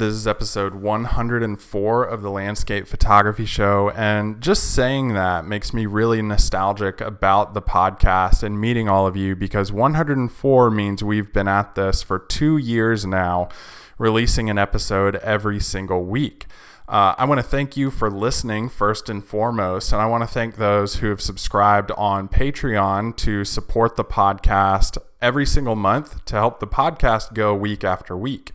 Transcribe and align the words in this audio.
This 0.00 0.14
is 0.14 0.26
episode 0.26 0.76
104 0.76 2.04
of 2.04 2.22
the 2.22 2.30
Landscape 2.30 2.88
Photography 2.88 3.44
Show. 3.44 3.90
And 3.90 4.40
just 4.40 4.74
saying 4.74 5.12
that 5.12 5.44
makes 5.44 5.74
me 5.74 5.84
really 5.84 6.22
nostalgic 6.22 7.02
about 7.02 7.52
the 7.52 7.60
podcast 7.60 8.42
and 8.42 8.58
meeting 8.58 8.88
all 8.88 9.06
of 9.06 9.14
you 9.14 9.36
because 9.36 9.70
104 9.70 10.70
means 10.70 11.04
we've 11.04 11.30
been 11.34 11.48
at 11.48 11.74
this 11.74 12.02
for 12.02 12.18
two 12.18 12.56
years 12.56 13.04
now, 13.04 13.50
releasing 13.98 14.48
an 14.48 14.56
episode 14.56 15.16
every 15.16 15.60
single 15.60 16.02
week. 16.06 16.46
Uh, 16.88 17.14
I 17.18 17.26
want 17.26 17.38
to 17.40 17.46
thank 17.46 17.76
you 17.76 17.90
for 17.90 18.10
listening 18.10 18.70
first 18.70 19.10
and 19.10 19.22
foremost, 19.22 19.92
and 19.92 20.00
I 20.00 20.06
want 20.06 20.22
to 20.22 20.26
thank 20.26 20.56
those 20.56 20.96
who 20.96 21.10
have 21.10 21.20
subscribed 21.20 21.90
on 21.90 22.26
Patreon 22.26 23.16
to 23.16 23.44
support 23.44 23.96
the 23.96 24.04
podcast 24.06 24.96
every 25.20 25.44
single 25.44 25.76
month 25.76 26.24
to 26.24 26.36
help 26.36 26.58
the 26.58 26.66
podcast 26.66 27.34
go 27.34 27.54
week 27.54 27.84
after 27.84 28.16
week. 28.16 28.52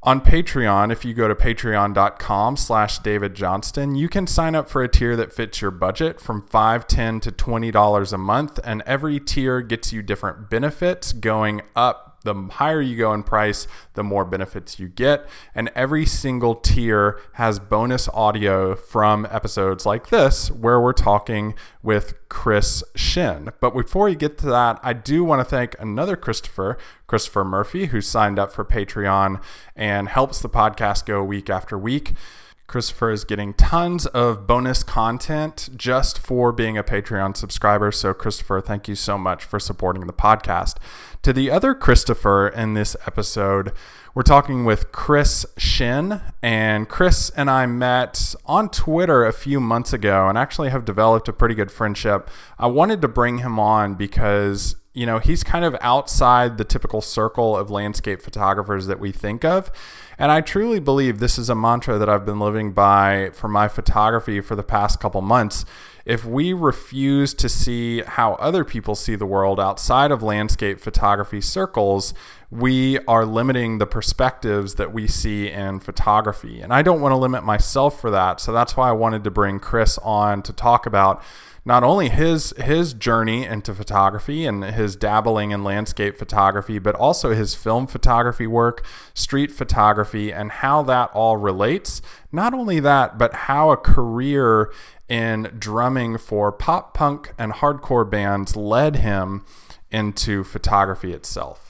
On 0.00 0.20
Patreon, 0.20 0.92
if 0.92 1.04
you 1.04 1.12
go 1.12 1.26
to 1.26 1.34
patreon.com 1.34 2.56
slash 2.56 3.00
David 3.00 3.34
Johnston, 3.34 3.96
you 3.96 4.08
can 4.08 4.28
sign 4.28 4.54
up 4.54 4.68
for 4.68 4.82
a 4.84 4.88
tier 4.88 5.16
that 5.16 5.32
fits 5.32 5.60
your 5.60 5.72
budget 5.72 6.20
from 6.20 6.42
$5, 6.42 6.86
10 6.86 7.18
to 7.20 7.32
$20 7.32 8.12
a 8.12 8.18
month, 8.18 8.60
and 8.62 8.82
every 8.86 9.18
tier 9.18 9.60
gets 9.60 9.92
you 9.92 10.02
different 10.02 10.48
benefits 10.48 11.12
going 11.12 11.62
up 11.74 12.07
the 12.32 12.54
higher 12.54 12.80
you 12.80 12.96
go 12.96 13.12
in 13.12 13.22
price, 13.22 13.66
the 13.94 14.04
more 14.04 14.24
benefits 14.24 14.78
you 14.78 14.88
get. 14.88 15.28
And 15.54 15.70
every 15.74 16.06
single 16.06 16.54
tier 16.54 17.18
has 17.32 17.58
bonus 17.58 18.08
audio 18.10 18.74
from 18.74 19.26
episodes 19.30 19.84
like 19.86 20.08
this, 20.08 20.50
where 20.50 20.80
we're 20.80 20.92
talking 20.92 21.54
with 21.82 22.14
Kris 22.28 22.84
Shinn. 22.94 23.50
But 23.60 23.74
before 23.74 24.04
we 24.04 24.14
get 24.14 24.38
to 24.38 24.46
that, 24.46 24.78
I 24.82 24.92
do 24.92 25.24
want 25.24 25.40
to 25.40 25.44
thank 25.44 25.74
another 25.80 26.16
Christopher, 26.16 26.78
Christopher 27.06 27.44
Murphy, 27.44 27.86
who 27.86 28.00
signed 28.00 28.38
up 28.38 28.52
for 28.52 28.64
Patreon 28.64 29.42
and 29.74 30.08
helps 30.08 30.40
the 30.40 30.48
podcast 30.48 31.06
go 31.06 31.22
week 31.24 31.48
after 31.50 31.78
week. 31.78 32.14
Christopher 32.68 33.10
is 33.10 33.24
getting 33.24 33.54
tons 33.54 34.04
of 34.04 34.46
bonus 34.46 34.82
content 34.82 35.70
just 35.74 36.18
for 36.18 36.52
being 36.52 36.76
a 36.76 36.84
Patreon 36.84 37.34
subscriber. 37.34 37.90
So, 37.90 38.12
Christopher, 38.12 38.60
thank 38.60 38.86
you 38.86 38.94
so 38.94 39.16
much 39.16 39.42
for 39.42 39.58
supporting 39.58 40.06
the 40.06 40.12
podcast. 40.12 40.76
To 41.22 41.32
the 41.32 41.50
other 41.50 41.74
Christopher 41.74 42.46
in 42.46 42.74
this 42.74 42.94
episode, 43.06 43.72
we're 44.14 44.22
talking 44.22 44.66
with 44.66 44.92
Kris 44.92 45.46
Shinn. 45.56 46.20
And 46.42 46.90
Chris 46.90 47.30
and 47.30 47.48
I 47.48 47.64
met 47.64 48.34
on 48.44 48.68
Twitter 48.68 49.24
a 49.24 49.32
few 49.32 49.60
months 49.60 49.94
ago 49.94 50.28
and 50.28 50.36
actually 50.36 50.68
have 50.68 50.84
developed 50.84 51.26
a 51.26 51.32
pretty 51.32 51.54
good 51.54 51.72
friendship. 51.72 52.28
I 52.58 52.66
wanted 52.66 53.00
to 53.00 53.08
bring 53.08 53.38
him 53.38 53.58
on 53.58 53.94
because 53.94 54.76
you 54.98 55.06
know, 55.06 55.20
he's 55.20 55.44
kind 55.44 55.64
of 55.64 55.76
outside 55.80 56.58
the 56.58 56.64
typical 56.64 57.00
circle 57.00 57.56
of 57.56 57.70
landscape 57.70 58.20
photographers 58.20 58.88
that 58.88 58.98
we 58.98 59.12
think 59.12 59.44
of. 59.44 59.70
And 60.18 60.32
I 60.32 60.40
truly 60.40 60.80
believe 60.80 61.20
this 61.20 61.38
is 61.38 61.48
a 61.48 61.54
mantra 61.54 61.96
that 61.96 62.08
I've 62.08 62.26
been 62.26 62.40
living 62.40 62.72
by 62.72 63.30
for 63.34 63.46
my 63.46 63.68
photography 63.68 64.40
for 64.40 64.56
the 64.56 64.64
past 64.64 64.98
couple 64.98 65.20
months. 65.20 65.64
If 66.04 66.24
we 66.24 66.52
refuse 66.52 67.34
to 67.34 67.48
see 67.48 68.00
how 68.00 68.32
other 68.34 68.64
people 68.64 68.96
see 68.96 69.14
the 69.14 69.26
world 69.26 69.60
outside 69.60 70.10
of 70.10 70.22
landscape 70.22 70.80
photography 70.80 71.40
circles, 71.40 72.14
we 72.50 72.98
are 73.00 73.24
limiting 73.24 73.78
the 73.78 73.86
perspectives 73.86 74.74
that 74.74 74.92
we 74.92 75.06
see 75.06 75.48
in 75.48 75.78
photography. 75.78 76.62
And 76.62 76.72
I 76.72 76.82
don't 76.82 77.00
want 77.00 77.12
to 77.12 77.16
limit 77.16 77.44
myself 77.44 78.00
for 78.00 78.10
that. 78.10 78.40
So 78.40 78.52
that's 78.52 78.76
why 78.76 78.88
I 78.88 78.92
wanted 78.92 79.22
to 79.24 79.30
bring 79.30 79.60
Chris 79.60 79.98
on 79.98 80.42
to 80.42 80.52
talk 80.52 80.86
about 80.86 81.22
not 81.68 81.84
only 81.84 82.08
his 82.08 82.54
his 82.56 82.94
journey 82.94 83.44
into 83.44 83.74
photography 83.74 84.46
and 84.46 84.64
his 84.64 84.96
dabbling 84.96 85.50
in 85.50 85.62
landscape 85.62 86.16
photography, 86.16 86.78
but 86.78 86.94
also 86.94 87.34
his 87.34 87.54
film 87.54 87.86
photography 87.86 88.46
work, 88.46 88.82
street 89.12 89.52
photography, 89.52 90.32
and 90.32 90.50
how 90.50 90.82
that 90.82 91.10
all 91.12 91.36
relates. 91.36 92.00
Not 92.32 92.54
only 92.54 92.80
that, 92.80 93.18
but 93.18 93.34
how 93.34 93.70
a 93.70 93.76
career 93.76 94.72
in 95.10 95.56
drumming 95.58 96.16
for 96.16 96.50
pop 96.50 96.94
punk 96.94 97.34
and 97.38 97.52
hardcore 97.52 98.10
bands 98.10 98.56
led 98.56 98.96
him 98.96 99.44
into 99.90 100.44
photography 100.44 101.12
itself. 101.12 101.67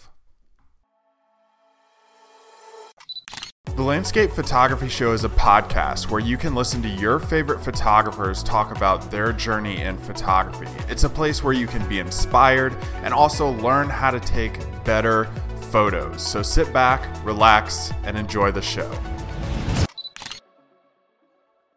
The 3.77 3.85
Landscape 3.85 4.33
Photography 4.33 4.89
Show 4.89 5.13
is 5.13 5.25
a 5.25 5.29
podcast 5.29 6.11
where 6.11 6.21
you 6.21 6.37
can 6.37 6.55
listen 6.55 6.83
to 6.83 6.89
your 6.89 7.19
favorite 7.19 7.61
photographers 7.61 8.43
talk 8.43 8.77
about 8.77 9.11
their 9.11 9.33
journey 9.33 9.81
in 9.83 9.97
photography. 9.99 10.67
It's 10.89 11.05
a 11.05 11.09
place 11.09 11.45
where 11.45 11.53
you 11.53 11.67
can 11.67 11.89
be 11.89 12.01
inspired 12.01 12.77
and 13.03 13.15
also 13.15 13.51
learn 13.51 13.89
how 13.89 14.11
to 14.11 14.19
take 14.19 14.59
better 14.85 15.27
photos. 15.71 16.27
So 16.27 16.43
sit 16.43 16.73
back, 16.73 17.25
relax, 17.25 17.93
and 18.03 18.17
enjoy 18.19 18.51
the 18.51 18.63
show. 18.63 18.91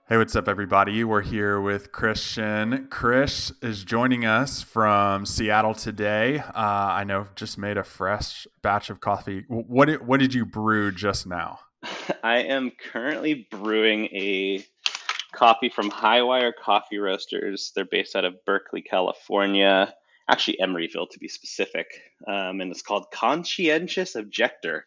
Hey, 0.09 0.17
what's 0.17 0.35
up, 0.35 0.49
everybody? 0.49 1.03
We're 1.03 1.21
here 1.21 1.61
with 1.61 1.91
Kris 1.91 2.21
Shinn. 2.21 2.87
Chris 2.89 3.53
is 3.61 3.85
joining 3.85 4.25
us 4.25 4.61
from 4.61 5.25
Seattle 5.25 5.73
today. 5.73 6.39
Uh, 6.39 6.51
I 6.55 7.03
know 7.05 7.27
just 7.35 7.57
made 7.57 7.77
a 7.77 7.83
fresh 7.83 8.45
batch 8.61 8.89
of 8.89 8.99
coffee. 8.99 9.45
What 9.47 9.85
did, 9.85 10.05
what 10.05 10.19
did 10.19 10.33
you 10.33 10.45
brew 10.45 10.91
just 10.91 11.25
now? 11.25 11.59
I 12.23 12.43
am 12.43 12.71
currently 12.71 13.47
brewing 13.49 14.05
a 14.05 14.65
coffee 15.33 15.69
from 15.69 15.89
Highwire 15.89 16.51
Coffee 16.53 16.97
Roasters. 16.97 17.71
They're 17.75 17.85
based 17.85 18.15
out 18.15 18.25
of 18.25 18.43
Berkeley, 18.45 18.81
California, 18.81 19.93
actually 20.29 20.57
Emeryville 20.61 21.09
to 21.09 21.19
be 21.19 21.27
specific. 21.27 21.87
Um, 22.27 22.61
and 22.61 22.71
it's 22.71 22.81
called 22.81 23.05
Conscientious 23.11 24.15
Objector. 24.15 24.85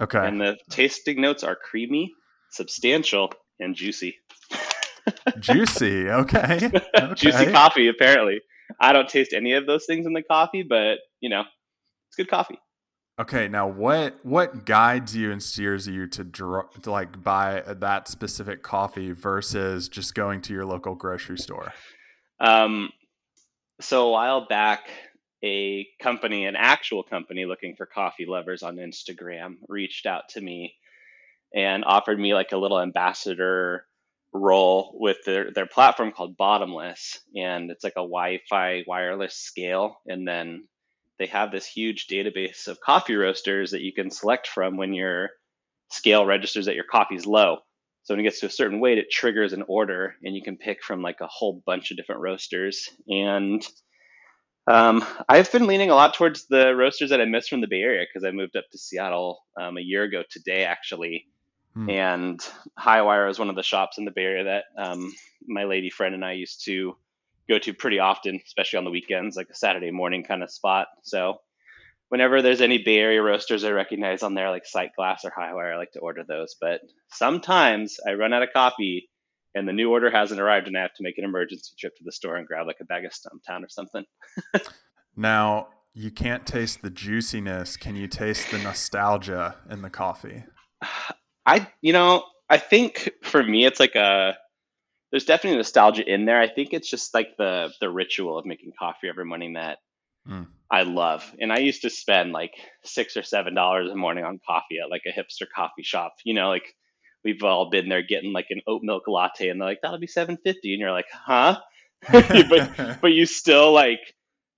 Okay. 0.00 0.26
And 0.26 0.40
the 0.40 0.56
tasting 0.70 1.20
notes 1.20 1.42
are 1.42 1.56
creamy, 1.56 2.12
substantial, 2.50 3.32
and 3.58 3.74
juicy. 3.74 4.16
juicy. 5.40 6.08
Okay. 6.08 6.70
okay. 6.98 7.14
juicy 7.14 7.50
coffee, 7.50 7.88
apparently. 7.88 8.40
I 8.80 8.92
don't 8.92 9.08
taste 9.08 9.32
any 9.32 9.54
of 9.54 9.66
those 9.66 9.86
things 9.86 10.06
in 10.06 10.12
the 10.12 10.22
coffee, 10.22 10.62
but 10.62 10.98
you 11.20 11.30
know, 11.30 11.42
it's 12.08 12.16
good 12.16 12.28
coffee. 12.28 12.58
Okay, 13.20 13.48
now 13.48 13.66
what 13.66 14.16
what 14.22 14.64
guides 14.64 15.16
you 15.16 15.32
and 15.32 15.42
steers 15.42 15.88
you 15.88 16.06
to, 16.06 16.24
to 16.24 16.90
like 16.90 17.22
buy 17.22 17.64
that 17.66 18.06
specific 18.06 18.62
coffee 18.62 19.10
versus 19.10 19.88
just 19.88 20.14
going 20.14 20.40
to 20.42 20.52
your 20.52 20.64
local 20.64 20.94
grocery 20.94 21.38
store? 21.38 21.72
Um, 22.38 22.90
so 23.80 24.06
a 24.06 24.10
while 24.12 24.46
back, 24.46 24.88
a 25.42 25.88
company, 26.00 26.46
an 26.46 26.54
actual 26.56 27.02
company 27.02 27.44
looking 27.44 27.74
for 27.74 27.86
coffee 27.86 28.26
lovers 28.26 28.62
on 28.62 28.76
Instagram, 28.76 29.56
reached 29.68 30.06
out 30.06 30.28
to 30.30 30.40
me 30.40 30.74
and 31.52 31.84
offered 31.84 32.20
me 32.20 32.34
like 32.34 32.52
a 32.52 32.56
little 32.56 32.80
ambassador 32.80 33.84
role 34.32 34.94
with 34.94 35.16
their, 35.24 35.50
their 35.52 35.66
platform 35.66 36.12
called 36.12 36.36
Bottomless, 36.36 37.18
and 37.34 37.70
it's 37.70 37.82
like 37.82 37.94
a 37.94 38.00
Wi-Fi 38.00 38.84
wireless 38.86 39.34
scale, 39.34 39.96
and 40.06 40.28
then 40.28 40.68
they 41.18 41.26
have 41.26 41.50
this 41.50 41.66
huge 41.66 42.06
database 42.06 42.68
of 42.68 42.80
coffee 42.80 43.16
roasters 43.16 43.72
that 43.72 43.82
you 43.82 43.92
can 43.92 44.10
select 44.10 44.46
from 44.46 44.76
when 44.76 44.92
your 44.92 45.30
scale 45.90 46.24
registers 46.24 46.66
that 46.66 46.74
your 46.74 46.84
coffee's 46.84 47.26
low. 47.26 47.58
So 48.04 48.14
when 48.14 48.20
it 48.20 48.24
gets 48.24 48.40
to 48.40 48.46
a 48.46 48.50
certain 48.50 48.80
weight, 48.80 48.98
it 48.98 49.10
triggers 49.10 49.52
an 49.52 49.64
order, 49.68 50.14
and 50.22 50.34
you 50.34 50.42
can 50.42 50.56
pick 50.56 50.82
from 50.82 51.02
like 51.02 51.20
a 51.20 51.26
whole 51.26 51.62
bunch 51.66 51.90
of 51.90 51.96
different 51.96 52.22
roasters. 52.22 52.88
And 53.08 53.66
um, 54.66 55.04
I've 55.28 55.50
been 55.52 55.66
leaning 55.66 55.90
a 55.90 55.94
lot 55.94 56.14
towards 56.14 56.46
the 56.46 56.74
roasters 56.74 57.10
that 57.10 57.20
I 57.20 57.24
missed 57.24 57.50
from 57.50 57.60
the 57.60 57.66
Bay 57.66 57.80
Area 57.80 58.06
because 58.06 58.26
I 58.26 58.30
moved 58.30 58.56
up 58.56 58.64
to 58.70 58.78
Seattle 58.78 59.40
um, 59.60 59.76
a 59.76 59.82
year 59.82 60.04
ago 60.04 60.22
today, 60.30 60.64
actually. 60.64 61.26
Hmm. 61.74 61.90
And 61.90 62.40
Highwire 62.78 63.30
is 63.30 63.38
one 63.38 63.50
of 63.50 63.56
the 63.56 63.62
shops 63.62 63.98
in 63.98 64.04
the 64.04 64.10
Bay 64.10 64.24
Area 64.24 64.44
that 64.44 64.64
um, 64.82 65.12
my 65.46 65.64
lady 65.64 65.90
friend 65.90 66.14
and 66.14 66.24
I 66.24 66.32
used 66.32 66.64
to 66.64 66.96
go 67.48 67.58
to 67.58 67.74
pretty 67.74 67.98
often, 67.98 68.40
especially 68.44 68.78
on 68.78 68.84
the 68.84 68.90
weekends, 68.90 69.36
like 69.36 69.48
a 69.50 69.54
Saturday 69.54 69.90
morning 69.90 70.22
kind 70.22 70.42
of 70.42 70.50
spot. 70.50 70.88
So 71.02 71.38
whenever 72.08 72.42
there's 72.42 72.60
any 72.60 72.78
Bay 72.78 72.98
Area 72.98 73.22
roasters 73.22 73.64
I 73.64 73.70
recognize 73.70 74.22
on 74.22 74.34
there, 74.34 74.50
like 74.50 74.64
Sightglass 74.64 75.24
or 75.24 75.30
Highwire, 75.30 75.74
I 75.74 75.76
like 75.76 75.92
to 75.92 76.00
order 76.00 76.24
those. 76.26 76.56
But 76.60 76.80
sometimes 77.10 77.98
I 78.06 78.14
run 78.14 78.32
out 78.32 78.42
of 78.42 78.50
coffee 78.52 79.08
and 79.54 79.66
the 79.66 79.72
new 79.72 79.90
order 79.90 80.10
hasn't 80.10 80.40
arrived 80.40 80.66
and 80.66 80.76
I 80.76 80.82
have 80.82 80.94
to 80.94 81.02
make 81.02 81.18
an 81.18 81.24
emergency 81.24 81.74
trip 81.78 81.96
to 81.96 82.04
the 82.04 82.12
store 82.12 82.36
and 82.36 82.46
grab 82.46 82.66
like 82.66 82.80
a 82.80 82.84
bag 82.84 83.04
of 83.04 83.12
Stumptown 83.12 83.64
or 83.64 83.68
something. 83.68 84.04
now, 85.16 85.68
you 85.94 86.10
can't 86.10 86.46
taste 86.46 86.82
the 86.82 86.90
juiciness. 86.90 87.76
Can 87.76 87.96
you 87.96 88.06
taste 88.06 88.50
the 88.50 88.58
nostalgia 88.58 89.56
in 89.70 89.82
the 89.82 89.90
coffee? 89.90 90.44
I, 91.46 91.66
you 91.80 91.94
know, 91.94 92.24
I 92.50 92.58
think 92.58 93.10
for 93.22 93.42
me, 93.42 93.64
it's 93.64 93.80
like 93.80 93.94
a, 93.94 94.36
there's 95.10 95.24
definitely 95.24 95.56
nostalgia 95.56 96.04
in 96.06 96.24
there. 96.24 96.40
I 96.40 96.48
think 96.48 96.72
it's 96.72 96.90
just 96.90 97.14
like 97.14 97.36
the 97.36 97.72
the 97.80 97.90
ritual 97.90 98.38
of 98.38 98.46
making 98.46 98.72
coffee 98.78 99.08
every 99.08 99.24
morning 99.24 99.54
that 99.54 99.78
mm. 100.28 100.46
I 100.70 100.82
love. 100.82 101.24
And 101.40 101.52
I 101.52 101.58
used 101.58 101.82
to 101.82 101.90
spend 101.90 102.32
like 102.32 102.52
six 102.84 103.16
or 103.16 103.22
seven 103.22 103.54
dollars 103.54 103.90
a 103.90 103.96
morning 103.96 104.24
on 104.24 104.40
coffee 104.46 104.78
at 104.82 104.90
like 104.90 105.02
a 105.06 105.18
hipster 105.18 105.46
coffee 105.54 105.82
shop. 105.82 106.14
You 106.24 106.34
know, 106.34 106.48
like 106.48 106.74
we've 107.24 107.42
all 107.42 107.70
been 107.70 107.88
there 107.88 108.02
getting 108.02 108.32
like 108.32 108.48
an 108.50 108.60
oat 108.66 108.82
milk 108.82 109.04
latte, 109.08 109.48
and 109.48 109.60
they're 109.60 109.68
like, 109.68 109.80
"That'll 109.82 109.98
be 109.98 110.06
seven 110.06 110.38
fifty," 110.42 110.72
and 110.72 110.80
you're 110.80 110.92
like, 110.92 111.08
"Huh?" 111.12 111.58
but 112.12 112.98
but 113.00 113.12
you 113.12 113.26
still 113.26 113.72
like 113.72 114.00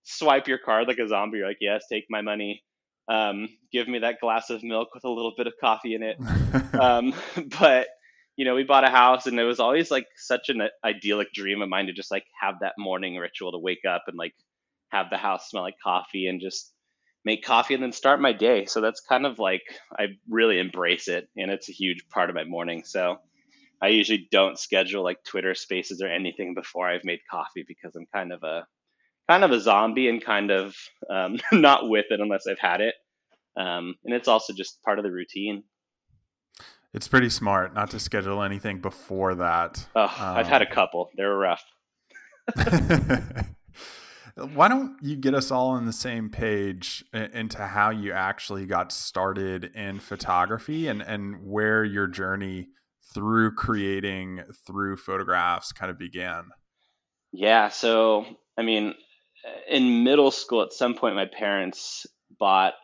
swipe 0.02 0.48
your 0.48 0.58
card 0.58 0.88
like 0.88 0.98
a 0.98 1.08
zombie. 1.08 1.38
You're 1.38 1.48
like, 1.48 1.58
"Yes, 1.60 1.84
take 1.90 2.06
my 2.10 2.22
money." 2.22 2.62
Um, 3.08 3.48
give 3.72 3.88
me 3.88 3.98
that 4.00 4.20
glass 4.20 4.50
of 4.50 4.62
milk 4.62 4.94
with 4.94 5.04
a 5.04 5.10
little 5.10 5.32
bit 5.36 5.48
of 5.48 5.54
coffee 5.60 5.94
in 5.94 6.02
it. 6.02 6.16
um, 6.80 7.12
but 7.58 7.88
you 8.40 8.46
know, 8.46 8.54
we 8.54 8.64
bought 8.64 8.84
a 8.84 8.90
house, 8.90 9.26
and 9.26 9.38
it 9.38 9.44
was 9.44 9.60
always 9.60 9.90
like 9.90 10.06
such 10.16 10.48
an 10.48 10.62
idyllic 10.82 11.30
dream 11.34 11.60
of 11.60 11.68
mine 11.68 11.88
to 11.88 11.92
just 11.92 12.10
like 12.10 12.24
have 12.40 12.54
that 12.62 12.72
morning 12.78 13.16
ritual 13.16 13.52
to 13.52 13.58
wake 13.58 13.84
up 13.86 14.04
and 14.06 14.16
like 14.16 14.32
have 14.88 15.10
the 15.10 15.18
house 15.18 15.50
smell 15.50 15.62
like 15.62 15.74
coffee 15.84 16.26
and 16.26 16.40
just 16.40 16.72
make 17.22 17.44
coffee 17.44 17.74
and 17.74 17.82
then 17.82 17.92
start 17.92 18.18
my 18.18 18.32
day. 18.32 18.64
So 18.64 18.80
that's 18.80 19.02
kind 19.02 19.26
of 19.26 19.38
like 19.38 19.60
I 19.94 20.06
really 20.26 20.58
embrace 20.58 21.06
it, 21.06 21.28
and 21.36 21.50
it's 21.50 21.68
a 21.68 21.72
huge 21.72 22.08
part 22.08 22.30
of 22.30 22.34
my 22.34 22.44
morning. 22.44 22.82
So 22.86 23.18
I 23.82 23.88
usually 23.88 24.26
don't 24.30 24.58
schedule 24.58 25.04
like 25.04 25.22
Twitter 25.22 25.54
Spaces 25.54 26.00
or 26.00 26.08
anything 26.08 26.54
before 26.54 26.88
I've 26.88 27.04
made 27.04 27.20
coffee 27.30 27.66
because 27.68 27.94
I'm 27.94 28.06
kind 28.06 28.32
of 28.32 28.42
a 28.42 28.66
kind 29.28 29.44
of 29.44 29.50
a 29.50 29.60
zombie 29.60 30.08
and 30.08 30.24
kind 30.24 30.50
of 30.50 30.74
um, 31.10 31.36
not 31.52 31.90
with 31.90 32.06
it 32.08 32.20
unless 32.20 32.46
I've 32.46 32.58
had 32.58 32.80
it. 32.80 32.94
Um, 33.54 33.96
and 34.02 34.14
it's 34.14 34.28
also 34.28 34.54
just 34.54 34.82
part 34.82 34.98
of 34.98 35.04
the 35.04 35.12
routine. 35.12 35.62
It's 36.92 37.06
pretty 37.06 37.30
smart 37.30 37.74
not 37.74 37.90
to 37.90 38.00
schedule 38.00 38.42
anything 38.42 38.80
before 38.80 39.36
that. 39.36 39.86
Oh, 39.94 40.02
um, 40.02 40.10
I've 40.18 40.48
had 40.48 40.62
a 40.62 40.68
um, 40.68 40.72
couple. 40.72 41.10
They're 41.16 41.36
rough. 41.36 41.64
Why 44.54 44.68
don't 44.68 44.96
you 45.02 45.16
get 45.16 45.34
us 45.34 45.50
all 45.50 45.70
on 45.70 45.86
the 45.86 45.92
same 45.92 46.30
page 46.30 47.04
into 47.12 47.58
how 47.58 47.90
you 47.90 48.12
actually 48.12 48.66
got 48.66 48.92
started 48.92 49.70
in 49.74 50.00
photography 50.00 50.88
and, 50.88 51.02
and 51.02 51.44
where 51.44 51.84
your 51.84 52.06
journey 52.06 52.68
through 53.12 53.54
creating 53.54 54.40
through 54.66 54.96
photographs 54.96 55.72
kind 55.72 55.90
of 55.90 55.98
began? 55.98 56.44
Yeah. 57.32 57.68
So, 57.68 58.24
I 58.56 58.62
mean, 58.62 58.94
in 59.68 60.04
middle 60.04 60.30
school, 60.30 60.62
at 60.62 60.72
some 60.72 60.94
point, 60.94 61.14
my 61.14 61.26
parents 61.26 62.06
bought 62.38 62.74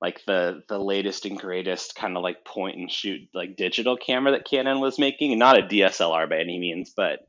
like 0.00 0.24
the 0.26 0.62
the 0.68 0.78
latest 0.78 1.24
and 1.24 1.38
greatest 1.38 1.94
kind 1.94 2.16
of 2.16 2.22
like 2.22 2.44
point 2.44 2.76
and 2.76 2.90
shoot 2.90 3.28
like 3.34 3.56
digital 3.56 3.96
camera 3.96 4.32
that 4.32 4.48
Canon 4.48 4.80
was 4.80 4.98
making, 4.98 5.38
not 5.38 5.58
a 5.58 5.62
DSLR 5.62 6.28
by 6.28 6.38
any 6.38 6.58
means, 6.58 6.92
but 6.94 7.20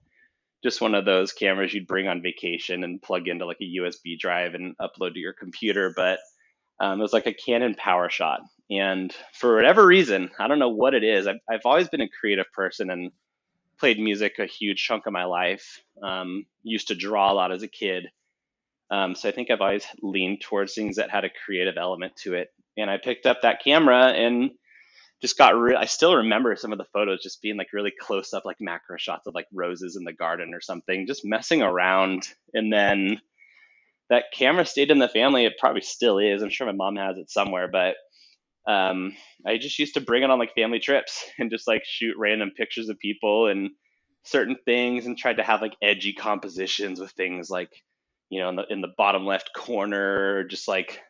just 0.63 0.81
one 0.81 0.95
of 0.95 1.05
those 1.05 1.33
cameras 1.33 1.73
you'd 1.73 1.87
bring 1.87 2.07
on 2.07 2.21
vacation 2.21 2.83
and 2.83 3.01
plug 3.01 3.27
into 3.27 3.45
like 3.45 3.61
a 3.61 3.79
USB 3.79 4.19
drive 4.19 4.53
and 4.53 4.75
upload 4.77 5.13
to 5.13 5.19
your 5.19 5.33
computer. 5.33 5.93
But 5.95 6.19
um, 6.79 6.99
it 6.99 7.03
was 7.03 7.13
like 7.13 7.27
a 7.27 7.33
Canon 7.33 7.75
PowerShot, 7.75 8.39
and 8.69 9.15
for 9.33 9.55
whatever 9.55 9.85
reason, 9.85 10.29
I 10.39 10.47
don't 10.47 10.59
know 10.59 10.69
what 10.69 10.93
it 10.93 11.03
is. 11.03 11.25
I've 11.25 11.39
I've 11.49 11.65
always 11.65 11.89
been 11.89 12.01
a 12.01 12.09
creative 12.09 12.51
person 12.53 12.89
and 12.89 13.11
played 13.79 13.99
music 13.99 14.39
a 14.39 14.45
huge 14.45 14.83
chunk 14.83 15.05
of 15.05 15.13
my 15.13 15.25
life. 15.25 15.81
Um, 16.03 16.45
used 16.63 16.89
to 16.89 16.95
draw 16.95 17.31
a 17.31 17.35
lot 17.35 17.51
as 17.51 17.63
a 17.63 17.67
kid. 17.67 18.07
Um, 18.89 19.15
so 19.15 19.27
I 19.27 19.31
think 19.31 19.51
I've 19.51 19.61
always 19.61 19.85
leaned 20.01 20.41
towards 20.41 20.73
things 20.73 20.95
that 20.95 21.09
had 21.09 21.25
a 21.25 21.29
creative 21.45 21.75
element 21.77 22.15
to 22.23 22.35
it. 22.35 22.49
And 22.77 22.89
I 22.89 22.97
picked 22.97 23.25
up 23.25 23.41
that 23.41 23.63
camera 23.63 24.07
and 24.07 24.51
just 25.21 25.37
got 25.37 25.57
real. 25.57 25.77
I 25.77 25.85
still 25.85 26.15
remember 26.15 26.55
some 26.55 26.71
of 26.71 26.77
the 26.77 26.85
photos 26.93 27.23
just 27.23 27.41
being 27.41 27.57
like 27.57 27.73
really 27.73 27.91
close 27.99 28.33
up, 28.33 28.45
like 28.45 28.57
macro 28.59 28.97
shots 28.97 29.27
of 29.27 29.33
like 29.33 29.47
roses 29.51 29.95
in 29.95 30.03
the 30.03 30.13
garden 30.13 30.53
or 30.53 30.61
something, 30.61 31.07
just 31.07 31.25
messing 31.25 31.61
around. 31.61 32.27
And 32.53 32.71
then 32.71 33.19
that 34.09 34.25
camera 34.33 34.65
stayed 34.65 34.91
in 34.91 34.99
the 34.99 35.09
family. 35.09 35.45
It 35.45 35.57
probably 35.59 35.81
still 35.81 36.19
is. 36.19 36.41
I'm 36.41 36.49
sure 36.49 36.67
my 36.67 36.73
mom 36.73 36.95
has 36.97 37.17
it 37.17 37.29
somewhere, 37.31 37.67
but 37.67 37.95
um, 38.71 39.15
I 39.45 39.57
just 39.57 39.79
used 39.79 39.95
to 39.95 40.01
bring 40.01 40.23
it 40.23 40.29
on 40.29 40.39
like 40.39 40.53
family 40.53 40.79
trips 40.79 41.25
and 41.39 41.49
just 41.49 41.67
like 41.67 41.83
shoot 41.85 42.15
random 42.17 42.51
pictures 42.55 42.89
of 42.89 42.99
people 42.99 43.47
and 43.47 43.71
certain 44.23 44.57
things 44.65 45.05
and 45.05 45.17
tried 45.17 45.37
to 45.37 45.43
have 45.43 45.61
like 45.61 45.75
edgy 45.81 46.13
compositions 46.13 46.99
with 46.99 47.11
things 47.11 47.49
like, 47.49 47.71
you 48.29 48.41
know, 48.41 48.49
in 48.49 48.55
the, 48.55 48.63
in 48.69 48.81
the 48.81 48.93
bottom 48.97 49.25
left 49.25 49.51
corner, 49.55 50.43
just 50.45 50.67
like 50.67 51.01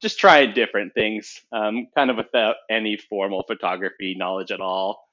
just 0.00 0.18
trying 0.18 0.54
different 0.54 0.94
things, 0.94 1.40
um, 1.52 1.86
kind 1.94 2.10
of 2.10 2.16
without 2.16 2.56
any 2.70 2.96
formal 2.96 3.44
photography 3.46 4.14
knowledge 4.16 4.50
at 4.50 4.60
all. 4.60 5.04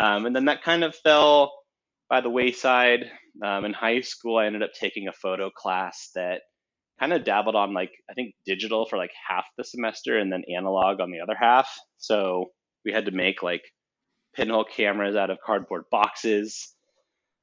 Um, 0.00 0.26
and 0.26 0.36
then 0.36 0.44
that 0.46 0.62
kind 0.62 0.84
of 0.84 0.94
fell 0.94 1.52
by 2.08 2.20
the 2.20 2.30
wayside. 2.30 3.10
Um, 3.42 3.64
in 3.64 3.72
high 3.72 4.02
school, 4.02 4.36
I 4.36 4.46
ended 4.46 4.62
up 4.62 4.74
taking 4.78 5.08
a 5.08 5.12
photo 5.12 5.50
class 5.50 6.10
that 6.14 6.42
kind 7.00 7.12
of 7.12 7.24
dabbled 7.24 7.56
on 7.56 7.72
like 7.72 7.90
I 8.08 8.14
think 8.14 8.34
digital 8.46 8.86
for 8.86 8.96
like 8.96 9.10
half 9.28 9.46
the 9.56 9.64
semester 9.64 10.18
and 10.18 10.30
then 10.30 10.44
analog 10.54 11.00
on 11.00 11.10
the 11.10 11.20
other 11.20 11.36
half. 11.38 11.68
So 11.98 12.50
we 12.84 12.92
had 12.92 13.06
to 13.06 13.10
make 13.10 13.42
like 13.42 13.64
pinhole 14.34 14.64
cameras 14.64 15.16
out 15.16 15.30
of 15.30 15.38
cardboard 15.44 15.84
boxes, 15.90 16.74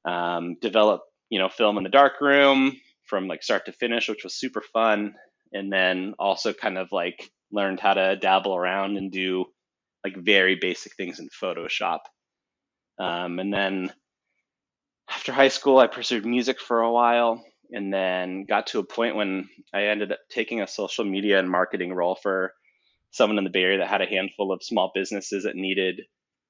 um, 0.04 0.56
develop 0.62 1.02
you 1.28 1.38
know 1.38 1.48
film 1.48 1.76
in 1.76 1.84
the 1.84 1.90
darkroom 1.90 2.76
from 3.10 3.26
like 3.26 3.42
start 3.42 3.66
to 3.66 3.72
finish, 3.72 4.08
which 4.08 4.24
was 4.24 4.34
super 4.34 4.62
fun 4.62 5.14
and 5.52 5.72
then 5.72 6.14
also 6.18 6.52
kind 6.52 6.78
of 6.78 6.92
like 6.92 7.30
learned 7.52 7.80
how 7.80 7.94
to 7.94 8.16
dabble 8.16 8.54
around 8.54 8.96
and 8.96 9.10
do 9.10 9.44
like 10.04 10.16
very 10.16 10.54
basic 10.54 10.94
things 10.94 11.18
in 11.18 11.28
Photoshop. 11.28 11.98
Um, 12.98 13.38
and 13.38 13.52
then 13.52 13.92
after 15.10 15.32
high 15.32 15.48
school, 15.48 15.78
I 15.78 15.88
pursued 15.88 16.24
music 16.24 16.60
for 16.60 16.80
a 16.80 16.92
while 16.92 17.44
and 17.72 17.92
then 17.92 18.44
got 18.44 18.68
to 18.68 18.78
a 18.78 18.84
point 18.84 19.16
when 19.16 19.48
I 19.74 19.86
ended 19.86 20.12
up 20.12 20.18
taking 20.30 20.60
a 20.60 20.66
social 20.66 21.04
media 21.04 21.38
and 21.38 21.50
marketing 21.50 21.92
role 21.92 22.16
for 22.22 22.52
someone 23.10 23.38
in 23.38 23.44
the 23.44 23.50
Bay 23.50 23.62
Area 23.62 23.78
that 23.78 23.88
had 23.88 24.02
a 24.02 24.06
handful 24.06 24.52
of 24.52 24.62
small 24.62 24.92
businesses 24.94 25.44
that 25.44 25.56
needed 25.56 26.02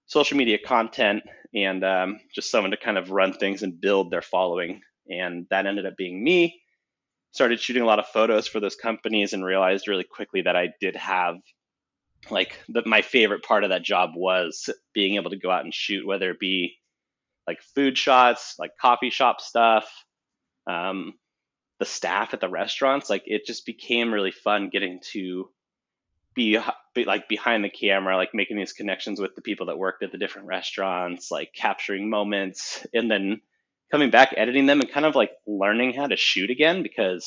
social 0.06 0.36
media 0.36 0.58
content 0.64 1.22
and 1.54 1.84
um, 1.84 2.20
just 2.34 2.50
someone 2.50 2.70
to 2.72 2.76
kind 2.76 2.98
of 2.98 3.10
run 3.10 3.32
things 3.32 3.62
and 3.62 3.80
build 3.80 4.10
their 4.10 4.22
following. 4.22 4.82
And 5.10 5.46
that 5.50 5.66
ended 5.66 5.86
up 5.86 5.96
being 5.96 6.22
me. 6.22 6.60
Started 7.32 7.60
shooting 7.60 7.82
a 7.82 7.86
lot 7.86 7.98
of 7.98 8.06
photos 8.06 8.48
for 8.48 8.60
those 8.60 8.76
companies 8.76 9.32
and 9.32 9.44
realized 9.44 9.88
really 9.88 10.04
quickly 10.04 10.42
that 10.42 10.56
I 10.56 10.68
did 10.80 10.96
have 10.96 11.36
like 12.30 12.58
that 12.68 12.86
my 12.86 13.02
favorite 13.02 13.42
part 13.42 13.64
of 13.64 13.70
that 13.70 13.82
job 13.82 14.10
was 14.14 14.68
being 14.92 15.14
able 15.14 15.30
to 15.30 15.38
go 15.38 15.50
out 15.50 15.64
and 15.64 15.72
shoot 15.72 16.06
whether 16.06 16.30
it 16.30 16.38
be 16.38 16.76
like 17.46 17.62
food 17.74 17.96
shots 17.96 18.56
like 18.58 18.72
coffee 18.78 19.08
shop 19.08 19.40
stuff 19.40 19.90
um, 20.66 21.14
the 21.78 21.84
staff 21.86 22.34
at 22.34 22.40
the 22.40 22.48
restaurants. 22.48 23.10
Like 23.10 23.24
it 23.26 23.46
just 23.46 23.66
became 23.66 24.12
really 24.12 24.30
fun 24.30 24.68
getting 24.70 25.00
to 25.12 25.50
be, 26.34 26.58
be 26.94 27.04
like 27.04 27.28
behind 27.28 27.64
the 27.64 27.70
camera 27.70 28.16
like 28.16 28.34
making 28.34 28.56
these 28.56 28.72
connections 28.72 29.20
with 29.20 29.34
the 29.34 29.42
people 29.42 29.66
that 29.66 29.78
worked 29.78 30.04
at 30.04 30.12
the 30.12 30.18
different 30.18 30.46
restaurants 30.46 31.30
like 31.30 31.52
capturing 31.52 32.08
moments 32.08 32.86
and 32.94 33.10
then 33.10 33.40
coming 33.90 34.10
back, 34.10 34.34
editing 34.36 34.66
them, 34.66 34.80
and 34.80 34.90
kind 34.90 35.06
of 35.06 35.14
like 35.14 35.32
learning 35.46 35.94
how 35.94 36.06
to 36.06 36.16
shoot 36.16 36.50
again 36.50 36.82
because 36.82 37.24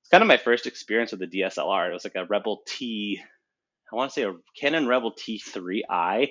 it's 0.00 0.08
kind 0.10 0.22
of 0.22 0.28
my 0.28 0.36
first 0.36 0.66
experience 0.66 1.12
with 1.12 1.20
the 1.20 1.40
DSLR. 1.40 1.90
It 1.90 1.92
was 1.92 2.04
like 2.04 2.16
a 2.16 2.24
Rebel 2.24 2.62
T, 2.66 3.20
I 3.92 3.96
want 3.96 4.10
to 4.10 4.14
say 4.14 4.24
a 4.24 4.34
Canon 4.58 4.86
Rebel 4.86 5.12
T3i. 5.12 6.26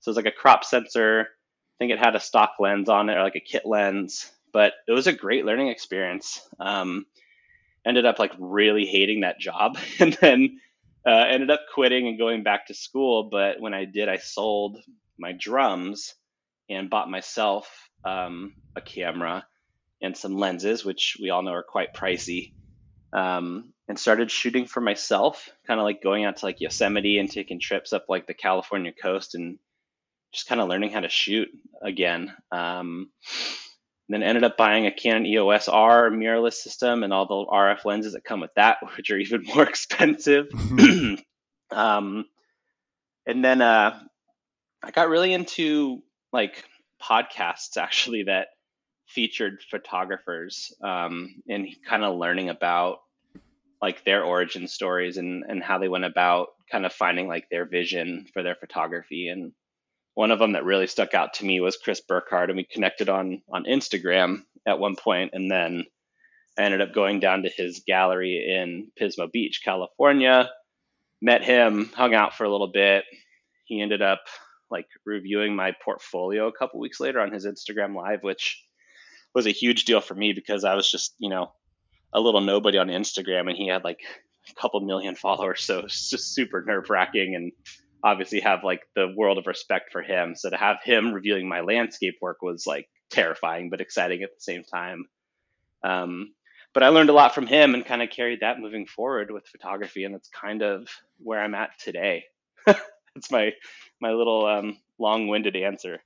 So 0.00 0.08
it 0.08 0.10
was 0.10 0.16
like 0.16 0.26
a 0.26 0.32
crop 0.32 0.64
sensor. 0.64 1.20
I 1.20 1.76
think 1.78 1.92
it 1.92 1.98
had 1.98 2.16
a 2.16 2.20
stock 2.20 2.54
lens 2.58 2.88
on 2.88 3.08
it 3.08 3.14
or 3.16 3.22
like 3.22 3.36
a 3.36 3.40
kit 3.40 3.62
lens, 3.64 4.30
but 4.52 4.72
it 4.88 4.92
was 4.92 5.06
a 5.06 5.12
great 5.12 5.44
learning 5.44 5.68
experience. 5.68 6.46
Um, 6.58 7.06
ended 7.86 8.06
up 8.06 8.18
like 8.18 8.32
really 8.38 8.86
hating 8.86 9.20
that 9.20 9.40
job 9.40 9.78
and 10.00 10.16
then 10.20 10.58
uh, 11.06 11.10
ended 11.10 11.50
up 11.50 11.60
quitting 11.74 12.08
and 12.08 12.18
going 12.18 12.42
back 12.42 12.66
to 12.66 12.74
school. 12.74 13.28
But 13.30 13.60
when 13.60 13.74
I 13.74 13.84
did, 13.84 14.08
I 14.08 14.18
sold 14.18 14.78
my 15.18 15.32
drums 15.32 16.14
and 16.68 16.90
bought 16.90 17.10
myself 17.10 17.68
um, 18.04 18.54
a 18.76 18.80
camera 18.80 19.46
and 20.00 20.16
some 20.16 20.36
lenses, 20.36 20.84
which 20.84 21.16
we 21.20 21.30
all 21.30 21.42
know 21.42 21.52
are 21.52 21.62
quite 21.62 21.94
pricey, 21.94 22.52
um, 23.12 23.72
and 23.88 23.98
started 23.98 24.30
shooting 24.30 24.66
for 24.66 24.80
myself, 24.80 25.48
kind 25.66 25.78
of 25.78 25.84
like 25.84 26.02
going 26.02 26.24
out 26.24 26.38
to 26.38 26.46
like 26.46 26.60
Yosemite 26.60 27.18
and 27.18 27.30
taking 27.30 27.60
trips 27.60 27.92
up 27.92 28.06
like 28.08 28.26
the 28.26 28.34
California 28.34 28.92
coast 28.92 29.34
and 29.34 29.58
just 30.32 30.48
kind 30.48 30.60
of 30.60 30.68
learning 30.68 30.90
how 30.90 31.00
to 31.00 31.08
shoot 31.08 31.48
again. 31.82 32.34
Um, 32.50 33.10
then 34.08 34.22
ended 34.22 34.44
up 34.44 34.56
buying 34.56 34.86
a 34.86 34.92
Canon 34.92 35.26
EOS 35.26 35.68
R 35.68 36.10
mirrorless 36.10 36.54
system 36.54 37.02
and 37.02 37.12
all 37.12 37.26
the 37.26 37.50
RF 37.50 37.84
lenses 37.84 38.12
that 38.12 38.24
come 38.24 38.40
with 38.40 38.54
that, 38.54 38.78
which 38.96 39.10
are 39.10 39.18
even 39.18 39.44
more 39.44 39.64
expensive. 39.64 40.48
um, 41.70 42.24
and 43.26 43.44
then 43.44 43.62
uh, 43.62 43.98
I 44.82 44.90
got 44.90 45.08
really 45.08 45.32
into 45.32 46.02
like 46.32 46.64
podcasts 47.02 47.76
actually 47.76 48.24
that 48.24 48.48
featured 49.08 49.62
photographers 49.70 50.72
um, 50.82 51.42
and 51.48 51.68
kind 51.86 52.04
of 52.04 52.16
learning 52.16 52.48
about 52.48 52.98
like 53.80 54.04
their 54.04 54.24
origin 54.24 54.68
stories 54.68 55.16
and, 55.16 55.44
and 55.46 55.62
how 55.62 55.78
they 55.78 55.88
went 55.88 56.04
about 56.04 56.48
kind 56.70 56.86
of 56.86 56.92
finding 56.92 57.28
like 57.28 57.48
their 57.50 57.64
vision 57.64 58.26
for 58.32 58.42
their 58.42 58.54
photography. 58.54 59.28
And 59.28 59.52
one 60.14 60.30
of 60.30 60.38
them 60.38 60.52
that 60.52 60.64
really 60.64 60.86
stuck 60.86 61.14
out 61.14 61.34
to 61.34 61.44
me 61.44 61.60
was 61.60 61.76
Chris 61.76 62.00
Burkard, 62.00 62.50
and 62.50 62.56
we 62.56 62.64
connected 62.64 63.08
on 63.08 63.42
on 63.50 63.64
Instagram 63.64 64.44
at 64.66 64.78
one 64.78 64.96
point, 64.96 65.30
and 65.32 65.50
then 65.50 65.84
I 66.58 66.62
ended 66.62 66.82
up 66.82 66.92
going 66.92 67.20
down 67.20 67.42
to 67.42 67.48
his 67.48 67.82
gallery 67.86 68.44
in 68.46 68.90
Pismo 69.00 69.30
Beach, 69.30 69.62
California. 69.64 70.50
Met 71.20 71.42
him, 71.42 71.90
hung 71.94 72.14
out 72.14 72.34
for 72.34 72.44
a 72.44 72.50
little 72.50 72.70
bit. 72.70 73.04
He 73.64 73.80
ended 73.80 74.02
up 74.02 74.20
like 74.72 74.88
reviewing 75.04 75.54
my 75.54 75.72
portfolio 75.84 76.48
a 76.48 76.52
couple 76.52 76.80
weeks 76.80 76.98
later 76.98 77.20
on 77.20 77.32
his 77.32 77.46
Instagram 77.46 77.94
live, 77.94 78.22
which 78.22 78.60
was 79.34 79.46
a 79.46 79.50
huge 79.50 79.84
deal 79.84 80.00
for 80.00 80.14
me 80.14 80.32
because 80.32 80.64
I 80.64 80.74
was 80.74 80.90
just, 80.90 81.14
you 81.18 81.30
know, 81.30 81.52
a 82.12 82.20
little 82.20 82.40
nobody 82.40 82.78
on 82.78 82.88
Instagram 82.88 83.48
and 83.48 83.56
he 83.56 83.68
had 83.68 83.84
like 83.84 84.00
a 84.50 84.60
couple 84.60 84.80
million 84.80 85.14
followers, 85.14 85.62
so 85.64 85.80
it's 85.80 86.10
just 86.10 86.34
super 86.34 86.64
nerve 86.66 86.90
wracking 86.90 87.34
and 87.36 87.52
obviously 88.04 88.40
have 88.40 88.64
like 88.64 88.80
the 88.96 89.14
world 89.16 89.38
of 89.38 89.46
respect 89.46 89.92
for 89.92 90.02
him. 90.02 90.34
So 90.34 90.50
to 90.50 90.56
have 90.56 90.78
him 90.82 91.12
reviewing 91.12 91.48
my 91.48 91.60
landscape 91.60 92.16
work 92.20 92.42
was 92.42 92.66
like 92.66 92.88
terrifying 93.10 93.70
but 93.70 93.80
exciting 93.80 94.22
at 94.22 94.30
the 94.30 94.40
same 94.40 94.64
time. 94.64 95.04
Um, 95.84 96.32
but 96.74 96.82
I 96.82 96.88
learned 96.88 97.10
a 97.10 97.14
lot 97.14 97.34
from 97.34 97.46
him 97.46 97.74
and 97.74 97.84
kind 97.84 98.02
of 98.02 98.10
carried 98.10 98.40
that 98.40 98.58
moving 98.58 98.86
forward 98.86 99.30
with 99.30 99.46
photography, 99.46 100.04
and 100.04 100.14
that's 100.14 100.28
kind 100.28 100.62
of 100.62 100.88
where 101.18 101.40
I'm 101.40 101.54
at 101.54 101.78
today. 101.78 102.24
It's 103.14 103.30
my 103.30 103.52
my 104.02 104.10
little 104.10 104.44
um, 104.44 104.76
long-winded 104.98 105.56
answer. 105.56 106.00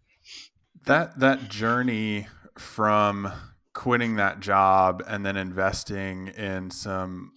That 0.85 1.19
that 1.19 1.49
journey 1.49 2.29
from 2.57 3.33
quitting 3.73 4.17
that 4.17 4.41
job 4.41 5.03
and 5.09 5.27
then 5.27 5.37
investing 5.37 6.29
in 6.29 6.71
some 6.71 7.33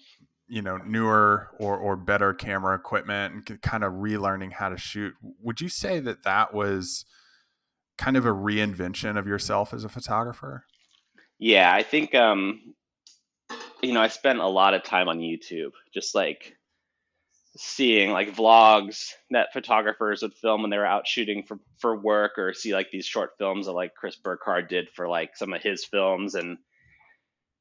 you 0.48 0.62
know 0.62 0.78
newer 0.78 1.50
or 1.60 1.78
or 1.78 1.96
better 1.96 2.34
camera 2.34 2.76
equipment 2.76 3.50
and 3.50 3.62
kind 3.62 3.84
of 3.84 3.94
relearning 3.94 4.52
how 4.52 4.70
to 4.70 4.78
shoot 4.78 5.14
would 5.42 5.60
you 5.60 5.68
say 5.68 6.00
that 6.00 6.24
that 6.24 6.54
was 6.54 7.06
kind 7.98 8.16
of 8.16 8.26
a 8.26 8.30
reinvention 8.30 9.18
of 9.18 9.28
yourself 9.28 9.74
as 9.74 9.84
a 9.84 9.90
photographer 9.90 10.64
yeah 11.38 11.74
i 11.74 11.84
think 11.84 12.16
um 12.16 12.74
you 13.82 13.94
know 13.94 14.02
i 14.02 14.08
spent 14.08 14.40
a 14.40 14.48
lot 14.48 14.74
of 14.74 14.82
time 14.82 15.10
on 15.10 15.20
youtube 15.20 15.72
just 15.94 16.16
like 16.16 16.56
seeing 17.58 18.12
like 18.12 18.36
vlogs 18.36 19.14
that 19.32 19.54
photographers 19.54 20.22
would 20.22 20.34
film 20.34 20.62
when 20.62 20.70
they 20.70 20.78
were 20.78 20.86
out 20.86 21.08
shooting 21.08 21.44
for, 21.44 21.60
for 21.80 21.96
work 21.96 22.38
or 22.38 22.54
see 22.54 22.74
like 22.74 22.92
these 22.92 23.06
short 23.06 23.32
films 23.38 23.66
that 23.66 23.72
like 23.74 23.96
Chris 23.96 24.16
Burkard 24.16 24.68
did 24.68 24.90
for 24.90 25.08
like 25.08 25.36
some 25.36 25.54
of 25.54 25.62
his 25.62 25.84
films 25.84 26.36
and 26.36 26.58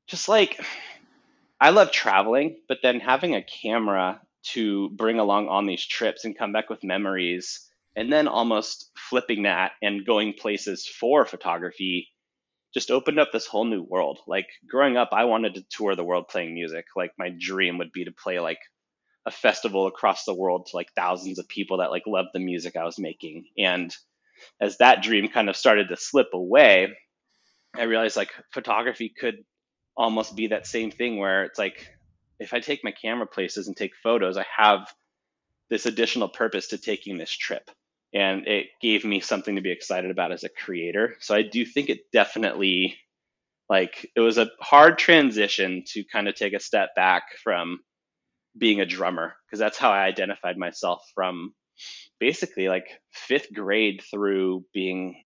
just 0.07 0.29
like 0.29 0.61
I 1.61 1.71
love 1.71 1.91
traveling, 1.91 2.59
but 2.69 2.79
then 2.83 3.01
having 3.01 3.35
a 3.35 3.43
camera 3.43 4.21
to 4.53 4.91
bring 4.91 5.19
along 5.19 5.49
on 5.49 5.67
these 5.67 5.85
trips 5.85 6.25
and 6.25 6.39
come 6.39 6.53
back 6.53 6.71
with 6.71 6.85
memories 6.85 7.69
and 7.97 8.13
then 8.13 8.29
almost 8.29 8.91
flipping 8.97 9.43
that 9.43 9.73
and 9.83 10.07
going 10.07 10.35
places 10.35 10.87
for 10.87 11.25
photography 11.25 12.09
just 12.73 12.91
opened 12.91 13.19
up 13.19 13.33
this 13.33 13.47
whole 13.47 13.65
new 13.65 13.83
world. 13.83 14.21
Like 14.27 14.49
growing 14.69 14.97
up, 14.97 15.09
I 15.13 15.25
wanted 15.25 15.55
to 15.55 15.65
tour 15.69 15.97
the 15.97 16.05
world 16.05 16.29
playing 16.29 16.55
music. 16.55 16.85
Like 16.95 17.13
my 17.19 17.35
dream 17.37 17.79
would 17.79 17.91
be 17.91 18.05
to 18.05 18.13
play 18.13 18.39
like 18.39 18.61
a 19.27 19.31
festival 19.31 19.87
across 19.87 20.25
the 20.25 20.35
world 20.35 20.67
to 20.67 20.77
like 20.77 20.93
thousands 20.95 21.39
of 21.39 21.49
people 21.49 21.79
that 21.79 21.91
like 21.91 22.07
loved 22.07 22.31
the 22.33 22.41
music 22.41 22.77
I 22.77 22.85
was 22.85 22.99
making. 22.99 23.47
And 23.59 23.95
as 24.61 24.79
that 24.79 25.03
dream 25.03 25.29
kind 25.29 25.49
of 25.49 25.57
started 25.57 25.89
to 25.89 25.97
slip 25.97 26.29
away, 26.33 26.89
I 27.77 27.83
realized 27.83 28.17
like 28.17 28.33
photography 28.53 29.09
could 29.09 29.45
almost 29.97 30.37
be 30.37 30.49
that 30.49 30.67
same 30.67 30.91
thing 30.91 31.19
where 31.19 31.45
it's 31.45 31.59
like 31.59 31.89
if 32.39 32.55
I 32.55 32.61
take 32.61 32.85
my 32.85 32.93
camera 32.93 33.27
places 33.27 33.67
and 33.67 33.77
take 33.77 33.97
photos, 34.03 34.37
I 34.37 34.47
have 34.57 34.93
this 35.71 35.87
additional 35.87 36.29
purpose 36.29 36.69
to 36.69 36.79
taking 36.79 37.19
this 37.19 37.31
trip. 37.31 37.71
And 38.15 38.47
it 38.47 38.69
gave 38.81 39.05
me 39.05 39.21
something 39.21 39.57
to 39.57 39.61
be 39.61 39.73
excited 39.73 40.11
about 40.11 40.33
as 40.33 40.45
a 40.45 40.49
creator. 40.49 41.17
So 41.21 41.35
I 41.35 41.43
do 41.43 41.67
think 41.67 41.91
it 41.91 42.11
definitely 42.13 42.97
like 43.69 44.11
it 44.17 44.21
was 44.21 44.39
a 44.39 44.51
hard 44.61 44.97
transition 44.99 45.83
to 45.89 46.05
kind 46.05 46.27
of 46.27 46.35
take 46.35 46.55
a 46.55 46.61
step 46.61 46.95
back 46.95 47.37
from 47.43 47.81
being 48.59 48.81
a 48.81 48.87
drummer 48.87 49.35
because 49.47 49.59
that's 49.59 49.79
how 49.79 49.91
I 49.91 50.05
identified 50.05 50.59
myself 50.59 51.03
from 51.15 51.55
basically 52.19 52.69
like 52.69 52.87
fifth 53.13 53.53
grade 53.53 54.03
through 54.11 54.65
being. 54.75 55.23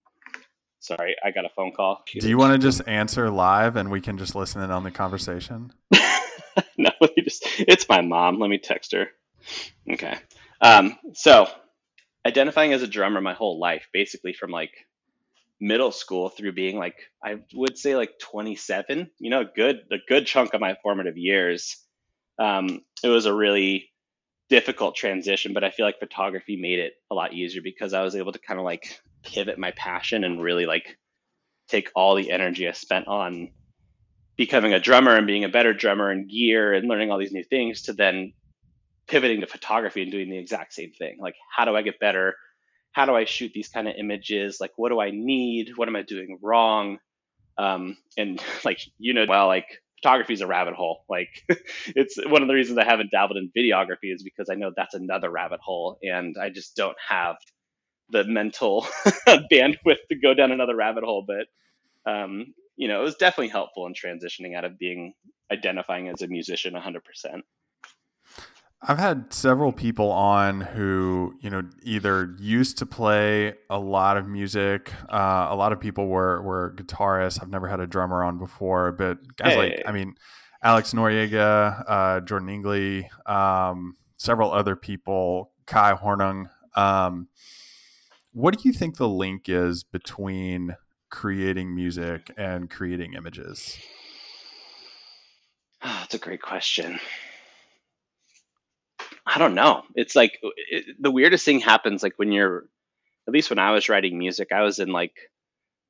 Sorry, 0.80 1.14
I 1.24 1.30
got 1.30 1.44
a 1.44 1.48
phone 1.54 1.70
call. 1.70 2.02
Do 2.18 2.28
you 2.28 2.36
want 2.36 2.54
to 2.54 2.58
just 2.58 2.82
answer 2.88 3.30
live 3.30 3.76
and 3.76 3.88
we 3.88 4.00
can 4.00 4.18
just 4.18 4.34
listen 4.34 4.62
in 4.62 4.72
on 4.72 4.82
the 4.82 4.90
conversation? 4.90 5.72
no, 6.76 6.90
let 7.00 7.16
me 7.16 7.22
just. 7.22 7.44
It's 7.60 7.88
my 7.88 8.00
mom. 8.00 8.38
Let 8.38 8.50
me 8.50 8.58
text 8.58 8.92
her. 8.92 9.08
Okay. 9.90 10.16
Um, 10.60 10.98
so, 11.14 11.48
identifying 12.26 12.72
as 12.72 12.82
a 12.82 12.88
drummer 12.88 13.20
my 13.20 13.32
whole 13.32 13.60
life, 13.60 13.88
basically 13.92 14.32
from 14.32 14.50
like 14.50 14.72
middle 15.60 15.92
school 15.92 16.28
through 16.28 16.52
being 16.52 16.76
like 16.76 16.96
I 17.24 17.36
would 17.54 17.78
say 17.78 17.96
like 17.96 18.18
27. 18.18 19.10
You 19.18 19.30
know, 19.30 19.44
good 19.44 19.82
a 19.90 19.96
good 20.08 20.26
chunk 20.26 20.54
of 20.54 20.60
my 20.60 20.76
formative 20.82 21.16
years 21.16 21.76
um, 22.38 22.80
it 23.02 23.08
was 23.08 23.26
a 23.26 23.34
really 23.34 23.90
difficult 24.48 24.96
transition, 24.96 25.52
but 25.52 25.64
I 25.64 25.70
feel 25.70 25.86
like 25.86 25.98
photography 25.98 26.56
made 26.56 26.78
it 26.78 26.94
a 27.10 27.14
lot 27.14 27.32
easier 27.32 27.62
because 27.62 27.94
I 27.94 28.02
was 28.02 28.16
able 28.16 28.32
to 28.32 28.38
kind 28.38 28.58
of 28.58 28.64
like 28.64 29.00
pivot 29.22 29.58
my 29.58 29.70
passion 29.72 30.24
and 30.24 30.42
really 30.42 30.66
like 30.66 30.98
take 31.68 31.90
all 31.94 32.14
the 32.14 32.30
energy 32.30 32.68
I 32.68 32.72
spent 32.72 33.08
on 33.08 33.50
becoming 34.36 34.72
a 34.72 34.80
drummer 34.80 35.16
and 35.16 35.26
being 35.26 35.44
a 35.44 35.48
better 35.48 35.72
drummer 35.72 36.10
and 36.10 36.28
gear 36.28 36.72
and 36.72 36.88
learning 36.88 37.10
all 37.10 37.18
these 37.18 37.32
new 37.32 37.44
things 37.44 37.82
to 37.82 37.92
then 37.92 38.32
pivoting 39.06 39.40
to 39.40 39.46
photography 39.46 40.02
and 40.02 40.12
doing 40.12 40.30
the 40.30 40.38
exact 40.38 40.72
same 40.72 40.92
thing. 40.92 41.18
Like, 41.20 41.34
how 41.54 41.64
do 41.64 41.76
I 41.76 41.82
get 41.82 41.98
better? 41.98 42.34
How 42.92 43.06
do 43.06 43.14
I 43.14 43.24
shoot 43.24 43.52
these 43.54 43.68
kind 43.68 43.88
of 43.88 43.94
images? 43.98 44.58
Like, 44.60 44.72
what 44.76 44.90
do 44.90 45.00
I 45.00 45.10
need? 45.10 45.72
What 45.76 45.88
am 45.88 45.96
I 45.96 46.02
doing 46.02 46.38
wrong? 46.42 46.98
Um, 47.58 47.96
and 48.16 48.42
like, 48.64 48.80
you 48.98 49.14
know, 49.14 49.26
well, 49.28 49.46
like 49.46 49.66
photography 50.02 50.34
is 50.34 50.42
a 50.42 50.46
rabbit 50.48 50.74
hole. 50.74 51.04
Like 51.10 51.30
it's 51.88 52.16
one 52.26 52.42
of 52.42 52.48
the 52.48 52.54
reasons 52.54 52.78
I 52.78 52.84
haven't 52.84 53.10
dabbled 53.12 53.38
in 53.38 53.52
videography 53.56 54.12
is 54.14 54.22
because 54.24 54.48
I 54.50 54.56
know 54.56 54.72
that's 54.76 54.94
another 54.94 55.30
rabbit 55.30 55.60
hole 55.62 55.98
and 56.02 56.36
I 56.40 56.50
just 56.50 56.76
don't 56.76 56.96
have 57.08 57.36
the 58.10 58.24
mental 58.24 58.82
bandwidth 59.28 59.98
to 60.10 60.16
go 60.22 60.34
down 60.34 60.52
another 60.52 60.76
rabbit 60.76 61.04
hole. 61.04 61.26
But, 61.26 61.62
um, 62.10 62.54
you 62.76 62.88
know, 62.88 63.00
it 63.00 63.04
was 63.04 63.16
definitely 63.16 63.48
helpful 63.48 63.86
in 63.86 63.94
transitioning 63.94 64.56
out 64.56 64.64
of 64.64 64.78
being 64.78 65.14
identifying 65.52 66.08
as 66.08 66.22
a 66.22 66.28
musician 66.28 66.74
100%. 66.74 67.42
I've 68.84 68.98
had 68.98 69.32
several 69.32 69.72
people 69.72 70.10
on 70.10 70.60
who, 70.60 71.34
you 71.40 71.50
know, 71.50 71.62
either 71.84 72.34
used 72.40 72.78
to 72.78 72.86
play 72.86 73.54
a 73.70 73.78
lot 73.78 74.16
of 74.16 74.26
music. 74.26 74.92
Uh, 75.08 75.46
a 75.50 75.54
lot 75.54 75.72
of 75.72 75.78
people 75.78 76.08
were 76.08 76.42
were 76.42 76.74
guitarists. 76.76 77.40
I've 77.40 77.48
never 77.48 77.68
had 77.68 77.78
a 77.78 77.86
drummer 77.86 78.24
on 78.24 78.38
before, 78.38 78.90
but 78.90 79.18
guys 79.36 79.52
hey. 79.52 79.58
like, 79.58 79.82
I 79.86 79.92
mean, 79.92 80.16
Alex 80.64 80.92
Noriega, 80.92 81.84
uh, 81.86 82.20
Jordan 82.22 82.48
Ingley, 82.48 83.08
um, 83.24 83.96
several 84.16 84.52
other 84.52 84.74
people, 84.74 85.52
Kai 85.66 85.94
Hornung. 85.94 86.50
Um, 86.74 87.28
what 88.32 88.58
do 88.58 88.68
you 88.68 88.72
think 88.72 88.96
the 88.96 89.08
link 89.08 89.48
is 89.48 89.84
between 89.84 90.76
creating 91.08 91.74
music 91.74 92.32
and 92.36 92.68
creating 92.68 93.14
images? 93.14 93.78
Oh, 95.84 95.98
that's 96.00 96.14
a 96.14 96.18
great 96.18 96.42
question. 96.42 96.98
I 99.26 99.38
don't 99.38 99.54
know. 99.54 99.82
It's 99.94 100.16
like 100.16 100.38
it, 100.42 100.96
the 101.00 101.10
weirdest 101.10 101.44
thing 101.44 101.60
happens 101.60 102.02
like 102.02 102.14
when 102.16 102.32
you're 102.32 102.64
at 103.28 103.32
least 103.32 103.50
when 103.50 103.58
I 103.58 103.70
was 103.70 103.88
writing 103.88 104.18
music, 104.18 104.48
I 104.52 104.62
was 104.62 104.78
in 104.78 104.88
like 104.88 105.14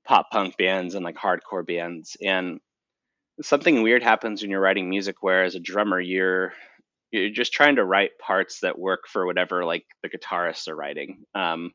pop 0.07 0.31
punk 0.31 0.57
bands 0.59 0.95
and 0.95 1.05
like 1.05 1.17
hardcore 1.17 1.67
bands 1.67 2.17
and 2.23 2.61
something 3.41 3.83
weird 3.83 4.03
happens 4.03 4.43
when 4.43 4.51
you're 4.51 4.61
writing 4.61 4.91
music 4.91 5.17
where 5.23 5.45
as 5.45 5.55
a 5.55 5.61
drummer 5.61 6.01
you're 6.01 6.53
you're 7.11 7.31
just 7.31 7.53
trying 7.53 7.77
to 7.77 7.85
write 7.85 8.19
parts 8.19 8.61
that 8.61 8.79
work 8.79 9.03
for 9.07 9.27
whatever 9.27 9.65
like 9.65 9.85
the 10.03 10.09
guitarists 10.09 10.69
are 10.69 10.77
writing. 10.77 11.25
Um, 11.35 11.73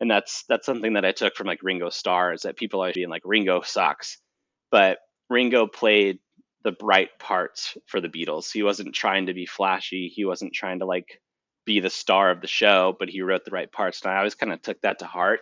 and 0.00 0.10
that's 0.10 0.44
that's 0.48 0.66
something 0.66 0.94
that 0.94 1.04
I 1.04 1.12
took 1.12 1.36
from 1.36 1.46
like 1.46 1.62
Ringo 1.62 1.90
Starr 1.90 2.32
is 2.32 2.42
that 2.42 2.56
people 2.56 2.82
are 2.82 2.92
being 2.92 3.10
like 3.10 3.22
Ringo 3.24 3.60
sucks, 3.62 4.18
but 4.70 4.98
Ringo 5.30 5.66
played 5.66 6.18
the 6.64 6.72
bright 6.72 7.10
parts 7.18 7.76
for 7.86 8.00
the 8.00 8.08
Beatles. 8.08 8.50
He 8.52 8.62
wasn't 8.62 8.94
trying 8.94 9.26
to 9.26 9.34
be 9.34 9.46
flashy. 9.46 10.08
He 10.14 10.24
wasn't 10.24 10.54
trying 10.54 10.80
to 10.80 10.86
like 10.86 11.20
be 11.66 11.80
the 11.80 11.90
star 11.90 12.30
of 12.30 12.40
the 12.40 12.46
show, 12.46 12.96
but 12.98 13.08
he 13.08 13.22
wrote 13.22 13.44
the 13.44 13.50
right 13.50 13.70
parts. 13.70 14.02
And 14.02 14.12
I 14.12 14.18
always 14.18 14.34
kind 14.34 14.52
of 14.52 14.62
took 14.62 14.80
that 14.82 15.00
to 15.00 15.06
heart. 15.06 15.40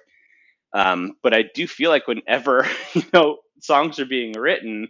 Um, 0.74 1.14
but 1.22 1.34
I 1.34 1.44
do 1.54 1.66
feel 1.66 1.90
like 1.90 2.06
whenever 2.08 2.66
you 2.94 3.04
know 3.12 3.38
songs 3.60 3.98
are 4.00 4.06
being 4.06 4.32
written, 4.32 4.88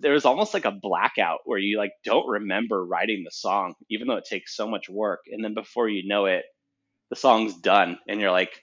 there's 0.00 0.24
almost 0.24 0.54
like 0.54 0.64
a 0.64 0.70
blackout 0.70 1.40
where 1.44 1.58
you 1.58 1.78
like 1.78 1.92
don't 2.04 2.28
remember 2.28 2.84
writing 2.84 3.22
the 3.24 3.30
song, 3.30 3.74
even 3.90 4.06
though 4.06 4.16
it 4.16 4.26
takes 4.28 4.56
so 4.56 4.68
much 4.68 4.88
work. 4.88 5.20
And 5.30 5.44
then 5.44 5.54
before 5.54 5.88
you 5.88 6.08
know 6.08 6.26
it, 6.26 6.44
the 7.10 7.16
song's 7.16 7.54
done, 7.54 7.98
and 8.08 8.20
you're 8.20 8.30
like 8.30 8.62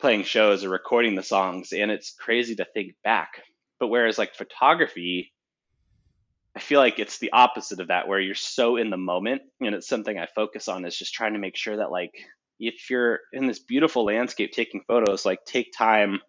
playing 0.00 0.24
shows 0.24 0.64
or 0.64 0.70
recording 0.70 1.14
the 1.14 1.22
songs, 1.22 1.72
and 1.72 1.90
it's 1.90 2.14
crazy 2.18 2.56
to 2.56 2.66
think 2.74 2.94
back. 3.04 3.42
But 3.78 3.88
whereas 3.88 4.18
like 4.18 4.34
photography, 4.34 5.32
I 6.56 6.60
feel 6.60 6.80
like 6.80 6.98
it's 6.98 7.18
the 7.18 7.32
opposite 7.32 7.80
of 7.80 7.88
that, 7.88 8.08
where 8.08 8.20
you're 8.20 8.34
so 8.34 8.76
in 8.76 8.90
the 8.90 8.96
moment, 8.96 9.42
and 9.60 9.74
it's 9.74 9.88
something 9.88 10.18
I 10.18 10.26
focus 10.34 10.68
on 10.68 10.84
is 10.84 10.96
just 10.96 11.14
trying 11.14 11.34
to 11.34 11.38
make 11.38 11.56
sure 11.56 11.76
that 11.76 11.92
like 11.92 12.12
if 12.58 12.90
you're 12.90 13.20
in 13.32 13.46
this 13.46 13.60
beautiful 13.60 14.04
landscape 14.04 14.52
taking 14.52 14.82
photos, 14.86 15.24
like 15.24 15.44
take 15.44 15.72
time 15.76 16.20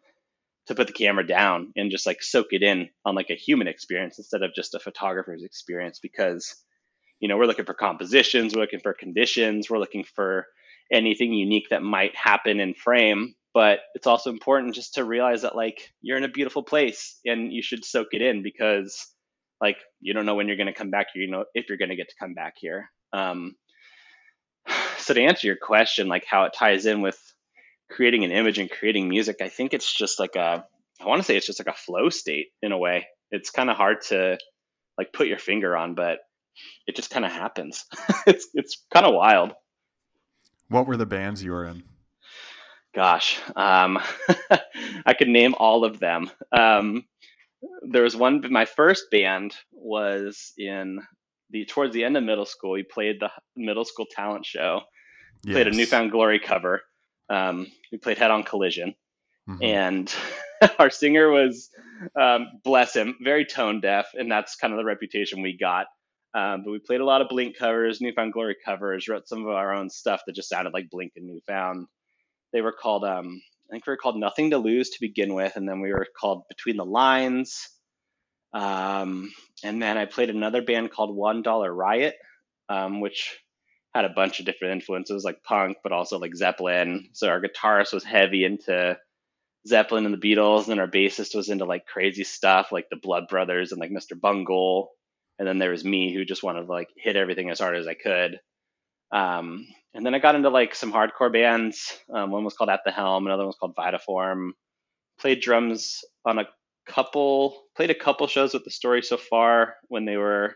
to 0.67 0.75
put 0.75 0.87
the 0.87 0.93
camera 0.93 1.25
down 1.25 1.71
and 1.75 1.91
just 1.91 2.05
like 2.05 2.21
soak 2.21 2.47
it 2.51 2.63
in 2.63 2.89
on 3.05 3.15
like 3.15 3.29
a 3.29 3.35
human 3.35 3.67
experience 3.67 4.17
instead 4.17 4.43
of 4.43 4.53
just 4.55 4.75
a 4.75 4.79
photographer's 4.79 5.43
experience 5.43 5.99
because 5.99 6.55
you 7.19 7.27
know 7.27 7.37
we're 7.37 7.45
looking 7.45 7.65
for 7.65 7.73
compositions 7.73 8.55
we're 8.55 8.61
looking 8.61 8.79
for 8.79 8.93
conditions 8.93 9.69
we're 9.69 9.79
looking 9.79 10.03
for 10.03 10.45
anything 10.91 11.33
unique 11.33 11.67
that 11.69 11.83
might 11.83 12.15
happen 12.15 12.59
in 12.59 12.73
frame 12.73 13.33
but 13.53 13.79
it's 13.95 14.07
also 14.07 14.29
important 14.29 14.75
just 14.75 14.93
to 14.93 15.03
realize 15.03 15.41
that 15.41 15.55
like 15.55 15.89
you're 16.01 16.17
in 16.17 16.23
a 16.23 16.29
beautiful 16.29 16.63
place 16.63 17.19
and 17.25 17.51
you 17.51 17.61
should 17.61 17.83
soak 17.83 18.07
it 18.11 18.21
in 18.21 18.43
because 18.43 19.07
like 19.61 19.77
you 19.99 20.13
don't 20.13 20.25
know 20.25 20.35
when 20.35 20.47
you're 20.47 20.57
going 20.57 20.67
to 20.67 20.73
come 20.73 20.89
back 20.89 21.07
here 21.13 21.23
you 21.23 21.31
know 21.31 21.45
if 21.53 21.69
you're 21.69 21.77
going 21.77 21.89
to 21.89 21.95
get 21.95 22.09
to 22.09 22.15
come 22.19 22.33
back 22.33 22.55
here. 22.57 22.89
Um, 23.13 23.55
so 24.97 25.13
to 25.13 25.21
answer 25.21 25.47
your 25.47 25.57
question 25.57 26.07
like 26.07 26.25
how 26.25 26.43
it 26.45 26.53
ties 26.57 26.85
in 26.85 27.01
with 27.01 27.19
creating 27.89 28.23
an 28.23 28.31
image 28.31 28.57
and 28.57 28.71
creating 28.71 29.09
music 29.09 29.37
i 29.41 29.49
think 29.49 29.73
it's 29.73 29.93
just 29.93 30.17
like 30.17 30.35
a 30.37 30.63
i 31.01 31.05
want 31.05 31.19
to 31.19 31.25
say 31.25 31.35
it's 31.35 31.45
just 31.45 31.59
like 31.59 31.73
a 31.73 31.77
flow 31.77 32.09
state 32.09 32.47
in 32.61 32.71
a 32.71 32.77
way. 32.77 33.07
It's 33.31 33.49
kind 33.49 33.69
of 33.69 33.77
hard 33.77 34.01
to 34.09 34.37
like 34.97 35.13
put 35.13 35.27
your 35.27 35.39
finger 35.39 35.75
on 35.75 35.95
but 35.95 36.19
it 36.85 36.95
just 36.95 37.09
kind 37.09 37.25
of 37.25 37.31
happens. 37.31 37.85
It's 38.27 38.47
it's 38.53 38.83
kind 38.93 39.05
of 39.05 39.13
wild. 39.15 39.53
What 40.67 40.85
were 40.85 40.97
the 40.97 41.05
bands 41.05 41.43
you 41.43 41.51
were 41.51 41.65
in? 41.65 41.83
Gosh 42.93 43.39
um, 43.55 43.99
i 45.05 45.13
could 45.13 45.29
name 45.29 45.55
all 45.57 45.85
of 45.85 45.99
them. 45.99 46.29
Um, 46.51 47.05
there 47.81 48.03
was 48.03 48.15
one 48.15 48.43
my 48.49 48.65
first 48.65 49.05
band 49.11 49.55
was 49.71 50.53
in 50.57 50.99
the 51.49 51.65
towards 51.65 51.93
the 51.93 52.03
end 52.03 52.17
of 52.17 52.23
middle 52.23 52.45
school 52.45 52.71
we 52.71 52.83
played 52.83 53.19
the 53.19 53.29
middle 53.55 53.85
school 53.85 54.05
talent 54.09 54.45
show 54.45 54.81
yes. 55.43 55.53
played 55.53 55.67
a 55.67 55.71
New 55.71 55.85
Found 55.85 56.11
Glory 56.11 56.39
cover 56.39 56.81
um, 57.29 57.67
we 57.91 57.97
played 57.97 58.17
head 58.17 58.31
on 58.31 58.43
collision 58.43 58.95
mm-hmm. 59.49 59.63
and 59.63 60.13
our 60.79 60.89
singer 60.89 61.29
was 61.29 61.69
um, 62.19 62.47
bless 62.63 62.95
him 62.95 63.15
very 63.21 63.45
tone 63.45 63.81
deaf 63.81 64.07
and 64.13 64.31
that's 64.31 64.55
kind 64.55 64.73
of 64.73 64.77
the 64.77 64.85
reputation 64.85 65.41
we 65.41 65.57
got 65.57 65.87
um, 66.33 66.63
but 66.63 66.71
we 66.71 66.79
played 66.79 67.01
a 67.01 67.05
lot 67.05 67.21
of 67.21 67.29
blink 67.29 67.57
covers 67.57 67.99
New 68.01 68.13
Found 68.13 68.33
Glory 68.33 68.55
covers 68.63 69.07
wrote 69.07 69.27
some 69.27 69.45
of 69.45 69.53
our 69.53 69.73
own 69.73 69.89
stuff 69.89 70.21
that 70.25 70.35
just 70.35 70.49
sounded 70.49 70.73
like 70.73 70.89
blink 70.89 71.13
and 71.15 71.25
New 71.25 71.41
Found. 71.47 71.87
they 72.53 72.61
were 72.61 72.71
called 72.71 73.03
um, 73.03 73.41
I 73.71 73.75
think 73.75 73.87
we 73.87 73.91
were 73.91 73.97
called 73.97 74.17
Nothing 74.17 74.49
to 74.49 74.57
Lose 74.57 74.89
to 74.89 74.97
begin 74.99 75.33
with, 75.33 75.55
and 75.55 75.67
then 75.67 75.79
we 75.79 75.93
were 75.93 76.05
called 76.19 76.43
Between 76.49 76.75
the 76.75 76.83
Lines. 76.83 77.69
Um, 78.53 79.31
and 79.63 79.81
then 79.81 79.97
I 79.97 80.03
played 80.03 80.29
another 80.29 80.61
band 80.61 80.91
called 80.91 81.15
One 81.15 81.41
Dollar 81.41 81.73
Riot, 81.73 82.15
um, 82.67 82.99
which 82.99 83.39
had 83.95 84.03
a 84.03 84.09
bunch 84.09 84.39
of 84.41 84.45
different 84.45 84.73
influences 84.73 85.23
like 85.23 85.43
punk, 85.43 85.77
but 85.83 85.93
also 85.93 86.19
like 86.19 86.35
Zeppelin. 86.35 87.07
So 87.13 87.29
our 87.29 87.41
guitarist 87.41 87.93
was 87.93 88.03
heavy 88.03 88.43
into 88.43 88.97
Zeppelin 89.65 90.05
and 90.05 90.21
the 90.21 90.35
Beatles, 90.35 90.63
and 90.63 90.71
then 90.71 90.79
our 90.79 90.87
bassist 90.89 91.33
was 91.33 91.47
into 91.47 91.63
like 91.63 91.85
crazy 91.85 92.25
stuff 92.25 92.73
like 92.73 92.89
the 92.89 92.97
Blood 92.97 93.29
Brothers 93.29 93.71
and 93.71 93.79
like 93.79 93.91
Mr. 93.91 94.19
Bungle. 94.19 94.89
And 95.39 95.47
then 95.47 95.59
there 95.59 95.71
was 95.71 95.85
me 95.85 96.13
who 96.13 96.25
just 96.25 96.43
wanted 96.43 96.65
to 96.65 96.71
like 96.71 96.89
hit 96.97 97.15
everything 97.15 97.49
as 97.49 97.59
hard 97.59 97.77
as 97.77 97.87
I 97.87 97.93
could. 97.93 98.41
Um, 99.11 99.67
and 99.93 100.05
then 100.05 100.15
I 100.15 100.19
got 100.19 100.35
into 100.35 100.49
like 100.49 100.73
some 100.73 100.91
hardcore 100.91 101.31
bands. 101.31 101.97
Um, 102.13 102.31
one 102.31 102.43
was 102.43 102.53
called 102.53 102.69
At 102.69 102.81
the 102.85 102.91
Helm, 102.91 103.25
another 103.25 103.43
one 103.43 103.47
was 103.47 103.57
called 103.57 103.75
Vitaform. 103.75 104.51
Played 105.19 105.41
drums 105.41 105.99
on 106.25 106.39
a 106.39 106.47
couple, 106.87 107.63
played 107.75 107.89
a 107.89 107.95
couple 107.95 108.27
shows 108.27 108.53
with 108.53 108.63
the 108.63 108.71
story 108.71 109.01
so 109.01 109.17
far 109.17 109.75
when 109.89 110.05
they 110.05 110.17
were 110.17 110.55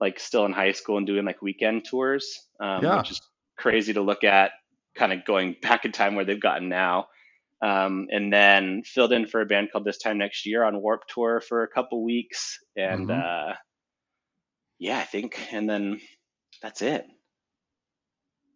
like 0.00 0.20
still 0.20 0.44
in 0.44 0.52
high 0.52 0.72
school 0.72 0.98
and 0.98 1.06
doing 1.06 1.24
like 1.24 1.42
weekend 1.42 1.84
tours, 1.84 2.38
um, 2.60 2.84
yeah. 2.84 2.98
which 2.98 3.10
is 3.10 3.20
crazy 3.56 3.92
to 3.94 4.02
look 4.02 4.22
at, 4.22 4.52
kind 4.94 5.12
of 5.12 5.24
going 5.24 5.56
back 5.62 5.84
in 5.84 5.92
time 5.92 6.14
where 6.14 6.24
they've 6.24 6.40
gotten 6.40 6.68
now. 6.68 7.06
Um, 7.60 8.06
and 8.10 8.32
then 8.32 8.82
filled 8.84 9.12
in 9.12 9.26
for 9.26 9.40
a 9.40 9.46
band 9.46 9.70
called 9.72 9.84
This 9.84 9.98
Time 9.98 10.18
Next 10.18 10.46
Year 10.46 10.62
on 10.62 10.80
Warped 10.80 11.10
Tour 11.12 11.40
for 11.40 11.64
a 11.64 11.68
couple 11.68 12.04
weeks, 12.04 12.56
and 12.76 13.08
mm-hmm. 13.08 13.50
uh, 13.50 13.54
yeah, 14.78 14.98
I 14.98 15.02
think, 15.02 15.40
and 15.50 15.68
then 15.68 16.00
that's 16.62 16.82
it 16.82 17.04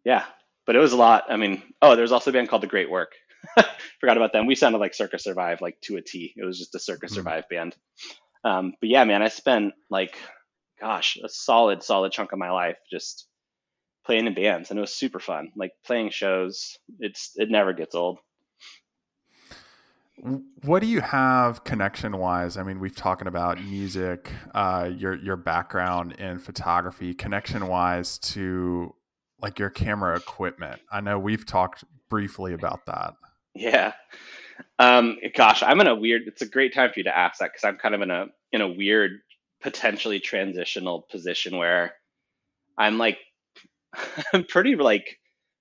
yeah, 0.05 0.25
but 0.65 0.75
it 0.75 0.79
was 0.79 0.93
a 0.93 0.97
lot. 0.97 1.25
I 1.29 1.37
mean, 1.37 1.61
oh, 1.81 1.95
there's 1.95 2.11
also 2.11 2.29
a 2.29 2.33
band 2.33 2.49
called 2.49 2.63
The 2.63 2.67
Great 2.67 2.89
Work. 2.89 3.13
Forgot 3.99 4.17
about 4.17 4.33
them. 4.33 4.45
We 4.45 4.55
sounded 4.55 4.79
like 4.79 4.93
Circa 4.93 5.19
Survive, 5.19 5.61
like 5.61 5.79
to 5.83 5.97
a 5.97 6.01
T. 6.01 6.33
It 6.35 6.45
was 6.45 6.57
just 6.59 6.75
a 6.75 6.79
Circa 6.79 7.07
mm-hmm. 7.07 7.15
Survive 7.15 7.43
band. 7.49 7.75
Um, 8.43 8.73
but 8.79 8.89
yeah, 8.89 9.03
man, 9.03 9.21
I 9.21 9.29
spent 9.29 9.73
like, 9.89 10.17
gosh, 10.79 11.17
a 11.23 11.29
solid, 11.29 11.83
solid 11.83 12.11
chunk 12.11 12.31
of 12.31 12.39
my 12.39 12.51
life 12.51 12.77
just 12.91 13.27
playing 14.05 14.27
in 14.27 14.33
bands, 14.33 14.69
and 14.69 14.77
it 14.77 14.81
was 14.81 14.93
super 14.93 15.19
fun. 15.19 15.51
Like 15.55 15.71
playing 15.85 16.09
shows, 16.11 16.77
it's 16.99 17.31
it 17.35 17.49
never 17.49 17.73
gets 17.73 17.95
old. 17.95 18.19
What 20.63 20.81
do 20.81 20.87
you 20.87 21.01
have 21.01 21.63
connection 21.63 22.17
wise? 22.17 22.55
I 22.55 22.63
mean, 22.63 22.79
we've 22.79 22.95
talking 22.95 23.27
about 23.27 23.63
music, 23.63 24.31
uh, 24.53 24.89
your 24.95 25.15
your 25.15 25.35
background 25.37 26.13
in 26.13 26.39
photography, 26.39 27.13
connection 27.13 27.67
wise 27.67 28.17
to 28.19 28.93
like 29.43 29.59
your 29.59 29.69
camera 29.69 30.15
equipment? 30.15 30.81
I 30.91 31.01
know 31.01 31.19
we've 31.19 31.45
talked 31.45 31.83
briefly 32.09 32.53
about 32.53 32.85
that. 32.87 33.13
Yeah. 33.53 33.91
Um, 34.79 35.17
gosh, 35.35 35.61
I'm 35.61 35.81
in 35.81 35.87
a 35.87 35.95
weird. 35.95 36.23
It's 36.25 36.41
a 36.41 36.47
great 36.47 36.73
time 36.73 36.91
for 36.91 36.99
you 36.99 37.03
to 37.03 37.15
ask 37.15 37.39
that 37.39 37.51
because 37.51 37.65
I'm 37.65 37.77
kind 37.77 37.93
of 37.93 38.01
in 38.01 38.09
a 38.09 38.25
in 38.51 38.61
a 38.61 38.67
weird, 38.67 39.19
potentially 39.61 40.19
transitional 40.19 41.05
position 41.11 41.57
where 41.57 41.93
I'm 42.77 42.97
like, 42.97 43.17
I'm 44.33 44.45
pretty 44.45 44.75
like 44.75 45.19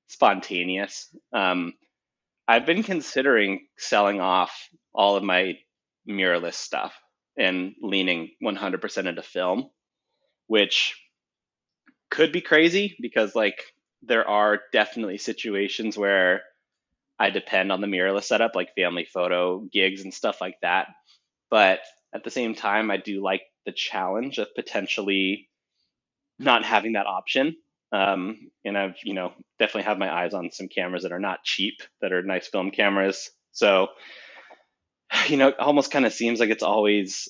spontaneous. 0.09 1.15
Um, 1.33 1.75
I've 2.47 2.67
been 2.67 2.83
considering 2.83 3.67
selling 3.79 4.21
off 4.21 4.69
all 4.95 5.17
of 5.17 5.25
my 5.25 5.55
mirrorless 6.09 6.55
stuff 6.55 6.95
and 7.39 7.73
leaning 7.81 8.31
100% 8.45 9.07
into 9.07 9.23
film, 9.23 9.71
which 10.49 10.95
could 12.11 12.31
be 12.31 12.43
crazy 12.43 12.95
because 13.01 13.35
like 13.35 13.63
there 14.03 14.29
are 14.29 14.61
definitely 14.73 15.19
situations 15.19 15.97
where 15.97 16.43
I 17.19 17.31
depend 17.31 17.71
on 17.71 17.81
the 17.81 17.87
mirrorless 17.87 18.25
setup, 18.25 18.57
like 18.57 18.75
family 18.75 19.05
photo 19.05 19.61
gigs 19.61 20.03
and 20.03 20.13
stuff 20.13 20.41
like 20.41 20.57
that. 20.63 20.89
But 21.51 21.81
at 22.13 22.25
the 22.25 22.31
same 22.31 22.55
time, 22.55 22.91
I 22.91 22.97
do 22.97 23.23
like 23.23 23.43
the 23.65 23.73
challenge 23.73 24.39
of 24.39 24.55
potentially 24.55 25.49
not 26.39 26.65
having 26.65 26.95
that 26.95 27.07
option. 27.07 27.57
Um, 27.93 28.51
and 28.65 28.77
I've, 28.77 28.97
you 29.05 29.15
know, 29.15 29.33
definitely 29.59 29.85
have 29.85 29.99
my 29.99 30.13
eyes 30.13 30.35
on 30.35 30.51
some 30.51 30.69
cameras 30.69 31.03
that 31.03 31.13
are 31.13 31.21
not 31.21 31.45
cheap, 31.45 31.83
that 32.01 32.13
are 32.13 32.23
nice 32.23 32.49
film 32.49 32.71
cameras. 32.71 33.31
So, 33.53 33.89
you 35.29 35.37
know, 35.37 35.49
it 35.49 35.61
almost 35.61 35.93
kind 35.93 36.07
of 36.07 36.13
seems 36.13 36.41
like 36.41 36.51
it's 36.51 36.63
always 36.63 37.29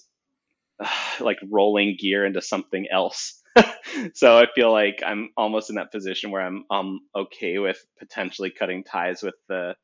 uh, 0.80 0.88
like 1.20 1.38
rolling 1.50 1.96
gear 2.00 2.24
into 2.24 2.40
something 2.40 2.86
else 2.90 3.41
so 4.14 4.38
I 4.38 4.46
feel 4.54 4.72
like 4.72 5.02
I'm 5.06 5.30
almost 5.36 5.70
in 5.70 5.76
that 5.76 5.92
position 5.92 6.30
where 6.30 6.42
I'm 6.42 6.64
um 6.70 7.00
okay 7.14 7.58
with 7.58 7.84
potentially 7.98 8.50
cutting 8.50 8.84
ties 8.84 9.22
with 9.22 9.34
the 9.48 9.74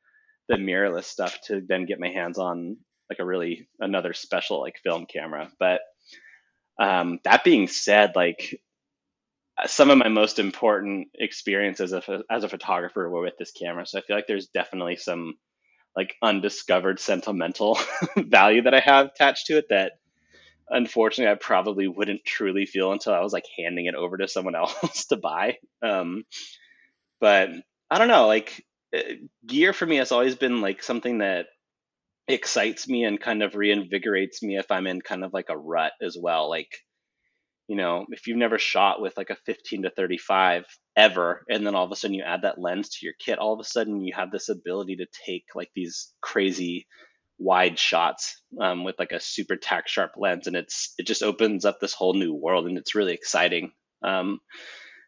the 0.48 0.56
mirrorless 0.56 1.04
stuff 1.04 1.38
to 1.46 1.60
then 1.66 1.86
get 1.86 2.00
my 2.00 2.08
hands 2.08 2.38
on 2.38 2.76
like 3.10 3.18
a 3.18 3.24
really 3.24 3.68
another 3.80 4.12
special 4.14 4.60
like 4.60 4.80
film 4.82 5.06
camera. 5.06 5.50
But 5.58 5.80
um, 6.80 7.18
that 7.24 7.44
being 7.44 7.68
said, 7.68 8.12
like 8.16 8.60
some 9.66 9.90
of 9.90 9.98
my 9.98 10.08
most 10.08 10.38
important 10.38 11.08
experiences 11.14 11.92
as 11.92 12.08
a, 12.08 12.22
as 12.30 12.44
a 12.44 12.48
photographer 12.48 13.08
were 13.08 13.22
with 13.22 13.36
this 13.38 13.50
camera. 13.52 13.86
So 13.86 13.98
I 13.98 14.02
feel 14.02 14.16
like 14.16 14.26
there's 14.28 14.48
definitely 14.48 14.96
some 14.96 15.34
like 15.96 16.14
undiscovered 16.22 17.00
sentimental 17.00 17.78
value 18.16 18.62
that 18.62 18.74
I 18.74 18.80
have 18.80 19.06
attached 19.06 19.46
to 19.46 19.58
it 19.58 19.66
that 19.70 19.92
unfortunately, 20.70 21.32
I 21.32 21.36
probably 21.36 21.88
wouldn't 21.88 22.24
truly 22.24 22.66
feel 22.66 22.92
until 22.92 23.14
I 23.14 23.20
was 23.20 23.32
like 23.32 23.46
handing 23.58 23.86
it 23.86 23.94
over 23.94 24.16
to 24.18 24.28
someone 24.28 24.54
else 24.56 25.06
to 25.06 25.16
buy. 25.16 25.56
Um, 25.82 26.24
but 27.20 27.50
I 27.90 27.98
don't 27.98 28.08
know, 28.08 28.26
like 28.26 28.64
eh, 28.92 29.14
gear 29.46 29.72
for 29.72 29.86
me 29.86 29.96
has 29.96 30.12
always 30.12 30.36
been 30.36 30.60
like 30.60 30.82
something 30.82 31.18
that 31.18 31.46
excites 32.28 32.86
me 32.86 33.04
and 33.04 33.20
kind 33.20 33.42
of 33.42 33.52
reinvigorates 33.52 34.42
me 34.42 34.58
if 34.58 34.70
I'm 34.70 34.86
in 34.86 35.00
kind 35.00 35.24
of 35.24 35.32
like 35.32 35.48
a 35.48 35.56
rut 35.56 35.92
as 36.02 36.16
well. 36.20 36.48
Like, 36.50 36.70
you 37.68 37.76
know, 37.76 38.06
if 38.10 38.26
you've 38.26 38.36
never 38.36 38.58
shot 38.58 39.00
with 39.00 39.16
like 39.16 39.30
a 39.30 39.36
15 39.46 39.82
to 39.82 39.90
35 39.90 40.64
ever, 40.96 41.44
and 41.48 41.66
then 41.66 41.74
all 41.74 41.84
of 41.84 41.92
a 41.92 41.96
sudden 41.96 42.14
you 42.14 42.22
add 42.22 42.42
that 42.42 42.60
lens 42.60 42.90
to 42.90 43.06
your 43.06 43.14
kit, 43.18 43.38
all 43.38 43.54
of 43.54 43.60
a 43.60 43.64
sudden 43.64 44.04
you 44.04 44.12
have 44.14 44.30
this 44.30 44.48
ability 44.48 44.96
to 44.96 45.06
take 45.26 45.44
like 45.54 45.70
these 45.74 46.12
crazy 46.20 46.86
wide 47.38 47.78
shots 47.78 48.42
um, 48.60 48.84
with 48.84 48.96
like 48.98 49.12
a 49.12 49.20
super 49.20 49.56
tack 49.56 49.88
sharp 49.88 50.12
lens 50.16 50.46
and 50.46 50.56
it's 50.56 50.94
it 50.98 51.06
just 51.06 51.22
opens 51.22 51.64
up 51.64 51.78
this 51.80 51.94
whole 51.94 52.14
new 52.14 52.34
world 52.34 52.66
and 52.66 52.78
it's 52.78 52.94
really 52.94 53.14
exciting. 53.14 53.72
Um, 54.02 54.40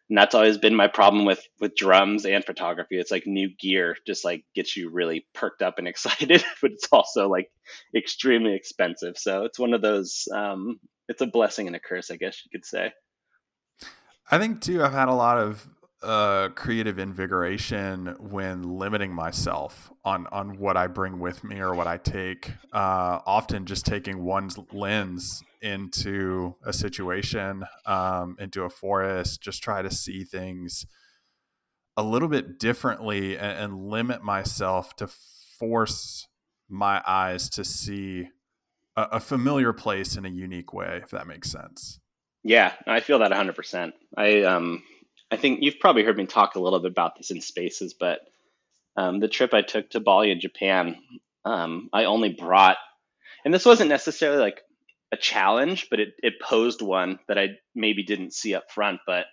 and 0.09 0.17
that's 0.17 0.35
always 0.35 0.57
been 0.57 0.75
my 0.75 0.87
problem 0.87 1.25
with 1.25 1.41
with 1.59 1.75
drums 1.75 2.25
and 2.25 2.43
photography. 2.43 2.99
It's 2.99 3.11
like 3.11 3.25
new 3.25 3.49
gear 3.59 3.95
just 4.05 4.25
like 4.25 4.43
gets 4.55 4.75
you 4.75 4.89
really 4.89 5.25
perked 5.33 5.61
up 5.61 5.77
and 5.77 5.87
excited 5.87 6.43
but 6.61 6.71
it's 6.71 6.87
also 6.91 7.29
like 7.29 7.49
extremely 7.95 8.55
expensive. 8.55 9.17
So 9.17 9.43
it's 9.43 9.59
one 9.59 9.73
of 9.73 9.81
those 9.81 10.27
um, 10.33 10.79
it's 11.07 11.21
a 11.21 11.27
blessing 11.27 11.67
and 11.67 11.75
a 11.75 11.79
curse 11.79 12.09
i 12.09 12.15
guess 12.15 12.41
you 12.45 12.49
could 12.51 12.65
say. 12.65 12.91
I 14.29 14.37
think 14.37 14.61
too 14.61 14.81
i've 14.81 14.93
had 14.93 15.09
a 15.09 15.13
lot 15.13 15.37
of 15.37 15.67
uh, 16.03 16.49
creative 16.49 16.97
invigoration 16.97 18.15
when 18.19 18.63
limiting 18.63 19.13
myself 19.13 19.91
on 20.03 20.27
on 20.31 20.57
what 20.57 20.77
I 20.77 20.87
bring 20.87 21.19
with 21.19 21.43
me 21.43 21.59
or 21.59 21.75
what 21.75 21.87
I 21.87 21.97
take. 21.97 22.51
Uh, 22.73 23.19
often, 23.25 23.65
just 23.65 23.85
taking 23.85 24.23
one's 24.23 24.57
lens 24.71 25.43
into 25.61 26.55
a 26.65 26.73
situation, 26.73 27.63
um, 27.85 28.35
into 28.39 28.63
a 28.63 28.69
forest, 28.69 29.41
just 29.41 29.61
try 29.61 29.81
to 29.81 29.91
see 29.91 30.23
things 30.23 30.85
a 31.97 32.03
little 32.03 32.27
bit 32.27 32.57
differently 32.57 33.37
and, 33.37 33.59
and 33.59 33.89
limit 33.89 34.23
myself 34.23 34.95
to 34.95 35.07
force 35.59 36.27
my 36.67 37.01
eyes 37.05 37.49
to 37.49 37.63
see 37.63 38.29
a, 38.95 39.03
a 39.13 39.19
familiar 39.19 39.73
place 39.73 40.15
in 40.15 40.25
a 40.25 40.29
unique 40.29 40.73
way, 40.73 40.99
if 41.03 41.11
that 41.11 41.27
makes 41.27 41.51
sense. 41.51 41.99
Yeah, 42.43 42.73
I 42.87 43.01
feel 43.01 43.19
that 43.19 43.31
100%. 43.31 43.93
I 44.17 44.43
um 44.43 44.83
I 45.31 45.37
think 45.37 45.59
you've 45.61 45.79
probably 45.79 46.03
heard 46.03 46.17
me 46.17 46.25
talk 46.25 46.55
a 46.55 46.59
little 46.59 46.79
bit 46.79 46.91
about 46.91 47.15
this 47.17 47.31
in 47.31 47.39
spaces, 47.41 47.93
but 47.93 48.19
um, 48.97 49.19
the 49.19 49.29
trip 49.29 49.53
I 49.53 49.61
took 49.61 49.89
to 49.91 50.01
Bali 50.01 50.31
in 50.31 50.41
Japan, 50.41 50.97
um, 51.45 51.89
I 51.93 52.03
only 52.05 52.29
brought, 52.33 52.77
and 53.45 53.53
this 53.53 53.65
wasn't 53.65 53.89
necessarily 53.89 54.39
like 54.39 54.61
a 55.13 55.17
challenge, 55.17 55.87
but 55.89 55.99
it, 55.99 56.09
it 56.21 56.41
posed 56.41 56.81
one 56.81 57.19
that 57.27 57.39
I 57.39 57.59
maybe 57.73 58.03
didn't 58.03 58.33
see 58.33 58.55
up 58.55 58.69
front. 58.69 58.99
But 59.07 59.25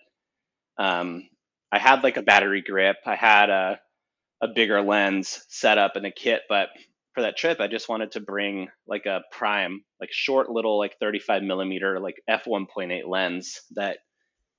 um, 0.77 1.27
I 1.71 1.79
had 1.79 2.03
like 2.03 2.17
a 2.17 2.21
battery 2.21 2.61
grip, 2.61 2.97
I 3.05 3.15
had 3.15 3.49
a, 3.49 3.79
a 4.41 4.47
bigger 4.47 4.81
lens 4.81 5.43
set 5.49 5.77
up 5.77 5.97
in 5.97 6.05
a 6.05 6.11
kit, 6.11 6.43
but 6.47 6.69
for 7.13 7.21
that 7.23 7.37
trip, 7.37 7.59
I 7.59 7.67
just 7.67 7.89
wanted 7.89 8.13
to 8.13 8.21
bring 8.21 8.69
like 8.87 9.05
a 9.05 9.21
prime, 9.31 9.83
like 9.99 10.11
short 10.13 10.49
little 10.49 10.77
like 10.77 10.97
35 10.99 11.43
millimeter 11.43 11.99
like 11.99 12.21
f 12.27 12.45
1.8 12.45 13.05
lens 13.05 13.61
that 13.71 13.97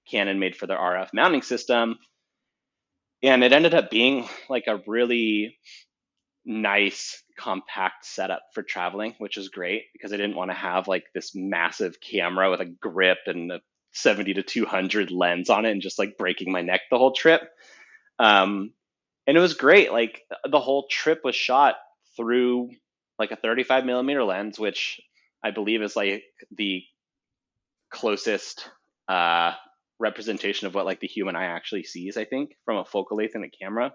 Canon 0.09 0.39
made 0.39 0.57
for 0.57 0.67
their 0.67 0.79
RF 0.79 1.09
mounting 1.13 1.43
system. 1.43 1.99
And 3.23 3.45
it 3.45 3.53
ended 3.53 3.75
up 3.75 3.91
being 3.91 4.27
like 4.49 4.67
a 4.67 4.81
really 4.87 5.59
nice 6.45 7.23
compact 7.39 8.05
setup 8.05 8.43
for 8.55 8.63
traveling, 8.63 9.15
which 9.19 9.37
is 9.37 9.49
great 9.49 9.85
because 9.93 10.13
I 10.13 10.17
didn't 10.17 10.37
want 10.37 10.51
to 10.51 10.57
have 10.57 10.89
like 10.89 11.05
this 11.15 11.33
massive 11.35 12.01
camera 12.01 12.51
with 12.51 12.61
a 12.61 12.67
grip 12.67 13.19
and 13.27 13.53
a 13.53 13.61
70 13.93 14.35
to 14.35 14.43
200 14.43 15.11
lens 15.11 15.51
on 15.51 15.67
it 15.67 15.73
and 15.73 15.83
just 15.83 15.99
like 15.99 16.17
breaking 16.17 16.53
my 16.53 16.63
neck 16.63 16.83
the 16.91 16.99
whole 16.99 17.13
trip. 17.13 17.43
Um, 18.19 18.73
and 19.27 19.37
it 19.37 19.41
was 19.41 19.55
great. 19.55 19.93
Like 19.93 20.23
the 20.49 20.61
whole 20.61 20.87
trip 20.91 21.21
was 21.25 21.35
shot 21.35 21.77
through 22.17 22.71
like 23.19 23.33
a 23.33 23.37
35 23.37 23.85
millimeter 23.85 24.25
lens, 24.25 24.59
which 24.59 25.01
I 25.43 25.51
believe 25.51 25.83
is 25.83 25.97
like 25.97 26.23
the 26.57 26.83
closest 27.91 28.69
uh, 29.09 29.53
representation 30.01 30.67
of 30.67 30.75
what 30.75 30.87
like 30.87 31.01
the 31.01 31.07
human 31.07 31.37
eye 31.37 31.45
actually 31.45 31.85
sees. 31.85 32.17
I 32.17 32.25
think 32.25 32.57
from 32.65 32.79
a 32.79 32.85
focal 32.85 33.19
length 33.19 33.37
in 33.37 33.45
a 33.45 33.51
camera. 33.51 33.93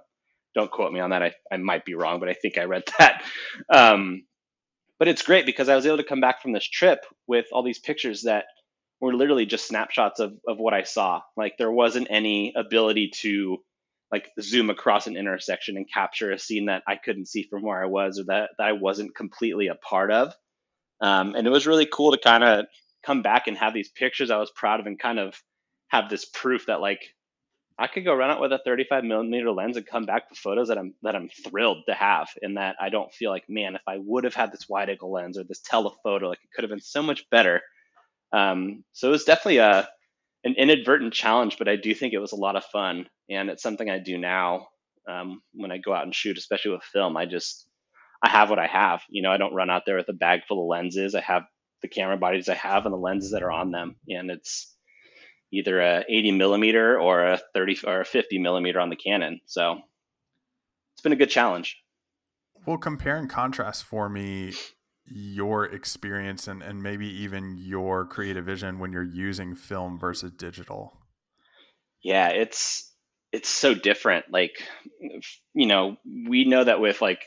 Don't 0.54 0.72
quote 0.72 0.94
me 0.94 1.02
on 1.02 1.10
that. 1.10 1.22
I, 1.22 1.34
I 1.52 1.58
might 1.58 1.84
be 1.84 1.96
wrong, 1.96 2.22
but 2.22 2.30
I 2.30 2.34
think 2.34 2.58
I 2.58 2.64
read 2.64 2.84
that. 3.00 3.24
Um, 3.70 4.24
but 4.98 5.10
it's 5.10 5.24
great 5.24 5.46
because 5.46 5.68
I 5.68 5.76
was 5.76 5.86
able 5.86 5.98
to 5.98 6.04
come 6.04 6.22
back 6.22 6.42
from 6.42 6.54
this 6.54 6.68
trip 6.68 7.00
with 7.28 7.48
all 7.52 7.64
these 7.64 7.80
pictures 7.80 8.22
that 8.22 8.46
were 9.02 9.14
literally 9.14 9.46
just 9.46 9.68
snapshots 9.68 10.22
of, 10.22 10.34
of 10.48 10.58
what 10.58 10.74
I 10.74 10.84
saw. 10.84 11.22
Like 11.36 11.56
there 11.58 11.72
wasn't 11.72 12.08
any 12.10 12.54
ability 12.56 13.12
to 13.22 13.58
like 14.12 14.30
zoom 14.40 14.70
across 14.70 15.08
an 15.08 15.18
intersection 15.18 15.76
and 15.76 15.92
capture 15.92 16.32
a 16.32 16.40
scene 16.40 16.68
that 16.68 16.84
I 16.88 16.96
couldn't 16.96 17.28
see 17.28 17.44
from 17.50 17.64
where 17.64 17.84
I 17.84 17.88
was 17.88 18.20
or 18.20 18.26
that, 18.26 18.52
that 18.58 18.68
I 18.68 18.72
wasn't 18.72 19.16
completely 19.16 19.68
a 19.68 19.76
part 19.76 20.12
of. 20.12 20.34
Um, 21.02 21.36
and 21.36 21.46
it 21.46 21.50
was 21.50 21.68
really 21.68 21.88
cool 21.92 22.14
to 22.14 22.18
kind 22.18 22.44
of 22.44 22.68
come 23.06 23.22
back 23.22 23.48
and 23.48 23.58
have 23.58 23.74
these 23.74 23.90
pictures 23.90 24.32
I 24.32 24.38
was 24.38 24.52
proud 24.56 24.80
of 24.80 24.86
and 24.86 24.98
kind 24.98 25.20
of 25.20 25.36
have 25.96 26.10
this 26.10 26.26
proof 26.26 26.66
that 26.68 26.82
like 26.82 27.02
I 27.78 27.88
could 27.88 28.06
go 28.06 28.16
run 28.16 28.30
out 28.30 28.40
with 28.40 28.54
a 28.54 28.60
35 28.64 29.04
millimeter 29.04 29.52
lens 29.52 29.76
and 29.76 29.86
come 29.86 30.06
back 30.06 30.30
with 30.30 30.40
photos 30.40 30.70
that 30.70 30.78
I'm 30.78 30.94
that 31.02 31.16
I'm 31.16 31.30
thrilled 31.30 31.84
to 31.88 31.94
have, 31.94 32.30
and 32.42 32.58
that 32.58 32.78
I 32.80 32.90
don't 32.90 33.14
feel 33.14 33.32
like, 33.32 33.46
man, 33.50 33.76
if 33.76 33.82
I 33.88 33.98
would 33.98 34.24
have 34.24 34.34
had 34.34 34.52
this 34.52 34.70
wide 34.70 34.90
angle 34.90 35.12
lens 35.12 35.38
or 35.38 35.44
this 35.44 35.62
telephoto, 35.62 36.30
like 36.30 36.40
it 36.44 36.52
could 36.56 36.64
have 36.64 36.70
been 36.70 36.80
so 36.80 37.02
much 37.04 37.30
better. 37.30 37.62
Um, 38.32 38.84
so 38.94 39.10
it 39.10 39.12
was 39.12 39.26
definitely 39.26 39.58
a 39.58 39.90
an 40.46 40.56
inadvertent 40.58 41.14
challenge, 41.14 41.58
but 41.58 41.68
I 41.68 41.76
do 41.76 41.94
think 41.94 42.14
it 42.14 42.20
was 42.20 42.32
a 42.32 42.38
lot 42.38 42.56
of 42.56 42.64
fun, 42.66 43.08
and 43.30 43.50
it's 43.50 43.64
something 43.64 43.90
I 43.90 44.00
do 44.00 44.18
now 44.18 44.68
um, 45.10 45.42
when 45.54 45.72
I 45.72 45.78
go 45.78 45.94
out 45.94 46.04
and 46.04 46.16
shoot, 46.16 46.38
especially 46.38 46.72
with 46.72 46.84
film. 46.84 47.18
I 47.18 47.26
just 47.26 47.68
I 48.24 48.30
have 48.30 48.50
what 48.50 48.60
I 48.60 48.68
have. 48.68 49.02
You 49.10 49.22
know, 49.22 49.32
I 49.32 49.38
don't 49.38 49.54
run 49.54 49.70
out 49.70 49.84
there 49.86 49.98
with 49.98 50.08
a 50.08 50.14
bag 50.14 50.42
full 50.48 50.62
of 50.62 50.68
lenses. 50.68 51.14
I 51.14 51.22
have 51.22 51.44
the 51.82 51.90
camera 51.90 52.18
bodies 52.18 52.48
I 52.48 52.56
have 52.56 52.86
and 52.86 52.94
the 52.94 52.98
lenses 52.98 53.32
that 53.32 53.44
are 53.44 53.52
on 53.52 53.72
them, 53.72 53.98
and 54.08 54.32
it's 54.32 54.75
either 55.56 55.80
a 55.80 56.04
80 56.08 56.32
millimeter 56.32 57.00
or 57.00 57.26
a 57.26 57.40
30 57.54 57.80
or 57.86 58.02
a 58.02 58.06
50 58.06 58.40
millimeter 58.40 58.80
on 58.80 58.90
the 58.90 58.96
Canon. 58.96 59.42
So 59.46 59.80
it's 60.94 61.02
been 61.02 61.14
a 61.14 61.18
good 61.18 61.30
challenge. 61.30 61.78
Well, 62.66 62.78
compare 62.78 63.18
and 63.18 63.30
contrast 63.30 63.84
for 63.84 64.10
me 64.10 64.54
your 65.06 65.66
experience 65.66 66.48
and, 66.48 66.64
and 66.64 66.82
maybe 66.82 67.08
even 67.08 67.58
your 67.58 68.06
creative 68.06 68.46
vision 68.46 68.80
when 68.80 68.92
you're 68.92 69.04
using 69.04 69.56
film 69.56 70.00
versus 70.00 70.32
digital. 70.32 70.98
Yeah, 72.02 72.30
it's 72.30 72.92
it's 73.32 73.50
so 73.50 73.74
different. 73.76 74.26
Like, 74.32 74.54
you 75.54 75.68
know, 75.68 75.98
we 76.06 76.46
know 76.46 76.64
that 76.64 76.80
with 76.80 77.02
like 77.02 77.22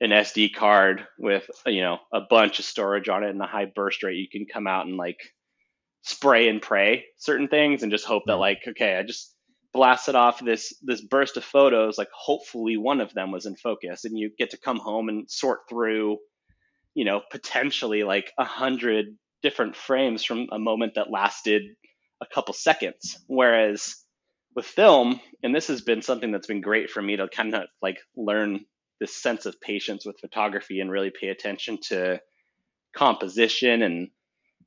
an 0.00 0.10
SD 0.10 0.54
card 0.54 1.06
with 1.18 1.48
you 1.66 1.82
know 1.82 1.98
a 2.12 2.20
bunch 2.28 2.58
of 2.58 2.64
storage 2.64 3.08
on 3.08 3.24
it 3.24 3.30
and 3.30 3.40
a 3.42 3.46
high 3.46 3.66
burst 3.66 4.02
rate, 4.02 4.16
you 4.16 4.28
can 4.28 4.46
come 4.52 4.66
out 4.66 4.86
and 4.86 4.96
like 4.96 5.18
spray 6.04 6.48
and 6.48 6.62
pray 6.62 7.04
certain 7.16 7.48
things 7.48 7.82
and 7.82 7.92
just 7.92 8.04
hope 8.04 8.22
that 8.26 8.36
like 8.36 8.60
okay 8.68 8.96
i 8.96 9.02
just 9.02 9.34
blasted 9.72 10.14
off 10.14 10.44
this 10.44 10.72
this 10.82 11.00
burst 11.00 11.36
of 11.36 11.44
photos 11.44 11.98
like 11.98 12.08
hopefully 12.14 12.76
one 12.76 13.00
of 13.00 13.12
them 13.14 13.32
was 13.32 13.46
in 13.46 13.56
focus 13.56 14.04
and 14.04 14.16
you 14.16 14.30
get 14.38 14.50
to 14.50 14.58
come 14.58 14.78
home 14.78 15.08
and 15.08 15.28
sort 15.28 15.60
through 15.68 16.18
you 16.94 17.04
know 17.04 17.20
potentially 17.30 18.04
like 18.04 18.30
a 18.38 18.44
hundred 18.44 19.06
different 19.44 19.76
frames 19.76 20.24
from 20.24 20.46
a 20.52 20.58
moment 20.58 20.94
that 20.94 21.10
lasted 21.10 21.62
a 22.22 22.26
couple 22.34 22.54
seconds. 22.54 23.22
Whereas 23.26 23.94
with 24.56 24.64
film 24.64 25.20
and 25.42 25.54
this 25.54 25.66
has 25.68 25.82
been 25.82 26.00
something 26.00 26.32
that's 26.32 26.46
been 26.46 26.62
great 26.62 26.90
for 26.90 27.02
me 27.02 27.16
to 27.16 27.28
kind 27.28 27.54
of 27.54 27.64
like 27.82 27.98
learn 28.16 28.64
this 29.00 29.14
sense 29.14 29.44
of 29.44 29.60
patience 29.60 30.06
with 30.06 30.18
photography 30.20 30.80
and 30.80 30.90
really 30.90 31.10
pay 31.10 31.28
attention 31.28 31.78
to 31.88 32.20
composition 32.96 33.82
and 33.82 34.08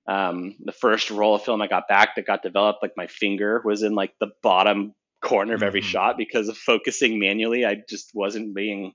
um, 0.07 0.55
the 0.63 0.71
first 0.71 1.11
roll 1.11 1.35
of 1.35 1.43
film 1.43 1.61
I 1.61 1.67
got 1.67 1.87
back 1.87 2.15
that 2.15 2.25
got 2.25 2.41
developed, 2.41 2.81
like 2.81 2.93
my 2.95 3.07
finger 3.07 3.61
was 3.63 3.83
in 3.83 3.93
like 3.93 4.13
the 4.19 4.31
bottom 4.41 4.93
corner 5.21 5.55
of 5.55 5.63
every 5.63 5.81
mm-hmm. 5.81 5.89
shot 5.89 6.17
because 6.17 6.47
of 6.47 6.57
focusing 6.57 7.19
manually. 7.19 7.65
I 7.65 7.77
just 7.89 8.11
wasn't 8.13 8.55
being 8.55 8.93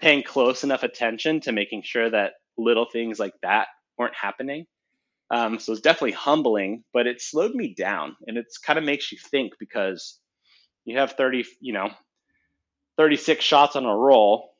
paying 0.00 0.22
close 0.22 0.62
enough 0.62 0.82
attention 0.82 1.40
to 1.40 1.52
making 1.52 1.82
sure 1.82 2.08
that 2.10 2.34
little 2.56 2.86
things 2.90 3.18
like 3.18 3.34
that 3.42 3.68
weren't 3.98 4.14
happening. 4.14 4.66
Um, 5.30 5.58
so 5.58 5.72
it's 5.72 5.80
definitely 5.80 6.12
humbling, 6.12 6.84
but 6.92 7.06
it 7.06 7.20
slowed 7.20 7.54
me 7.54 7.74
down 7.74 8.14
and 8.26 8.36
it's 8.36 8.58
kind 8.58 8.78
of 8.78 8.84
makes 8.84 9.10
you 9.10 9.18
think 9.18 9.54
because 9.58 10.20
you 10.84 10.98
have 10.98 11.12
30, 11.12 11.46
you 11.60 11.72
know, 11.72 11.90
36 12.98 13.44
shots 13.44 13.74
on 13.74 13.86
a 13.86 13.96
roll 13.96 14.50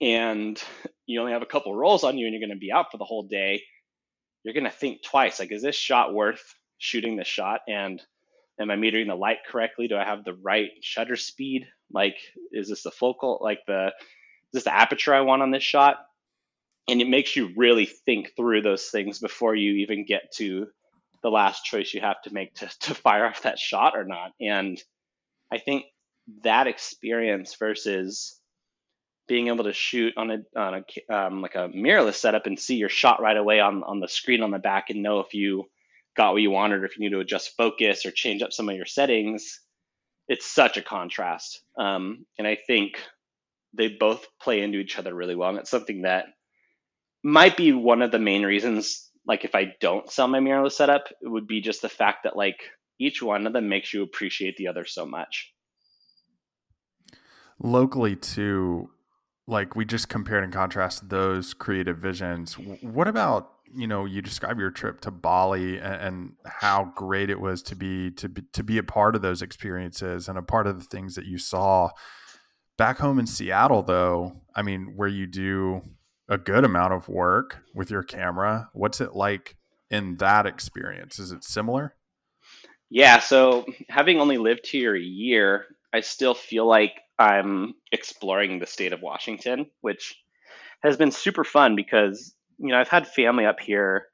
and 0.00 0.60
you 1.06 1.20
only 1.20 1.32
have 1.32 1.42
a 1.42 1.46
couple 1.46 1.74
rolls 1.76 2.02
on 2.02 2.18
you 2.18 2.26
and 2.26 2.34
you're 2.34 2.40
going 2.40 2.56
to 2.56 2.60
be 2.60 2.72
out 2.72 2.86
for 2.90 2.98
the 2.98 3.04
whole 3.04 3.24
day 3.24 3.62
you're 4.46 4.54
going 4.54 4.64
to 4.64 4.70
think 4.70 5.02
twice 5.02 5.40
like 5.40 5.50
is 5.50 5.62
this 5.62 5.74
shot 5.74 6.14
worth 6.14 6.54
shooting 6.78 7.16
this 7.16 7.26
shot? 7.26 7.62
And 7.68 8.00
am 8.60 8.70
i 8.70 8.76
metering 8.76 9.08
the 9.08 9.16
light 9.16 9.38
correctly? 9.50 9.88
Do 9.88 9.96
i 9.96 10.04
have 10.04 10.24
the 10.24 10.34
right 10.34 10.70
shutter 10.82 11.16
speed? 11.16 11.66
Like 11.92 12.16
is 12.52 12.68
this 12.68 12.84
the 12.84 12.92
focal 12.92 13.40
like 13.42 13.58
the 13.66 13.86
is 13.88 13.92
this 14.52 14.64
the 14.64 14.74
aperture 14.74 15.12
i 15.12 15.22
want 15.22 15.42
on 15.42 15.50
this 15.50 15.64
shot? 15.64 15.96
And 16.88 17.02
it 17.02 17.08
makes 17.08 17.34
you 17.34 17.50
really 17.56 17.86
think 17.86 18.36
through 18.36 18.62
those 18.62 18.84
things 18.84 19.18
before 19.18 19.56
you 19.56 19.78
even 19.78 20.06
get 20.06 20.32
to 20.36 20.68
the 21.24 21.28
last 21.28 21.64
choice 21.64 21.92
you 21.92 22.00
have 22.00 22.22
to 22.22 22.32
make 22.32 22.54
to, 22.54 22.70
to 22.82 22.94
fire 23.06 23.26
off 23.26 23.42
that 23.42 23.58
shot 23.58 23.94
or 23.96 24.04
not. 24.04 24.30
And 24.40 24.80
i 25.52 25.58
think 25.58 25.86
that 26.44 26.68
experience 26.68 27.56
versus 27.58 28.35
being 29.28 29.48
able 29.48 29.64
to 29.64 29.72
shoot 29.72 30.14
on 30.16 30.30
a 30.30 30.58
on 30.58 30.74
a 30.74 31.14
um, 31.14 31.42
like 31.42 31.54
a 31.54 31.68
mirrorless 31.68 32.14
setup 32.14 32.46
and 32.46 32.58
see 32.58 32.76
your 32.76 32.88
shot 32.88 33.20
right 33.20 33.36
away 33.36 33.60
on 33.60 33.82
on 33.84 34.00
the 34.00 34.08
screen 34.08 34.42
on 34.42 34.50
the 34.50 34.58
back 34.58 34.90
and 34.90 35.02
know 35.02 35.20
if 35.20 35.34
you 35.34 35.64
got 36.16 36.32
what 36.32 36.42
you 36.42 36.50
wanted 36.50 36.80
or 36.80 36.86
if 36.86 36.96
you 36.96 37.04
need 37.04 37.14
to 37.14 37.20
adjust 37.20 37.56
focus 37.56 38.06
or 38.06 38.10
change 38.10 38.42
up 38.42 38.52
some 38.52 38.68
of 38.68 38.76
your 38.76 38.86
settings 38.86 39.60
it's 40.28 40.52
such 40.52 40.76
a 40.76 40.82
contrast. 40.82 41.62
Um, 41.78 42.26
and 42.38 42.46
i 42.46 42.56
think 42.66 42.98
they 43.74 43.88
both 43.88 44.26
play 44.40 44.62
into 44.62 44.78
each 44.78 44.98
other 44.98 45.14
really 45.14 45.36
well 45.36 45.50
and 45.50 45.58
it's 45.58 45.70
something 45.70 46.02
that 46.02 46.26
might 47.22 47.56
be 47.56 47.72
one 47.72 48.02
of 48.02 48.10
the 48.10 48.18
main 48.18 48.44
reasons 48.44 49.10
like 49.26 49.44
if 49.44 49.54
i 49.54 49.74
don't 49.80 50.10
sell 50.10 50.28
my 50.28 50.38
mirrorless 50.38 50.72
setup 50.72 51.08
it 51.20 51.28
would 51.28 51.46
be 51.46 51.60
just 51.60 51.82
the 51.82 51.88
fact 51.88 52.24
that 52.24 52.36
like 52.36 52.60
each 52.98 53.22
one 53.22 53.46
of 53.46 53.52
them 53.52 53.68
makes 53.68 53.92
you 53.92 54.02
appreciate 54.02 54.56
the 54.56 54.68
other 54.68 54.84
so 54.84 55.04
much. 55.04 55.52
Locally 57.58 58.16
too 58.16 58.90
like 59.46 59.76
we 59.76 59.84
just 59.84 60.08
compared 60.08 60.44
and 60.44 60.52
contrasted 60.52 61.10
those 61.10 61.54
creative 61.54 61.98
visions. 61.98 62.54
What 62.54 63.08
about 63.08 63.52
you 63.72 63.86
know 63.86 64.04
you 64.04 64.22
describe 64.22 64.58
your 64.58 64.70
trip 64.70 65.00
to 65.02 65.10
Bali 65.10 65.78
and, 65.78 65.94
and, 65.94 66.32
how 66.44 66.92
great 66.94 67.30
it 67.30 67.40
was 67.40 67.62
to 67.64 67.76
be 67.76 68.10
to 68.12 68.28
be 68.28 68.42
to 68.52 68.62
be 68.62 68.78
a 68.78 68.82
part 68.82 69.16
of 69.16 69.22
those 69.22 69.42
experiences 69.42 70.28
and 70.28 70.38
a 70.38 70.42
part 70.42 70.66
of 70.66 70.78
the 70.78 70.84
things 70.84 71.14
that 71.14 71.26
you 71.26 71.38
saw. 71.38 71.90
Back 72.76 72.98
home 72.98 73.18
in 73.18 73.26
Seattle 73.26 73.82
though 73.82 74.42
I 74.54 74.62
mean 74.62 74.94
where 74.96 75.08
you 75.08 75.26
do 75.26 75.82
a 76.28 76.38
good 76.38 76.64
amount 76.64 76.92
of 76.92 77.08
work 77.08 77.62
with 77.74 77.90
your 77.90 78.02
camera 78.02 78.68
what's 78.72 79.00
it 79.00 79.14
like 79.14 79.56
in 79.90 80.16
that 80.16 80.46
experience? 80.46 81.18
Is 81.18 81.32
it 81.32 81.44
similar? 81.44 81.94
Yeah 82.90 83.18
so 83.18 83.66
having 83.88 84.20
only 84.20 84.38
lived 84.38 84.66
here 84.66 84.94
a 84.94 85.00
year 85.00 85.66
I 85.92 86.00
still 86.00 86.34
feel 86.34 86.66
like 86.66 87.00
I'm 87.18 87.74
exploring 87.92 88.58
the 88.58 88.66
state 88.66 88.92
of 88.92 89.00
Washington, 89.00 89.66
which 89.80 90.16
has 90.82 90.96
been 90.96 91.10
super 91.10 91.44
fun 91.44 91.76
because 91.76 92.34
you 92.58 92.68
know, 92.68 92.78
I've 92.78 92.88
had 92.88 93.06
family 93.06 93.46
up 93.46 93.60
here 93.60 94.06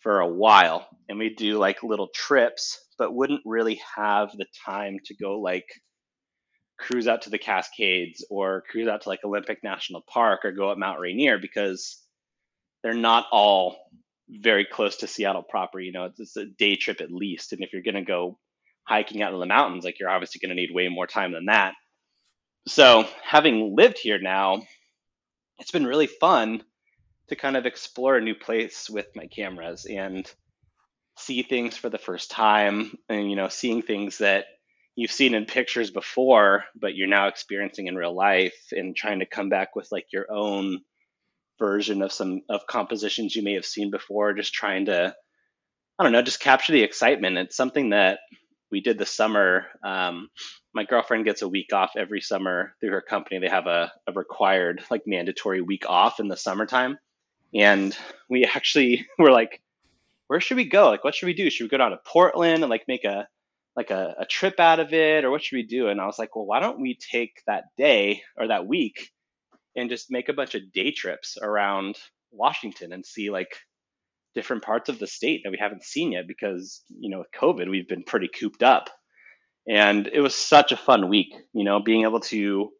for 0.00 0.20
a 0.20 0.28
while 0.28 0.86
and 1.08 1.18
we 1.18 1.34
do 1.34 1.58
like 1.58 1.82
little 1.82 2.08
trips, 2.14 2.80
but 2.98 3.14
wouldn't 3.14 3.42
really 3.44 3.80
have 3.96 4.30
the 4.36 4.46
time 4.64 4.98
to 5.06 5.14
go 5.14 5.40
like 5.40 5.66
cruise 6.78 7.08
out 7.08 7.22
to 7.22 7.30
the 7.30 7.38
Cascades 7.38 8.24
or 8.30 8.62
cruise 8.70 8.88
out 8.88 9.02
to 9.02 9.08
like 9.08 9.24
Olympic 9.24 9.62
National 9.62 10.02
Park 10.06 10.44
or 10.44 10.52
go 10.52 10.70
up 10.70 10.78
Mount 10.78 11.00
Rainier 11.00 11.38
because 11.38 12.02
they're 12.82 12.94
not 12.94 13.26
all 13.32 13.78
very 14.28 14.64
close 14.64 14.96
to 14.96 15.06
Seattle 15.06 15.42
proper. 15.42 15.80
You 15.80 15.92
know, 15.92 16.04
it's, 16.04 16.20
it's 16.20 16.36
a 16.36 16.46
day 16.46 16.76
trip 16.76 17.00
at 17.00 17.10
least. 17.10 17.52
And 17.52 17.62
if 17.62 17.72
you're 17.72 17.82
going 17.82 17.94
to 17.94 18.02
go 18.02 18.38
hiking 18.84 19.22
out 19.22 19.32
in 19.32 19.40
the 19.40 19.46
mountains, 19.46 19.84
like 19.84 19.98
you're 19.98 20.10
obviously 20.10 20.40
going 20.40 20.54
to 20.54 20.60
need 20.60 20.74
way 20.74 20.88
more 20.88 21.06
time 21.06 21.32
than 21.32 21.46
that. 21.46 21.74
So, 22.68 23.06
having 23.22 23.76
lived 23.76 23.98
here 23.98 24.18
now, 24.18 24.62
it's 25.58 25.70
been 25.70 25.86
really 25.86 26.08
fun 26.08 26.62
to 27.28 27.36
kind 27.36 27.56
of 27.56 27.66
explore 27.66 28.16
a 28.16 28.20
new 28.20 28.34
place 28.34 28.88
with 28.90 29.06
my 29.14 29.26
cameras 29.26 29.86
and 29.86 30.30
see 31.16 31.42
things 31.42 31.76
for 31.76 31.88
the 31.88 31.98
first 31.98 32.30
time 32.30 32.92
and 33.08 33.30
you 33.30 33.36
know 33.36 33.48
seeing 33.48 33.82
things 33.82 34.18
that 34.18 34.44
you've 34.94 35.10
seen 35.10 35.34
in 35.34 35.46
pictures 35.46 35.90
before 35.90 36.64
but 36.78 36.94
you're 36.94 37.08
now 37.08 37.26
experiencing 37.26 37.86
in 37.86 37.96
real 37.96 38.14
life 38.14 38.66
and 38.72 38.94
trying 38.94 39.20
to 39.20 39.26
come 39.26 39.48
back 39.48 39.74
with 39.74 39.90
like 39.90 40.06
your 40.12 40.30
own 40.30 40.78
version 41.58 42.02
of 42.02 42.12
some 42.12 42.42
of 42.50 42.66
compositions 42.66 43.34
you 43.34 43.42
may 43.42 43.54
have 43.54 43.64
seen 43.64 43.90
before 43.90 44.34
just 44.34 44.52
trying 44.52 44.84
to 44.84 45.14
i 45.98 46.02
don't 46.02 46.12
know 46.12 46.22
just 46.22 46.40
capture 46.40 46.72
the 46.72 46.82
excitement. 46.82 47.38
It's 47.38 47.56
something 47.56 47.90
that 47.90 48.18
we 48.70 48.80
did 48.80 48.98
this 48.98 49.10
summer 49.10 49.66
um, 49.82 50.28
my 50.76 50.84
girlfriend 50.84 51.24
gets 51.24 51.42
a 51.42 51.48
week 51.48 51.72
off 51.72 51.92
every 51.96 52.20
summer 52.20 52.74
through 52.78 52.90
her 52.90 53.00
company 53.00 53.40
they 53.40 53.48
have 53.48 53.66
a, 53.66 53.92
a 54.06 54.12
required 54.12 54.82
like 54.90 55.02
mandatory 55.06 55.60
week 55.60 55.84
off 55.88 56.20
in 56.20 56.28
the 56.28 56.36
summertime 56.36 56.98
and 57.54 57.96
we 58.28 58.44
actually 58.44 59.06
were 59.18 59.30
like, 59.30 59.62
where 60.28 60.40
should 60.40 60.56
we 60.56 60.68
go? 60.68 60.88
Like, 60.88 61.04
what 61.04 61.14
should 61.14 61.26
we 61.26 61.34
do? 61.34 61.50
Should 61.50 61.64
we 61.64 61.68
go 61.68 61.78
down 61.78 61.92
to 61.92 62.00
Portland 62.04 62.62
and 62.62 62.70
like 62.70 62.84
make 62.88 63.04
a 63.04 63.26
like 63.76 63.90
a, 63.90 64.14
a 64.20 64.24
trip 64.24 64.58
out 64.58 64.80
of 64.80 64.94
it, 64.94 65.24
or 65.24 65.30
what 65.30 65.42
should 65.42 65.56
we 65.56 65.62
do? 65.62 65.88
And 65.88 66.00
I 66.00 66.06
was 66.06 66.18
like, 66.18 66.34
well, 66.34 66.46
why 66.46 66.60
don't 66.60 66.80
we 66.80 66.96
take 66.96 67.42
that 67.46 67.64
day 67.76 68.22
or 68.38 68.48
that 68.48 68.66
week 68.66 69.10
and 69.76 69.90
just 69.90 70.10
make 70.10 70.30
a 70.30 70.32
bunch 70.32 70.54
of 70.54 70.72
day 70.72 70.92
trips 70.92 71.36
around 71.40 71.96
Washington 72.32 72.94
and 72.94 73.04
see 73.04 73.28
like 73.28 73.54
different 74.34 74.62
parts 74.62 74.88
of 74.88 74.98
the 74.98 75.06
state 75.06 75.42
that 75.44 75.50
we 75.50 75.58
haven't 75.60 75.84
seen 75.84 76.12
yet 76.12 76.26
because 76.26 76.82
you 76.88 77.10
know 77.10 77.18
with 77.18 77.30
COVID 77.38 77.70
we've 77.70 77.88
been 77.88 78.02
pretty 78.02 78.28
cooped 78.28 78.62
up, 78.62 78.88
and 79.68 80.06
it 80.06 80.20
was 80.20 80.34
such 80.34 80.72
a 80.72 80.76
fun 80.76 81.08
week. 81.08 81.34
You 81.52 81.64
know, 81.64 81.80
being 81.80 82.02
able 82.02 82.20
to 82.20 82.70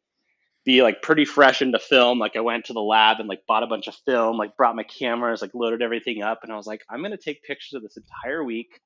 be 0.65 0.83
like 0.83 1.01
pretty 1.01 1.25
fresh 1.25 1.63
into 1.63 1.79
film. 1.79 2.19
Like 2.19 2.37
I 2.37 2.41
went 2.41 2.67
to 2.67 2.73
the 2.73 2.83
lab 2.83 3.21
and 3.21 3.29
like 3.29 3.47
bought 3.47 3.63
a 3.63 3.69
bunch 3.69 3.87
of 3.87 3.95
film, 4.05 4.37
like 4.37 4.57
brought 4.57 4.77
my 4.77 4.83
cameras, 4.83 5.41
like 5.41 5.55
loaded 5.55 5.81
everything 5.81 6.23
up, 6.23 6.41
and 6.43 6.53
I 6.53 6.57
was 6.57 6.67
like, 6.67 6.83
I'm 6.91 7.03
gonna 7.03 7.17
take 7.17 7.45
pictures 7.45 7.75
of 7.75 7.83
this 7.83 7.97
entire 7.97 8.43
week. 8.45 8.81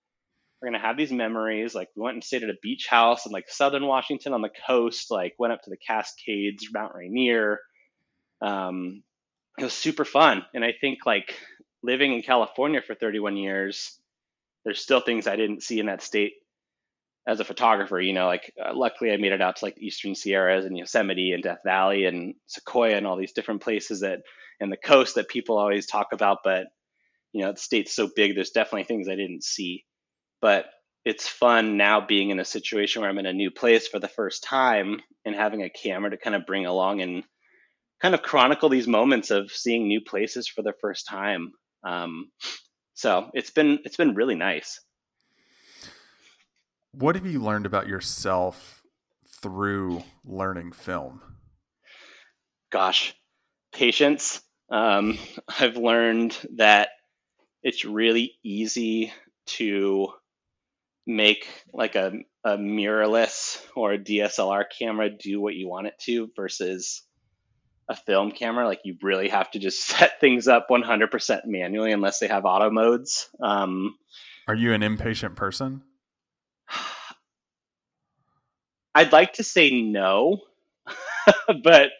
We're 0.60 0.68
gonna 0.68 0.82
have 0.82 0.98
these 0.98 1.10
memories. 1.10 1.74
Like 1.74 1.88
we 1.96 2.02
went 2.02 2.14
and 2.14 2.24
stayed 2.24 2.42
at 2.42 2.50
a 2.50 2.58
beach 2.62 2.86
house 2.86 3.26
in 3.26 3.32
like 3.32 3.48
southern 3.48 3.86
Washington 3.86 4.34
on 4.34 4.42
the 4.42 4.50
coast. 4.66 5.10
Like 5.10 5.34
went 5.38 5.52
up 5.54 5.62
to 5.62 5.70
the 5.70 5.78
Cascades, 5.78 6.68
Mount 6.72 6.94
Rainier. 6.94 7.60
Um, 8.42 9.02
it 9.58 9.64
was 9.64 9.72
super 9.72 10.04
fun, 10.04 10.44
and 10.54 10.64
I 10.64 10.74
think 10.78 11.00
like 11.06 11.34
living 11.82 12.12
in 12.12 12.22
California 12.22 12.82
for 12.86 12.94
31 12.94 13.38
years, 13.38 13.98
there's 14.64 14.80
still 14.80 15.00
things 15.00 15.26
I 15.26 15.36
didn't 15.36 15.62
see 15.62 15.80
in 15.80 15.86
that 15.86 16.02
state 16.02 16.34
as 17.26 17.40
a 17.40 17.44
photographer, 17.44 18.00
you 18.00 18.12
know, 18.12 18.26
like 18.26 18.52
uh, 18.64 18.72
luckily 18.74 19.12
I 19.12 19.16
made 19.16 19.32
it 19.32 19.42
out 19.42 19.56
to 19.56 19.64
like 19.64 19.76
the 19.76 19.86
Eastern 19.86 20.14
Sierras 20.14 20.64
and 20.64 20.76
Yosemite 20.76 21.32
and 21.32 21.42
Death 21.42 21.60
Valley 21.64 22.06
and 22.06 22.34
Sequoia 22.46 22.96
and 22.96 23.06
all 23.06 23.16
these 23.16 23.32
different 23.32 23.62
places 23.62 24.00
that 24.00 24.20
and 24.60 24.72
the 24.72 24.76
coast 24.76 25.14
that 25.14 25.28
people 25.28 25.58
always 25.58 25.86
talk 25.86 26.08
about. 26.12 26.38
But 26.44 26.66
you 27.32 27.44
know, 27.44 27.52
the 27.52 27.58
state's 27.58 27.94
so 27.94 28.08
big, 28.14 28.34
there's 28.34 28.50
definitely 28.50 28.84
things 28.84 29.08
I 29.08 29.16
didn't 29.16 29.44
see. 29.44 29.84
But 30.40 30.66
it's 31.04 31.28
fun 31.28 31.76
now 31.76 32.00
being 32.00 32.30
in 32.30 32.40
a 32.40 32.44
situation 32.44 33.00
where 33.00 33.10
I'm 33.10 33.18
in 33.18 33.26
a 33.26 33.32
new 33.32 33.50
place 33.50 33.86
for 33.86 33.98
the 33.98 34.08
first 34.08 34.42
time 34.42 35.00
and 35.24 35.34
having 35.34 35.62
a 35.62 35.70
camera 35.70 36.10
to 36.10 36.16
kind 36.16 36.36
of 36.36 36.46
bring 36.46 36.66
along 36.66 37.00
and 37.00 37.24
kind 38.02 38.14
of 38.14 38.22
chronicle 38.22 38.68
these 38.68 38.88
moments 38.88 39.30
of 39.30 39.50
seeing 39.50 39.86
new 39.86 40.00
places 40.00 40.48
for 40.48 40.62
the 40.62 40.74
first 40.80 41.06
time. 41.06 41.52
Um, 41.84 42.30
so 42.94 43.30
it's 43.34 43.50
been 43.50 43.78
it's 43.84 43.96
been 43.96 44.14
really 44.14 44.34
nice 44.34 44.80
what 46.92 47.14
have 47.14 47.26
you 47.26 47.40
learned 47.40 47.66
about 47.66 47.88
yourself 47.88 48.82
through 49.42 50.02
learning 50.24 50.72
film? 50.72 51.22
Gosh, 52.70 53.14
patience. 53.72 54.40
Um, 54.70 55.18
I've 55.60 55.76
learned 55.76 56.36
that 56.56 56.90
it's 57.62 57.84
really 57.84 58.34
easy 58.42 59.12
to 59.46 60.08
make 61.06 61.48
like 61.72 61.96
a, 61.96 62.12
a 62.44 62.56
mirrorless 62.56 63.60
or 63.74 63.92
a 63.92 63.98
DSLR 63.98 64.64
camera 64.78 65.10
do 65.10 65.40
what 65.40 65.54
you 65.54 65.68
want 65.68 65.88
it 65.88 65.94
to 66.02 66.30
versus 66.36 67.02
a 67.88 67.96
film 67.96 68.30
camera. 68.30 68.66
Like 68.66 68.80
you 68.84 68.96
really 69.02 69.28
have 69.28 69.50
to 69.52 69.58
just 69.58 69.80
set 69.86 70.20
things 70.20 70.48
up 70.48 70.68
100% 70.70 71.40
manually 71.46 71.92
unless 71.92 72.18
they 72.18 72.28
have 72.28 72.44
auto 72.44 72.70
modes. 72.70 73.28
Um, 73.42 73.96
Are 74.46 74.54
you 74.54 74.72
an 74.72 74.82
impatient 74.82 75.36
person? 75.36 75.82
I'd 78.94 79.12
like 79.12 79.34
to 79.34 79.44
say 79.44 79.70
no, 79.70 80.40
but 81.62 81.90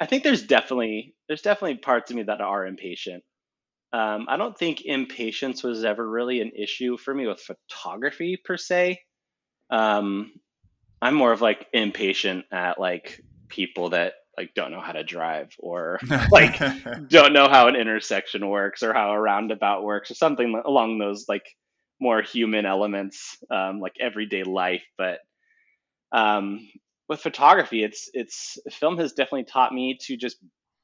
I 0.00 0.06
think 0.06 0.24
there's 0.24 0.42
definitely 0.46 1.14
there's 1.28 1.42
definitely 1.42 1.78
parts 1.78 2.10
of 2.10 2.16
me 2.16 2.24
that 2.24 2.40
are 2.40 2.66
impatient. 2.66 3.22
Um, 3.92 4.26
I 4.28 4.36
don't 4.36 4.56
think 4.56 4.82
impatience 4.82 5.62
was 5.62 5.84
ever 5.84 6.08
really 6.08 6.40
an 6.40 6.52
issue 6.56 6.96
for 6.96 7.12
me 7.12 7.26
with 7.26 7.40
photography 7.40 8.40
per 8.42 8.56
se. 8.56 9.00
Um, 9.70 10.32
I'm 11.02 11.14
more 11.14 11.32
of 11.32 11.40
like 11.40 11.66
impatient 11.72 12.44
at 12.52 12.78
like 12.80 13.20
people 13.48 13.90
that 13.90 14.14
like 14.36 14.54
don't 14.54 14.70
know 14.70 14.80
how 14.80 14.92
to 14.92 15.04
drive 15.04 15.50
or 15.58 15.98
like 16.30 16.58
don't 17.08 17.32
know 17.32 17.48
how 17.48 17.68
an 17.68 17.76
intersection 17.76 18.48
works 18.48 18.82
or 18.82 18.92
how 18.92 19.10
a 19.12 19.20
roundabout 19.20 19.82
works 19.82 20.10
or 20.10 20.14
something 20.14 20.60
along 20.64 20.98
those 20.98 21.26
like 21.28 21.44
more 22.00 22.22
human 22.22 22.64
elements, 22.64 23.36
um, 23.50 23.80
like 23.80 23.94
everyday 24.00 24.42
life. 24.42 24.84
But 24.96 25.18
um, 26.12 26.68
with 27.08 27.20
photography, 27.20 27.82
it's 27.82 28.08
it's 28.12 28.58
film 28.70 28.98
has 28.98 29.12
definitely 29.12 29.44
taught 29.44 29.72
me 29.72 29.98
to 30.02 30.16
just 30.16 30.36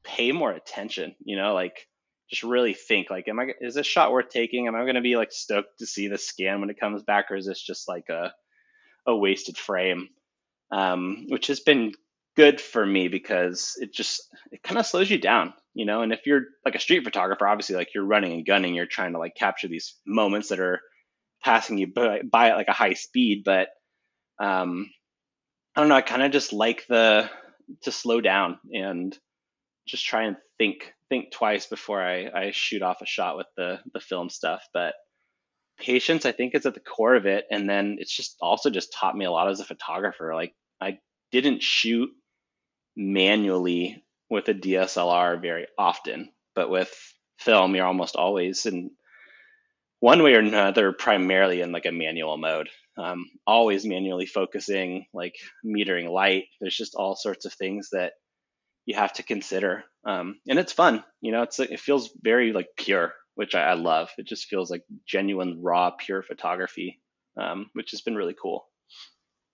pay 0.05 0.33
more 0.33 0.51
attention. 0.51 1.15
You 1.25 1.37
know, 1.37 1.55
like 1.55 1.87
just 2.31 2.43
really 2.43 2.75
think 2.75 3.11
like, 3.11 3.29
am 3.29 3.39
I 3.39 3.53
is 3.61 3.75
this 3.75 3.87
shot 3.87 4.13
worth 4.13 4.29
taking? 4.29 4.67
Am 4.67 4.75
I 4.75 4.83
going 4.83 4.97
to 4.97 5.01
be 5.01 5.17
like 5.17 5.33
stoked 5.33 5.79
to 5.79 5.87
see 5.87 6.09
the 6.09 6.19
scan 6.19 6.61
when 6.61 6.71
it 6.71 6.81
comes 6.81 7.03
back, 7.03 7.31
or 7.31 7.37
is 7.37 7.47
this 7.47 7.63
just 7.63 7.89
like 7.89 8.09
a 8.09 8.33
a 9.07 9.17
wasted 9.17 9.57
frame? 9.57 10.09
Um, 10.73 11.27
which 11.29 11.47
has 11.47 11.61
been 11.61 11.93
good 12.37 12.61
for 12.61 12.85
me 12.85 13.09
because 13.09 13.77
it 13.81 13.93
just 13.93 14.23
it 14.53 14.63
kind 14.63 14.79
of 14.79 14.87
slows 14.87 15.11
you 15.11 15.19
down, 15.19 15.55
you 15.75 15.87
know. 15.87 16.03
And 16.03 16.13
if 16.13 16.27
you're 16.27 16.43
like 16.65 16.75
a 16.75 16.81
street 16.81 17.05
photographer, 17.05 17.47
obviously 17.47 17.77
like 17.77 17.95
you're 17.95 18.05
running 18.05 18.33
and 18.33 18.47
gunning, 18.47 18.75
you're 18.75 18.87
trying 18.87 19.13
to 19.13 19.19
like 19.19 19.35
capture 19.37 19.69
these 19.69 19.97
moments 20.07 20.49
that 20.49 20.61
are 20.61 20.81
passing 21.43 21.79
you 21.79 21.87
by, 21.87 22.23
by 22.23 22.51
at 22.51 22.57
like 22.57 22.69
a 22.69 22.73
high 22.73 22.93
speed. 22.93 23.43
But 23.45 23.69
um, 24.39 24.91
I 25.77 25.81
don't 25.81 25.91
know. 25.91 25.97
I 25.97 26.01
kind 26.03 26.23
of 26.23 26.33
just 26.33 26.55
like 26.55 26.87
the 26.87 27.31
to 27.83 27.93
slow 27.93 28.23
down 28.23 28.59
and 28.73 29.17
just 29.87 30.07
try 30.07 30.25
and 30.25 30.37
think 30.59 30.95
think 31.11 31.31
twice 31.31 31.67
before 31.67 32.03
I, 32.03 32.29
I 32.35 32.51
shoot 32.53 32.83
off 32.83 33.03
a 33.03 33.07
shot 33.07 33.37
with 33.37 33.47
the 33.59 33.81
the 33.93 34.01
film 34.01 34.31
stuff. 34.31 34.67
But 34.73 34.95
patience, 35.79 36.25
I 36.25 36.33
think, 36.33 36.55
is 36.55 36.65
at 36.65 36.73
the 36.73 36.81
core 36.81 37.15
of 37.15 37.27
it. 37.27 37.45
And 37.51 37.69
then 37.69 37.99
it's 38.01 38.15
just 38.15 38.37
also 38.41 38.71
just 38.71 38.95
taught 38.95 39.17
me 39.17 39.27
a 39.27 39.31
lot 39.31 39.51
as 39.51 39.61
a 39.61 39.67
photographer. 39.67 40.35
Like 40.35 40.55
I 40.81 40.99
didn't 41.31 41.63
shoot 41.63 42.09
manually 42.97 44.03
with 44.31 44.49
a 44.49 44.55
DSLR 44.55 45.43
very 45.43 45.67
often, 45.79 46.33
but 46.55 46.71
with 46.71 46.91
film, 47.39 47.75
you're 47.75 47.87
almost 47.87 48.17
always 48.17 48.65
in 48.65 48.93
one 50.01 50.23
way 50.23 50.35
or 50.35 50.39
another, 50.39 50.93
primarily 50.93 51.61
in 51.61 51.71
like 51.73 51.85
a 51.85 51.93
manual 51.93 52.39
mode 52.39 52.71
um, 52.97 53.27
always 53.47 53.85
manually 53.85 54.27
focusing, 54.27 55.07
like 55.13 55.37
metering 55.65 56.11
light. 56.11 56.45
There's 56.61 56.77
just 56.77 56.95
all 56.95 57.17
sorts 57.17 57.45
of 57.45 57.53
things 57.53 57.91
that 57.93 58.15
you 58.87 58.95
have 58.95 59.13
to 59.15 59.23
consider, 59.23 59.85
um, 60.05 60.39
and 60.49 60.59
it's 60.59 60.73
fun. 60.73 61.05
You 61.21 61.33
know, 61.33 61.43
it's 61.43 61.59
it 61.61 61.81
feels 61.81 62.11
very 62.23 62.53
like 62.53 62.69
pure, 62.77 63.13
which 63.35 63.55
I, 63.55 63.63
I 63.63 63.75
love. 63.75 64.11
It 64.19 64.27
just 64.27 64.47
feels 64.47 64.71
like 64.71 64.85
genuine, 65.07 65.63
raw, 65.63 65.91
pure 65.91 66.23
photography, 66.23 67.01
um, 67.37 67.71
which 67.75 67.91
has 67.91 68.01
been 68.01 68.15
really 68.15 68.37
cool. 68.41 68.67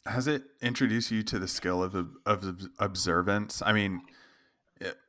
Has 0.07 0.27
it 0.27 0.43
introduced 0.61 1.11
you 1.11 1.23
to 1.25 1.39
the 1.39 1.49
skill 1.49 1.83
of 1.83 1.95
of 2.27 2.69
observance? 2.79 3.63
I 3.65 3.73
mean, 3.73 4.03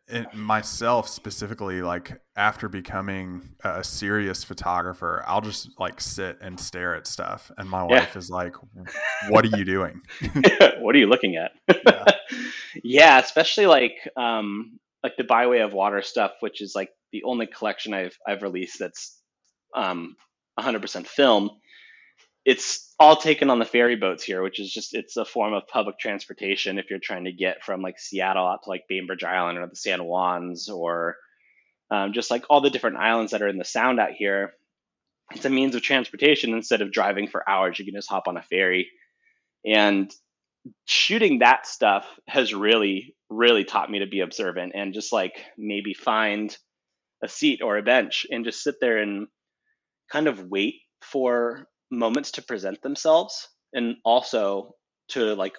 it, 0.08 0.34
myself 0.34 1.08
specifically, 1.08 1.82
like 1.82 2.20
after 2.36 2.68
becoming 2.68 3.56
a 3.64 3.84
serious 3.84 4.44
photographer, 4.44 5.24
I'll 5.26 5.42
just 5.42 5.70
like 5.80 6.02
sit 6.02 6.38
and 6.42 6.60
stare 6.60 6.96
at 6.96 7.08
stuff, 7.08 7.52
and 7.58 7.70
my 7.70 7.82
yeah. 7.88 8.00
wife 8.00 8.16
is 8.16 8.30
like, 8.30 8.56
"What 9.30 9.46
are 9.46 9.58
you 9.58 9.66
doing? 9.66 10.02
what 10.80 10.96
are 10.96 11.00
you 11.00 11.08
looking 11.08 11.38
at?" 11.38 11.52
yeah. 11.86 12.06
yeah, 12.84 13.20
especially 13.20 13.66
like 13.66 13.96
um, 14.18 14.80
like 15.04 15.16
the 15.18 15.24
byway 15.24 15.60
of 15.60 15.74
water 15.74 16.02
stuff, 16.02 16.34
which 16.42 16.62
is 16.62 16.74
like 16.76 16.90
the 17.12 17.24
only 17.24 17.48
collection 17.48 17.94
I've 17.94 18.18
I've 18.28 18.42
released 18.42 18.80
that's 18.80 19.20
um, 19.76 20.16
100% 20.60 21.08
film. 21.08 21.50
It's 22.46 22.94
all 23.00 23.16
taken 23.16 23.50
on 23.50 23.60
the 23.60 23.66
ferry 23.66 23.96
boats 23.96 24.24
here, 24.24 24.44
which 24.44 24.60
is 24.60 24.72
just 24.72 24.94
it's 24.94 25.18
a 25.18 25.26
form 25.26 25.54
of 25.54 25.68
public 25.68 25.98
transportation 25.98 26.78
if 26.78 26.90
you're 26.90 27.00
trying 27.00 27.26
to 27.26 27.32
get 27.32 27.64
from 27.64 27.82
like 27.82 28.00
Seattle 28.00 28.48
out 28.48 28.64
to 28.64 28.70
like 28.70 28.88
Bainbridge 28.90 29.24
Island 29.24 29.58
or 29.58 29.68
the 29.68 29.76
San 29.76 30.00
Juans 30.00 30.70
or 30.70 31.16
um, 31.90 32.14
just 32.14 32.32
like 32.32 32.46
all 32.50 32.62
the 32.62 32.70
different 32.70 32.98
islands 32.98 33.32
that 33.32 33.42
are 33.42 33.48
in 33.48 33.58
the 33.58 33.66
Sound 33.66 34.00
out 34.00 34.12
here. 34.12 34.54
It's 35.32 35.46
a 35.46 35.50
means 35.50 35.76
of 35.76 35.82
transportation 35.82 36.54
instead 36.54 36.82
of 36.82 36.92
driving 36.92 37.28
for 37.28 37.48
hours. 37.50 37.80
You 37.80 37.86
can 37.86 37.94
just 37.94 38.10
hop 38.10 38.28
on 38.28 38.38
a 38.38 38.42
ferry, 38.42 38.90
and 39.66 40.14
shooting 40.86 41.40
that 41.40 41.68
stuff 41.68 42.06
has 42.28 42.54
really, 42.54 43.16
really 43.30 43.64
taught 43.64 43.92
me 43.92 44.00
to 44.00 44.08
be 44.08 44.22
observant 44.22 44.74
and 44.76 44.94
just 44.94 45.12
like 45.12 45.34
maybe 45.58 45.94
find 45.94 46.56
a 47.24 47.28
seat 47.28 47.62
or 47.62 47.78
a 47.78 47.84
bench 47.84 48.26
and 48.30 48.46
just 48.46 48.64
sit 48.64 48.76
there 48.80 48.98
and 48.98 49.28
kind 50.12 50.28
of 50.28 50.44
wait 50.44 50.76
for 51.02 51.68
moments 51.98 52.32
to 52.32 52.42
present 52.42 52.82
themselves 52.82 53.48
and 53.74 53.96
also 54.04 54.76
to 55.10 55.36
like 55.36 55.54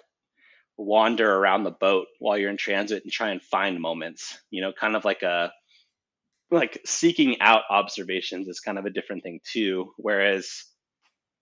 wander 0.77 1.33
around 1.33 1.63
the 1.63 1.71
boat 1.71 2.07
while 2.19 2.37
you're 2.37 2.49
in 2.49 2.57
transit 2.57 3.03
and 3.03 3.11
try 3.11 3.29
and 3.29 3.41
find 3.41 3.79
moments 3.79 4.37
you 4.49 4.61
know 4.61 4.73
kind 4.77 4.95
of 4.95 5.05
like 5.05 5.21
a 5.21 5.51
like 6.51 6.79
seeking 6.85 7.41
out 7.41 7.63
observations 7.69 8.47
is 8.47 8.59
kind 8.59 8.77
of 8.77 8.85
a 8.85 8.89
different 8.89 9.23
thing 9.23 9.39
too. 9.51 9.93
Whereas 9.97 10.63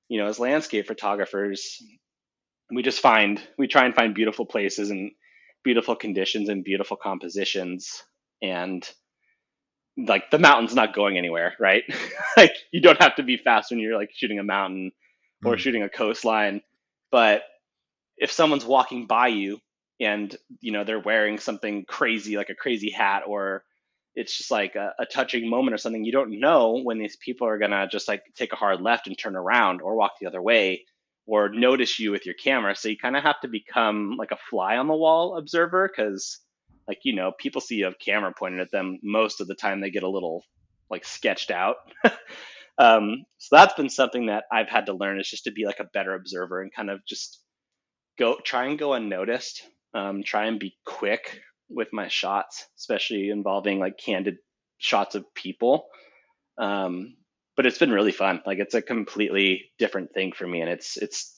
you 0.10 0.20
know 0.20 0.28
as 0.28 0.40
landscape 0.40 0.88
photographers 0.88 1.78
we 2.74 2.82
just 2.82 3.00
find 3.00 3.42
we 3.58 3.68
try 3.68 3.86
and 3.86 3.96
find 3.96 4.16
beautiful 4.16 4.46
places 4.46 4.90
and 4.90 5.12
beautiful 5.64 5.96
conditions 5.96 6.50
and 6.50 6.64
beautiful 6.64 6.98
compositions. 6.98 8.04
And 8.42 8.88
like 9.98 10.32
the 10.32 10.40
mountain's 10.40 10.76
not 10.76 10.94
going 10.94 11.18
anywhere 11.18 11.54
right 11.60 11.84
like 12.38 12.54
you 12.72 12.82
don't 12.82 13.02
have 13.02 13.16
to 13.16 13.24
be 13.24 13.38
fast 13.38 13.72
when 13.72 13.80
you're 13.80 13.98
like 13.98 14.12
shooting 14.14 14.40
a 14.40 14.44
mountain 14.44 14.92
or 15.46 15.56
mm. 15.56 15.60
shooting 15.60 15.84
a 15.84 15.90
coastline 15.90 16.62
but 17.12 17.44
if 18.18 18.32
someone's 18.32 18.66
walking 18.66 19.06
by 19.06 19.28
you 19.28 19.60
and 20.00 20.36
you 20.62 20.72
know 20.72 20.84
they're 20.84 21.00
wearing 21.00 21.38
something 21.38 21.86
crazy 21.86 22.38
like 22.38 22.50
a 22.50 22.56
crazy 22.56 22.90
hat 22.90 23.24
or 23.28 23.64
it's 24.16 24.38
just 24.38 24.52
like 24.52 24.76
a, 24.76 24.94
a, 25.00 25.06
touching 25.08 25.50
moment 25.50 25.74
or 25.74 25.78
something 25.78 26.04
you 26.04 26.12
don't 26.12 26.40
know 26.40 26.80
when 26.84 27.00
these 27.00 27.18
people 27.18 27.48
are 27.48 27.58
gonna 27.58 27.88
just 27.88 28.08
like 28.08 28.24
take 28.36 28.52
a 28.52 28.58
hard 28.58 28.82
left 28.82 29.08
and 29.08 29.18
turn 29.18 29.36
around 29.36 29.82
or 29.82 29.96
walk 29.96 30.14
the 30.20 30.28
other 30.28 30.42
way 30.42 30.84
or 31.26 31.50
notice 31.50 32.00
you 32.00 32.12
with 32.12 32.26
your 32.26 32.36
camera. 32.36 32.76
So 32.76 32.90
you 32.90 32.98
kind 32.98 33.16
of 33.16 33.24
have 33.24 33.40
to 33.42 33.48
become 33.48 34.16
like 34.18 34.32
a 34.32 34.38
fly 34.50 34.78
on 34.78 34.88
the 34.88 34.96
wall 34.96 35.38
observer 35.38 35.90
because, 35.90 36.40
like, 36.88 37.00
you 37.04 37.16
know, 37.16 37.32
people 37.38 37.62
see 37.62 37.82
have 37.82 38.00
camera 38.00 38.34
pointed 38.38 38.60
at 38.60 38.72
them. 38.72 39.00
Most 39.04 39.42
of 39.42 39.48
the 39.48 39.56
time, 39.56 39.82
they 39.82 39.92
get 39.92 40.04
a 40.04 40.10
little 40.10 40.44
like 40.90 41.06
sketched 41.06 41.52
out. 41.52 41.78
um, 42.78 43.26
so 43.38 43.56
that's 43.56 43.74
been 43.76 43.90
something 43.90 44.28
that 44.28 44.46
I've 44.52 44.70
had 44.70 44.88
to 44.88 44.94
learn 44.94 45.20
is 45.20 45.30
just 45.30 45.46
to 45.46 45.52
be 45.52 45.66
like 45.66 45.80
a 45.80 45.90
better 45.94 46.14
observer 46.14 46.62
and 46.62 46.74
kind 46.74 46.90
of 46.90 47.06
just 47.06 47.40
go 48.18 48.38
try 48.44 48.66
and 48.66 48.80
go 48.80 48.94
unnoticed. 48.94 49.64
Um, 49.96 50.24
try 50.24 50.46
and 50.48 50.60
be 50.60 50.76
quick 50.86 51.40
with 51.70 51.90
my 51.94 52.08
shots, 52.08 52.66
especially 52.80 53.30
involving 53.30 53.80
like 53.80 53.98
candid 53.98 54.38
shots 54.80 55.16
of 55.16 55.26
people. 55.36 55.86
Um, 56.58 57.16
but 57.56 57.66
it's 57.66 57.78
been 57.78 57.92
really 57.92 58.12
fun. 58.12 58.42
Like 58.46 58.60
it's 58.60 58.74
a 58.74 58.82
completely 58.82 59.66
different 59.78 60.14
thing 60.14 60.32
for 60.36 60.48
me, 60.48 60.62
and 60.62 60.70
it's 60.70 60.98
it's 60.98 61.33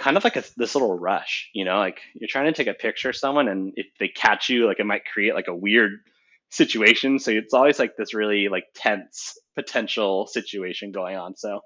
kind 0.00 0.16
of 0.16 0.24
like 0.24 0.36
a, 0.36 0.42
this 0.56 0.74
little 0.74 0.98
rush, 0.98 1.50
you 1.52 1.64
know, 1.64 1.76
like 1.76 2.00
you're 2.14 2.28
trying 2.28 2.46
to 2.46 2.52
take 2.52 2.66
a 2.66 2.74
picture 2.74 3.10
of 3.10 3.16
someone, 3.16 3.48
and 3.48 3.74
if 3.76 3.86
they 4.00 4.08
catch 4.08 4.48
you, 4.48 4.66
like 4.66 4.80
it 4.80 4.86
might 4.86 5.04
create 5.04 5.34
like 5.34 5.46
a 5.46 5.54
weird 5.54 6.00
situation. 6.48 7.18
So 7.18 7.30
it's 7.30 7.54
always 7.54 7.78
like 7.78 7.96
this 7.96 8.14
really 8.14 8.48
like 8.48 8.64
tense 8.74 9.38
potential 9.54 10.26
situation 10.26 10.90
going 10.90 11.16
on. 11.16 11.36
So 11.36 11.60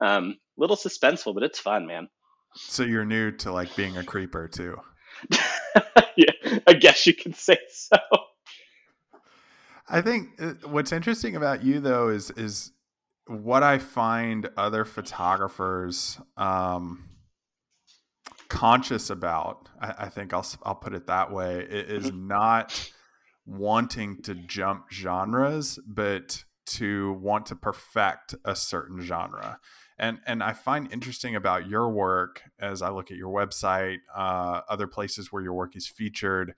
um, 0.00 0.36
little 0.56 0.76
suspenseful, 0.76 1.34
but 1.34 1.42
it's 1.42 1.58
fun, 1.58 1.86
man. 1.86 2.08
So 2.54 2.84
you're 2.84 3.04
new 3.04 3.32
to 3.32 3.52
like 3.52 3.74
being 3.74 3.98
a 3.98 4.04
creeper 4.04 4.48
too. 4.48 4.76
yeah, 6.16 6.60
I 6.66 6.72
guess 6.74 7.06
you 7.06 7.14
could 7.14 7.34
say 7.34 7.58
so. 7.70 7.98
I 9.88 10.02
think 10.02 10.28
uh, 10.40 10.54
what's 10.64 10.92
interesting 10.92 11.34
about 11.34 11.64
you 11.64 11.80
though 11.80 12.08
is 12.10 12.30
is 12.30 12.72
what 13.26 13.64
I 13.64 13.78
find 13.78 14.48
other 14.56 14.84
photographers 14.84 16.18
um, 16.36 17.15
conscious 18.48 19.10
about, 19.10 19.68
I, 19.80 19.94
I, 20.00 20.08
think 20.08 20.32
I'll 20.32 20.46
I'll 20.62 20.74
put 20.74 20.94
it 20.94 21.06
that 21.06 21.32
way, 21.32 21.60
is 21.60 22.06
mm-hmm. 22.06 22.28
not 22.28 22.90
wanting 23.44 24.22
to 24.22 24.34
jump 24.34 24.90
genres, 24.92 25.78
but 25.86 26.44
to 26.66 27.12
want 27.14 27.46
to 27.46 27.56
perfect 27.56 28.34
a 28.44 28.56
certain 28.56 29.00
genre. 29.00 29.60
And 29.98 30.18
and 30.26 30.42
I 30.42 30.52
find 30.52 30.92
interesting 30.92 31.36
about 31.36 31.68
your 31.68 31.88
work 31.88 32.42
as 32.60 32.82
I 32.82 32.90
look 32.90 33.10
at 33.10 33.16
your 33.16 33.32
website, 33.32 33.98
uh, 34.14 34.60
other 34.68 34.86
places 34.86 35.32
where 35.32 35.42
your 35.42 35.54
work 35.54 35.76
is 35.76 35.86
featured 35.86 36.54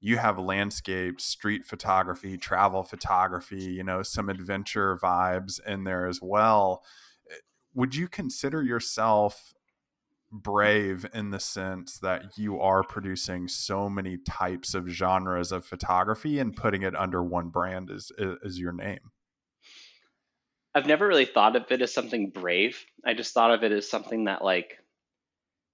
you 0.00 0.18
have 0.18 0.38
landscape, 0.38 1.20
street 1.20 1.66
photography, 1.66 2.36
travel 2.36 2.82
photography, 2.82 3.64
you 3.64 3.82
know, 3.82 4.02
some 4.02 4.28
adventure 4.28 4.96
vibes 5.02 5.58
in 5.66 5.84
there 5.84 6.06
as 6.06 6.20
well. 6.22 6.84
Would 7.74 7.94
you 7.94 8.08
consider 8.08 8.62
yourself 8.62 9.52
brave 10.32 11.06
in 11.14 11.30
the 11.30 11.40
sense 11.40 11.98
that 11.98 12.36
you 12.36 12.60
are 12.60 12.82
producing 12.82 13.48
so 13.48 13.88
many 13.88 14.18
types 14.18 14.74
of 14.74 14.88
genres 14.88 15.52
of 15.52 15.64
photography 15.64 16.38
and 16.38 16.56
putting 16.56 16.82
it 16.82 16.96
under 16.96 17.22
one 17.22 17.48
brand 17.48 17.90
is 17.90 18.12
is 18.18 18.58
your 18.58 18.72
name? 18.72 19.12
I've 20.74 20.86
never 20.86 21.06
really 21.06 21.24
thought 21.24 21.56
of 21.56 21.70
it 21.70 21.80
as 21.80 21.94
something 21.94 22.30
brave. 22.30 22.84
I 23.04 23.14
just 23.14 23.32
thought 23.32 23.50
of 23.50 23.64
it 23.64 23.72
as 23.72 23.88
something 23.88 24.24
that 24.24 24.44
like 24.44 24.78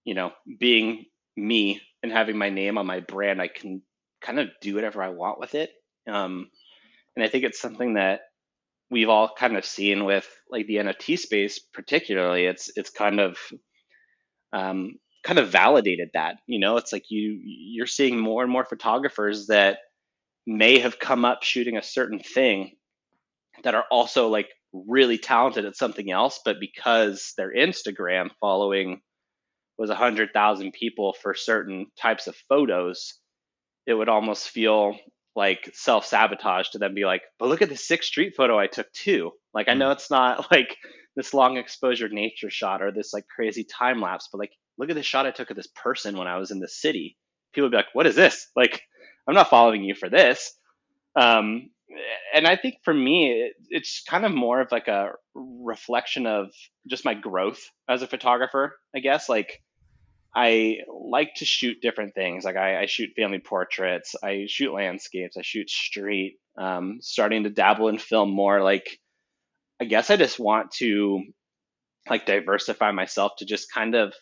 you 0.04 0.14
know, 0.14 0.32
being 0.58 1.06
me 1.36 1.80
and 2.02 2.12
having 2.12 2.36
my 2.36 2.50
name 2.50 2.78
on 2.78 2.86
my 2.86 3.00
brand, 3.00 3.40
I 3.40 3.48
can 3.48 3.82
kind 4.20 4.38
of 4.38 4.48
do 4.60 4.74
whatever 4.74 5.02
I 5.02 5.10
want 5.10 5.38
with 5.38 5.54
it. 5.54 5.70
Um, 6.08 6.50
and 7.14 7.24
I 7.24 7.28
think 7.28 7.44
it's 7.44 7.60
something 7.60 7.94
that 7.94 8.22
we've 8.90 9.08
all 9.08 9.32
kind 9.36 9.56
of 9.56 9.64
seen 9.64 10.04
with 10.04 10.28
like 10.50 10.66
the 10.66 10.76
NFT 10.76 11.18
space, 11.18 11.58
particularly. 11.58 12.46
It's 12.46 12.70
it's 12.76 12.90
kind 12.90 13.20
of 13.20 13.38
um, 14.52 14.94
kind 15.22 15.38
of 15.38 15.50
validated 15.50 16.10
that. 16.14 16.36
You 16.46 16.58
know, 16.58 16.76
it's 16.76 16.92
like 16.92 17.10
you 17.10 17.40
you're 17.42 17.86
seeing 17.86 18.18
more 18.18 18.42
and 18.42 18.52
more 18.52 18.64
photographers 18.64 19.46
that 19.46 19.78
may 20.46 20.78
have 20.80 20.98
come 20.98 21.24
up 21.24 21.42
shooting 21.42 21.76
a 21.76 21.82
certain 21.82 22.18
thing 22.18 22.72
that 23.64 23.74
are 23.74 23.84
also 23.90 24.28
like 24.28 24.48
really 24.72 25.18
talented 25.18 25.64
at 25.64 25.76
something 25.76 26.10
else, 26.10 26.40
but 26.44 26.58
because 26.58 27.34
their 27.36 27.54
Instagram 27.54 28.30
following 28.40 29.00
was 29.78 29.90
a 29.90 29.94
hundred 29.94 30.30
thousand 30.32 30.72
people 30.72 31.14
for 31.22 31.34
certain 31.34 31.86
types 32.00 32.26
of 32.26 32.36
photos, 32.48 33.14
it 33.86 33.94
would 33.94 34.08
almost 34.08 34.48
feel 34.48 34.96
like 35.34 35.70
self 35.74 36.06
sabotage 36.06 36.70
to 36.70 36.78
then 36.78 36.94
be 36.94 37.04
like, 37.04 37.22
but 37.38 37.48
look 37.48 37.62
at 37.62 37.68
the 37.68 37.76
Sixth 37.76 38.08
street 38.08 38.34
photo 38.36 38.58
I 38.58 38.66
took 38.66 38.90
too. 38.92 39.32
Like 39.54 39.68
I 39.68 39.74
know 39.74 39.88
mm. 39.88 39.92
it's 39.92 40.10
not 40.10 40.50
like 40.50 40.76
this 41.16 41.34
long 41.34 41.56
exposure 41.56 42.08
nature 42.08 42.50
shot 42.50 42.82
or 42.82 42.90
this 42.90 43.12
like 43.12 43.26
crazy 43.28 43.64
time 43.64 44.00
lapse, 44.00 44.28
but 44.32 44.38
like 44.38 44.52
look 44.78 44.90
at 44.90 44.96
the 44.96 45.02
shot 45.02 45.26
I 45.26 45.30
took 45.30 45.50
of 45.50 45.56
this 45.56 45.68
person 45.82 46.16
when 46.16 46.26
I 46.26 46.38
was 46.38 46.50
in 46.50 46.60
the 46.60 46.68
city. 46.68 47.16
People 47.52 47.66
would 47.66 47.72
be 47.72 47.76
like, 47.76 47.94
what 47.94 48.06
is 48.06 48.16
this? 48.16 48.48
Like 48.56 48.82
I'm 49.28 49.34
not 49.34 49.50
following 49.50 49.84
you 49.84 49.94
for 49.94 50.08
this. 50.08 50.52
Um, 51.14 51.70
and 52.34 52.46
I 52.46 52.56
think 52.56 52.76
for 52.84 52.94
me, 52.94 53.30
it, 53.30 53.52
it's 53.68 54.02
kind 54.02 54.24
of 54.24 54.32
more 54.32 54.60
of 54.60 54.72
like 54.72 54.88
a 54.88 55.10
reflection 55.34 56.26
of 56.26 56.48
just 56.88 57.04
my 57.04 57.14
growth 57.14 57.60
as 57.88 58.02
a 58.02 58.06
photographer, 58.06 58.78
I 58.96 59.00
guess. 59.00 59.28
Like 59.28 59.62
I 60.34 60.78
like 60.88 61.34
to 61.36 61.44
shoot 61.44 61.82
different 61.82 62.14
things. 62.14 62.44
Like 62.44 62.56
I, 62.56 62.82
I, 62.82 62.86
shoot 62.86 63.10
family 63.14 63.38
portraits, 63.38 64.14
I 64.22 64.46
shoot 64.48 64.72
landscapes, 64.72 65.36
I 65.36 65.42
shoot 65.42 65.68
street. 65.68 66.38
Um, 66.56 66.98
starting 67.00 67.44
to 67.44 67.50
dabble 67.50 67.88
in 67.88 67.98
film 67.98 68.30
more. 68.30 68.62
Like 68.62 68.98
I 69.82 69.84
guess 69.84 70.10
I 70.10 70.16
just 70.16 70.38
want 70.38 70.70
to 70.74 71.24
like 72.08 72.24
diversify 72.24 72.92
myself 72.92 73.32
to 73.38 73.44
just 73.44 73.72
kind 73.72 73.96
of 73.96 74.14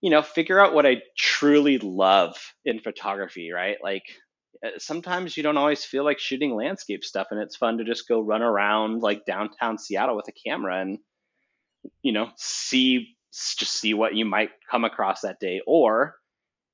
you 0.00 0.10
know 0.10 0.22
figure 0.22 0.60
out 0.60 0.74
what 0.74 0.86
I 0.86 1.02
truly 1.18 1.78
love 1.78 2.36
in 2.64 2.78
photography. 2.78 3.50
Right? 3.50 3.78
Like 3.82 4.04
uh, 4.64 4.78
sometimes 4.78 5.36
you 5.36 5.42
don't 5.42 5.56
always 5.56 5.84
feel 5.84 6.04
like 6.04 6.20
shooting 6.20 6.54
landscape 6.54 7.02
stuff, 7.02 7.26
and 7.32 7.40
it's 7.40 7.56
fun 7.56 7.78
to 7.78 7.84
just 7.84 8.06
go 8.06 8.20
run 8.20 8.42
around 8.42 9.00
like 9.02 9.26
downtown 9.26 9.76
Seattle 9.76 10.14
with 10.14 10.28
a 10.28 10.48
camera 10.48 10.80
and 10.80 10.98
you 12.02 12.12
know 12.12 12.30
see 12.36 13.16
just 13.32 13.72
see 13.72 13.92
what 13.92 14.14
you 14.14 14.24
might 14.24 14.50
come 14.70 14.84
across 14.84 15.22
that 15.22 15.40
day. 15.40 15.60
Or 15.66 16.14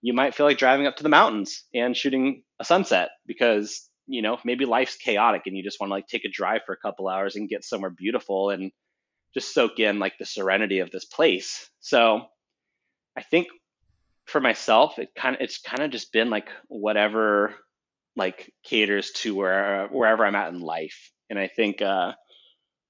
you 0.03 0.12
might 0.12 0.35
feel 0.35 0.45
like 0.45 0.59
driving 0.59 0.87
up 0.87 0.97
to 0.97 1.03
the 1.03 1.09
mountains 1.09 1.64
and 1.75 1.97
shooting 1.97 2.43
a 2.61 2.64
sunset 2.64 3.09
because, 3.27 3.89
you 4.07 4.23
know, 4.23 4.39
maybe 4.45 4.65
life's 4.65 4.97
chaotic 4.97 5.43
and 5.47 5.57
you 5.57 5.63
just 5.63 5.81
want 5.81 5.91
to 5.91 5.95
like 5.95 6.07
take 6.07 6.25
a 6.25 6.31
drive 6.31 6.63
for 6.65 6.73
a 6.73 6.79
couple 6.79 7.09
hours 7.09 7.37
and 7.37 7.49
get 7.49 7.65
somewhere 7.65 7.91
beautiful 7.91 8.51
and 8.51 8.73
just 9.35 9.53
soak 9.53 9.79
in 9.79 9.99
like 9.99 10.17
the 10.19 10.25
serenity 10.25 10.79
of 10.79 10.91
this 10.91 11.05
place. 11.05 11.69
So 11.81 12.27
I 13.17 13.23
think 13.23 13.49
for 14.27 14.41
myself, 14.41 14.99
it 14.99 15.15
kind 15.15 15.37
of 15.37 15.43
it's 15.43 15.59
kind 15.59 15.83
of 15.83 15.91
just 15.91 16.13
been 16.13 16.31
like 16.31 16.49
whatever 16.69 17.55
like 18.17 18.53
caters 18.65 19.11
to 19.13 19.35
where 19.35 19.89
wherever 19.91 20.25
I'm 20.25 20.35
at 20.35 20.53
in 20.53 20.61
life. 20.61 21.13
And 21.29 21.39
I 21.39 21.49
think 21.49 21.83
uh, 21.83 22.13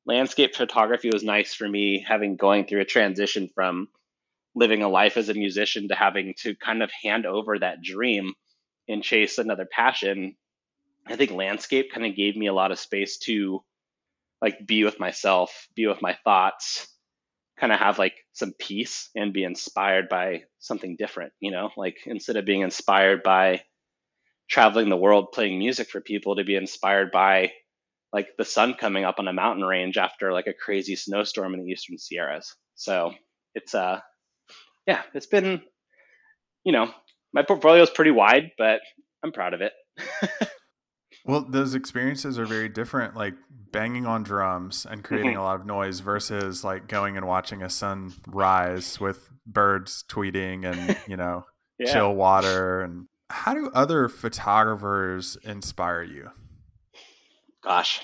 landscape 0.04 0.54
photography 0.54 1.10
was 1.12 1.22
nice 1.22 1.54
for 1.54 1.68
me 1.68 2.04
having 2.06 2.36
going 2.36 2.66
through 2.66 2.80
a 2.80 2.86
transition 2.86 3.50
from 3.54 3.88
living 4.54 4.82
a 4.82 4.88
life 4.88 5.16
as 5.16 5.28
a 5.28 5.34
musician 5.34 5.88
to 5.88 5.94
having 5.94 6.34
to 6.38 6.54
kind 6.56 6.82
of 6.82 6.90
hand 7.02 7.26
over 7.26 7.58
that 7.58 7.82
dream 7.82 8.32
and 8.88 9.02
chase 9.02 9.38
another 9.38 9.66
passion. 9.70 10.36
I 11.08 11.16
think 11.16 11.30
landscape 11.32 11.92
kind 11.92 12.06
of 12.06 12.16
gave 12.16 12.36
me 12.36 12.46
a 12.46 12.54
lot 12.54 12.72
of 12.72 12.78
space 12.78 13.18
to 13.24 13.62
like 14.42 14.66
be 14.66 14.84
with 14.84 15.00
myself, 15.00 15.68
be 15.74 15.86
with 15.86 16.02
my 16.02 16.16
thoughts, 16.24 16.88
kind 17.58 17.72
of 17.72 17.78
have 17.78 17.98
like 17.98 18.14
some 18.32 18.52
peace 18.58 19.10
and 19.14 19.32
be 19.32 19.44
inspired 19.44 20.08
by 20.08 20.42
something 20.58 20.96
different, 20.98 21.32
you 21.40 21.50
know, 21.50 21.70
like 21.76 21.96
instead 22.06 22.36
of 22.36 22.44
being 22.44 22.62
inspired 22.62 23.22
by 23.22 23.62
traveling 24.48 24.88
the 24.88 24.96
world 24.96 25.32
playing 25.32 25.58
music 25.58 25.88
for 25.90 26.00
people 26.00 26.36
to 26.36 26.44
be 26.44 26.56
inspired 26.56 27.10
by 27.12 27.52
like 28.12 28.28
the 28.38 28.44
sun 28.44 28.74
coming 28.74 29.04
up 29.04 29.16
on 29.18 29.28
a 29.28 29.32
mountain 29.32 29.64
range 29.64 29.96
after 29.98 30.32
like 30.32 30.46
a 30.46 30.54
crazy 30.54 30.96
snowstorm 30.96 31.54
in 31.54 31.60
the 31.64 31.70
eastern 31.70 31.98
Sierras. 31.98 32.54
So 32.74 33.12
it's 33.54 33.74
uh 33.74 34.00
yeah, 34.86 35.02
it's 35.14 35.26
been 35.26 35.62
you 36.64 36.72
know, 36.72 36.90
my 37.32 37.42
portfolio 37.42 37.82
is 37.82 37.90
pretty 37.90 38.10
wide, 38.10 38.52
but 38.58 38.80
I'm 39.24 39.32
proud 39.32 39.54
of 39.54 39.60
it. 39.62 39.72
well, 41.26 41.44
those 41.48 41.74
experiences 41.74 42.38
are 42.38 42.46
very 42.46 42.68
different, 42.68 43.16
like 43.16 43.34
banging 43.72 44.06
on 44.06 44.22
drums 44.22 44.86
and 44.88 45.02
creating 45.02 45.32
mm-hmm. 45.32 45.40
a 45.40 45.44
lot 45.44 45.60
of 45.60 45.66
noise 45.66 46.00
versus 46.00 46.64
like 46.64 46.86
going 46.86 47.16
and 47.16 47.26
watching 47.26 47.62
a 47.62 47.68
sun 47.68 48.12
rise 48.28 49.00
with 49.00 49.28
birds 49.44 50.04
tweeting 50.08 50.64
and, 50.64 50.96
you 51.08 51.16
know, 51.16 51.44
yeah. 51.78 51.92
chill 51.92 52.14
water 52.14 52.80
and 52.82 53.06
how 53.28 53.54
do 53.54 53.70
other 53.74 54.08
photographers 54.08 55.36
inspire 55.42 56.02
you? 56.02 56.30
Gosh, 57.62 58.00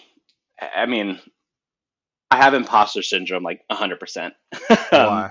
I 0.60 0.86
mean, 0.86 1.20
I 2.30 2.36
have 2.38 2.54
imposter 2.54 3.02
syndrome 3.02 3.44
like 3.44 3.60
100%. 3.70 4.32
Why? 4.90 5.30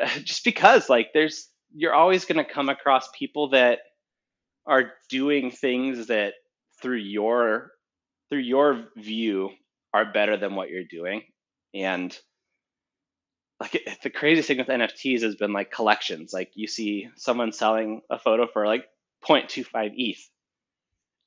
um, 0.00 0.08
just 0.22 0.44
because, 0.44 0.88
like, 0.88 1.08
there's, 1.12 1.48
you're 1.74 1.94
always 1.94 2.24
going 2.26 2.44
to 2.44 2.50
come 2.50 2.68
across 2.68 3.08
people 3.18 3.50
that 3.50 3.80
are 4.66 4.92
doing 5.08 5.50
things 5.50 6.06
that 6.06 6.34
through 6.80 6.96
your 6.96 7.72
through 8.30 8.40
your 8.40 8.84
view 8.96 9.50
are 9.92 10.12
better 10.12 10.36
than 10.36 10.54
what 10.54 10.70
you're 10.70 10.84
doing 10.84 11.22
and 11.74 12.16
like 13.60 13.82
the 14.02 14.10
craziest 14.10 14.48
thing 14.48 14.58
with 14.58 14.68
nfts 14.68 15.22
has 15.22 15.34
been 15.34 15.52
like 15.52 15.70
collections 15.70 16.32
like 16.32 16.50
you 16.54 16.66
see 16.66 17.08
someone 17.16 17.52
selling 17.52 18.02
a 18.10 18.18
photo 18.18 18.46
for 18.46 18.66
like 18.66 18.84
0.25 19.26 19.92
ETH. 19.96 20.30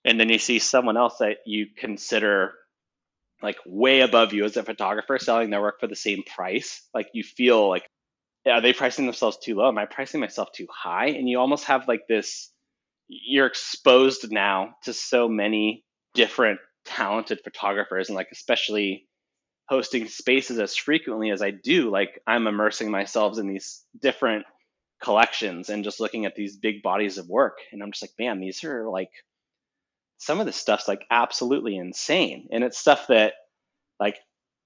And 0.04 0.20
then 0.20 0.30
you 0.30 0.40
see 0.40 0.60
someone 0.60 0.98
else 0.98 1.18
that 1.20 1.38
you 1.46 1.68
consider 1.78 2.54
like 3.42 3.58
way 3.66 4.02
above 4.02 4.34
you 4.34 4.46
as 4.46 4.58
a 4.58 4.64
photographer 4.64 5.18
selling 5.20 5.50
their 5.50 5.62
work 5.62 5.80
for 5.80 5.88
the 5.88 5.96
same 5.96 6.24
price. 6.24 6.88
Like 6.94 7.10
you 7.14 7.24
feel 7.24 7.70
like, 7.70 7.88
are 8.48 8.62
they 8.62 8.74
pricing 8.74 9.06
themselves 9.06 9.38
too 9.38 9.56
low? 9.56 9.68
Am 9.68 9.78
I 9.78 9.86
pricing 9.86 10.20
myself 10.20 10.52
too 10.52 10.68
high? 10.74 11.08
And 11.10 11.30
you 11.30 11.40
almost 11.40 11.66
have 11.66 11.88
like 11.88 12.08
this, 12.08 12.52
you're 13.12 13.48
exposed 13.48 14.32
now 14.32 14.76
to 14.84 14.94
so 14.94 15.28
many 15.28 15.84
different 16.14 16.60
talented 16.86 17.42
photographers 17.44 18.10
and 18.10 18.16
like 18.16 18.30
especially 18.32 19.08
hosting 19.68 20.08
spaces 20.08 20.60
as 20.60 20.76
frequently 20.76 21.30
as 21.30 21.42
I 21.42 21.52
do, 21.52 21.90
like 21.92 22.22
I'm 22.26 22.48
immersing 22.48 22.90
myself 22.90 23.38
in 23.38 23.48
these 23.48 23.84
different 24.02 24.46
collections 25.02 25.70
and 25.70 25.84
just 25.84 26.00
looking 26.00 26.26
at 26.26 26.36
these 26.36 26.56
big 26.58 26.82
bodies 26.84 27.18
of 27.18 27.28
work. 27.28 27.58
And 27.72 27.84
I'm 27.84 27.92
just 27.92 28.04
like, 28.04 28.14
man, 28.18 28.40
these 28.40 28.64
are 28.64 28.88
like 28.90 29.12
some 30.18 30.40
of 30.40 30.46
this 30.46 30.56
stuff's 30.56 30.88
like 30.88 31.06
absolutely 31.10 31.76
insane. 31.76 32.48
And 32.52 32.64
it's 32.64 32.78
stuff 32.78 33.08
that 33.08 33.34
like 34.00 34.18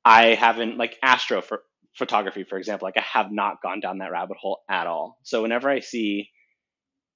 I 0.04 0.36
haven't 0.36 0.78
like 0.78 0.98
astro 1.02 1.42
for 1.42 1.62
photography, 1.96 2.44
for 2.44 2.58
example, 2.58 2.88
like 2.88 2.98
I 2.98 3.06
have 3.20 3.32
not 3.32 3.62
gone 3.62 3.80
down 3.80 4.00
that 4.00 4.12
rabbit 4.12 4.38
hole 4.38 4.60
at 4.70 4.88
all. 4.88 5.18
So 5.24 5.42
whenever 5.42 5.70
I 5.70 5.80
see 5.80 6.30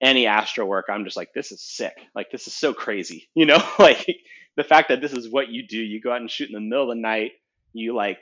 any 0.02 0.28
astro 0.28 0.66
work, 0.66 0.86
I'm 0.90 1.04
just 1.06 1.18
like, 1.18 1.34
this 1.34 1.52
is 1.52 1.62
sick. 1.62 1.96
Like 2.16 2.32
this 2.32 2.48
is 2.48 2.54
so 2.54 2.74
crazy. 2.74 3.30
You 3.36 3.46
know, 3.46 3.64
like 3.80 4.18
the 4.56 4.64
fact 4.64 4.90
that 4.90 5.02
this 5.02 5.14
is 5.14 5.30
what 5.30 5.50
you 5.50 5.68
do, 5.68 5.78
you 5.78 6.02
go 6.02 6.12
out 6.12 6.22
and 6.22 6.32
shoot 6.32 6.50
in 6.50 6.54
the 6.56 6.62
middle 6.62 6.90
of 6.92 6.96
the 6.96 7.02
night, 7.02 7.32
you 7.74 7.96
like 7.96 8.20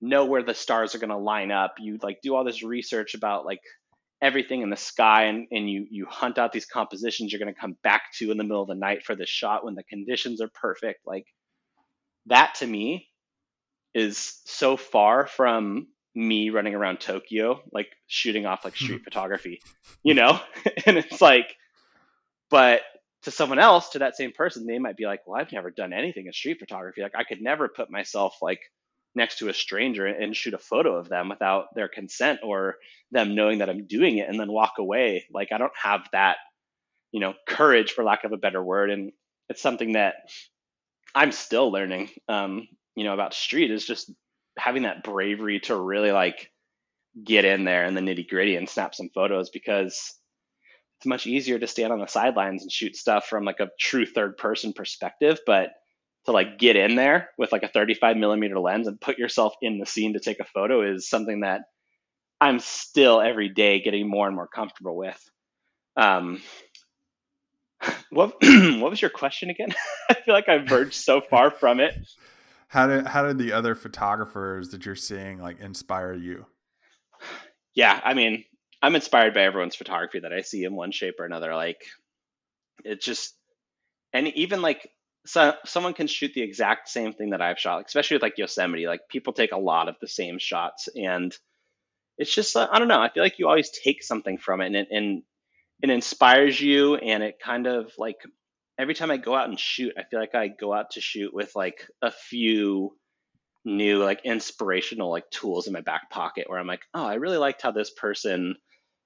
know 0.00 0.24
where 0.24 0.42
the 0.42 0.54
stars 0.54 0.94
are 0.94 0.98
going 0.98 1.10
to 1.10 1.16
line 1.16 1.50
up. 1.50 1.74
You 1.78 1.98
like 2.02 2.20
do 2.22 2.34
all 2.34 2.44
this 2.44 2.62
research 2.62 3.14
about 3.14 3.44
like 3.44 3.60
everything 4.22 4.62
in 4.62 4.70
the 4.70 4.76
sky 4.76 5.24
and, 5.24 5.48
and 5.50 5.68
you 5.68 5.86
you 5.90 6.06
hunt 6.08 6.38
out 6.38 6.52
these 6.52 6.64
compositions 6.64 7.32
you're 7.32 7.40
going 7.40 7.52
to 7.52 7.60
come 7.60 7.76
back 7.82 8.02
to 8.14 8.30
in 8.30 8.38
the 8.38 8.44
middle 8.44 8.62
of 8.62 8.68
the 8.68 8.74
night 8.74 9.04
for 9.04 9.16
the 9.16 9.26
shot 9.26 9.64
when 9.64 9.74
the 9.74 9.82
conditions 9.82 10.40
are 10.40 10.50
perfect 10.54 11.00
like 11.04 11.26
that 12.26 12.54
to 12.54 12.66
me 12.66 13.08
is 13.94 14.40
so 14.46 14.76
far 14.76 15.26
from 15.26 15.88
me 16.14 16.50
running 16.50 16.74
around 16.74 17.00
Tokyo 17.00 17.62
like 17.72 17.88
shooting 18.06 18.46
off 18.46 18.64
like 18.64 18.76
street 18.76 19.02
photography 19.04 19.62
you 20.02 20.14
know 20.14 20.38
and 20.86 20.98
it's 20.98 21.20
like 21.20 21.56
but 22.50 22.82
to 23.22 23.30
someone 23.30 23.58
else 23.58 23.90
to 23.90 24.00
that 24.00 24.16
same 24.16 24.32
person 24.32 24.66
they 24.66 24.78
might 24.78 24.96
be 24.96 25.06
like 25.06 25.20
well 25.26 25.40
I've 25.40 25.52
never 25.52 25.70
done 25.70 25.92
anything 25.92 26.26
in 26.26 26.32
street 26.32 26.58
photography 26.58 27.02
like 27.02 27.14
I 27.16 27.24
could 27.24 27.40
never 27.40 27.68
put 27.68 27.90
myself 27.90 28.36
like 28.42 28.60
next 29.14 29.38
to 29.38 29.48
a 29.48 29.54
stranger 29.54 30.06
and 30.06 30.34
shoot 30.34 30.54
a 30.54 30.58
photo 30.58 30.96
of 30.96 31.08
them 31.08 31.28
without 31.28 31.74
their 31.74 31.88
consent 31.88 32.40
or 32.42 32.76
them 33.10 33.34
knowing 33.34 33.58
that 33.58 33.68
I'm 33.68 33.86
doing 33.86 34.18
it 34.18 34.28
and 34.28 34.38
then 34.40 34.50
walk 34.50 34.74
away. 34.78 35.26
Like 35.32 35.48
I 35.52 35.58
don't 35.58 35.72
have 35.80 36.08
that, 36.12 36.38
you 37.10 37.20
know, 37.20 37.34
courage 37.46 37.92
for 37.92 38.04
lack 38.04 38.24
of 38.24 38.32
a 38.32 38.38
better 38.38 38.62
word. 38.62 38.90
And 38.90 39.12
it's 39.48 39.60
something 39.60 39.92
that 39.92 40.14
I'm 41.14 41.32
still 41.32 41.70
learning, 41.70 42.08
um, 42.28 42.66
you 42.94 43.04
know, 43.04 43.12
about 43.12 43.34
street 43.34 43.70
is 43.70 43.84
just 43.84 44.10
having 44.58 44.82
that 44.82 45.02
bravery 45.02 45.60
to 45.60 45.76
really 45.76 46.12
like 46.12 46.50
get 47.22 47.44
in 47.44 47.64
there 47.64 47.84
in 47.84 47.94
the 47.94 48.00
nitty 48.00 48.28
gritty 48.28 48.56
and 48.56 48.68
snap 48.68 48.94
some 48.94 49.10
photos 49.14 49.50
because 49.50 50.14
it's 50.98 51.06
much 51.06 51.26
easier 51.26 51.58
to 51.58 51.66
stand 51.66 51.92
on 51.92 51.98
the 51.98 52.06
sidelines 52.06 52.62
and 52.62 52.70
shoot 52.70 52.96
stuff 52.96 53.26
from 53.26 53.44
like 53.44 53.60
a 53.60 53.70
true 53.78 54.06
third 54.06 54.36
person 54.36 54.72
perspective. 54.72 55.40
But 55.46 55.70
to 56.26 56.32
like 56.32 56.58
get 56.58 56.76
in 56.76 56.94
there 56.94 57.30
with 57.36 57.50
like 57.52 57.64
a 57.64 57.68
35 57.68 58.16
millimeter 58.16 58.58
lens 58.58 58.86
and 58.86 59.00
put 59.00 59.18
yourself 59.18 59.54
in 59.60 59.78
the 59.78 59.86
scene 59.86 60.12
to 60.12 60.20
take 60.20 60.38
a 60.38 60.44
photo 60.44 60.94
is 60.94 61.08
something 61.08 61.40
that 61.40 61.62
I'm 62.40 62.60
still 62.60 63.20
every 63.20 63.48
day 63.48 63.80
getting 63.80 64.08
more 64.08 64.26
and 64.26 64.36
more 64.36 64.48
comfortable 64.48 64.96
with. 64.96 65.20
Um, 65.96 66.40
what 68.10 68.36
what 68.42 68.90
was 68.90 69.02
your 69.02 69.10
question 69.10 69.50
again? 69.50 69.74
I 70.08 70.14
feel 70.14 70.34
like 70.34 70.48
I've 70.48 70.68
verged 70.68 70.94
so 70.94 71.20
far 71.20 71.50
from 71.50 71.80
it. 71.80 71.96
How 72.72 72.86
did 72.86 73.06
how 73.06 73.26
did 73.26 73.36
the 73.36 73.52
other 73.52 73.74
photographers 73.74 74.70
that 74.70 74.86
you're 74.86 74.96
seeing 74.96 75.38
like 75.38 75.60
inspire 75.60 76.14
you? 76.14 76.46
Yeah, 77.74 78.00
I 78.02 78.14
mean, 78.14 78.44
I'm 78.80 78.94
inspired 78.94 79.34
by 79.34 79.42
everyone's 79.42 79.76
photography 79.76 80.20
that 80.20 80.32
I 80.32 80.40
see 80.40 80.64
in 80.64 80.74
one 80.74 80.90
shape 80.90 81.16
or 81.20 81.26
another. 81.26 81.54
Like, 81.54 81.84
it 82.82 83.02
just, 83.02 83.34
and 84.14 84.26
even 84.28 84.62
like 84.62 84.88
so 85.26 85.52
someone 85.66 85.92
can 85.92 86.06
shoot 86.06 86.32
the 86.32 86.40
exact 86.40 86.88
same 86.88 87.12
thing 87.12 87.30
that 87.30 87.42
I've 87.42 87.58
shot, 87.58 87.84
especially 87.86 88.14
with 88.14 88.22
like 88.22 88.38
Yosemite. 88.38 88.86
Like 88.86 89.06
people 89.06 89.34
take 89.34 89.52
a 89.52 89.58
lot 89.58 89.90
of 89.90 89.96
the 90.00 90.08
same 90.08 90.38
shots, 90.38 90.88
and 90.96 91.36
it's 92.16 92.34
just 92.34 92.56
uh, 92.56 92.68
I 92.72 92.78
don't 92.78 92.88
know. 92.88 93.02
I 93.02 93.10
feel 93.10 93.22
like 93.22 93.38
you 93.38 93.48
always 93.48 93.70
take 93.84 94.02
something 94.02 94.38
from 94.38 94.62
it, 94.62 94.68
and 94.68 94.76
it, 94.76 94.88
and 94.90 95.22
it 95.82 95.90
inspires 95.90 96.58
you, 96.58 96.94
and 96.94 97.22
it 97.22 97.38
kind 97.38 97.66
of 97.66 97.92
like 97.98 98.16
every 98.78 98.94
time 98.94 99.10
I 99.10 99.16
go 99.16 99.34
out 99.34 99.48
and 99.48 99.58
shoot, 99.58 99.94
I 99.98 100.04
feel 100.04 100.20
like 100.20 100.34
I 100.34 100.48
go 100.48 100.72
out 100.72 100.92
to 100.92 101.00
shoot 101.00 101.32
with 101.32 101.54
like 101.54 101.86
a 102.00 102.10
few 102.10 102.96
new 103.64 104.02
like 104.02 104.22
inspirational 104.24 105.10
like 105.10 105.30
tools 105.30 105.66
in 105.66 105.72
my 105.72 105.80
back 105.80 106.10
pocket 106.10 106.48
where 106.48 106.58
I'm 106.58 106.66
like, 106.66 106.82
oh, 106.94 107.04
I 107.04 107.14
really 107.14 107.38
liked 107.38 107.62
how 107.62 107.70
this 107.70 107.90
person 107.90 108.56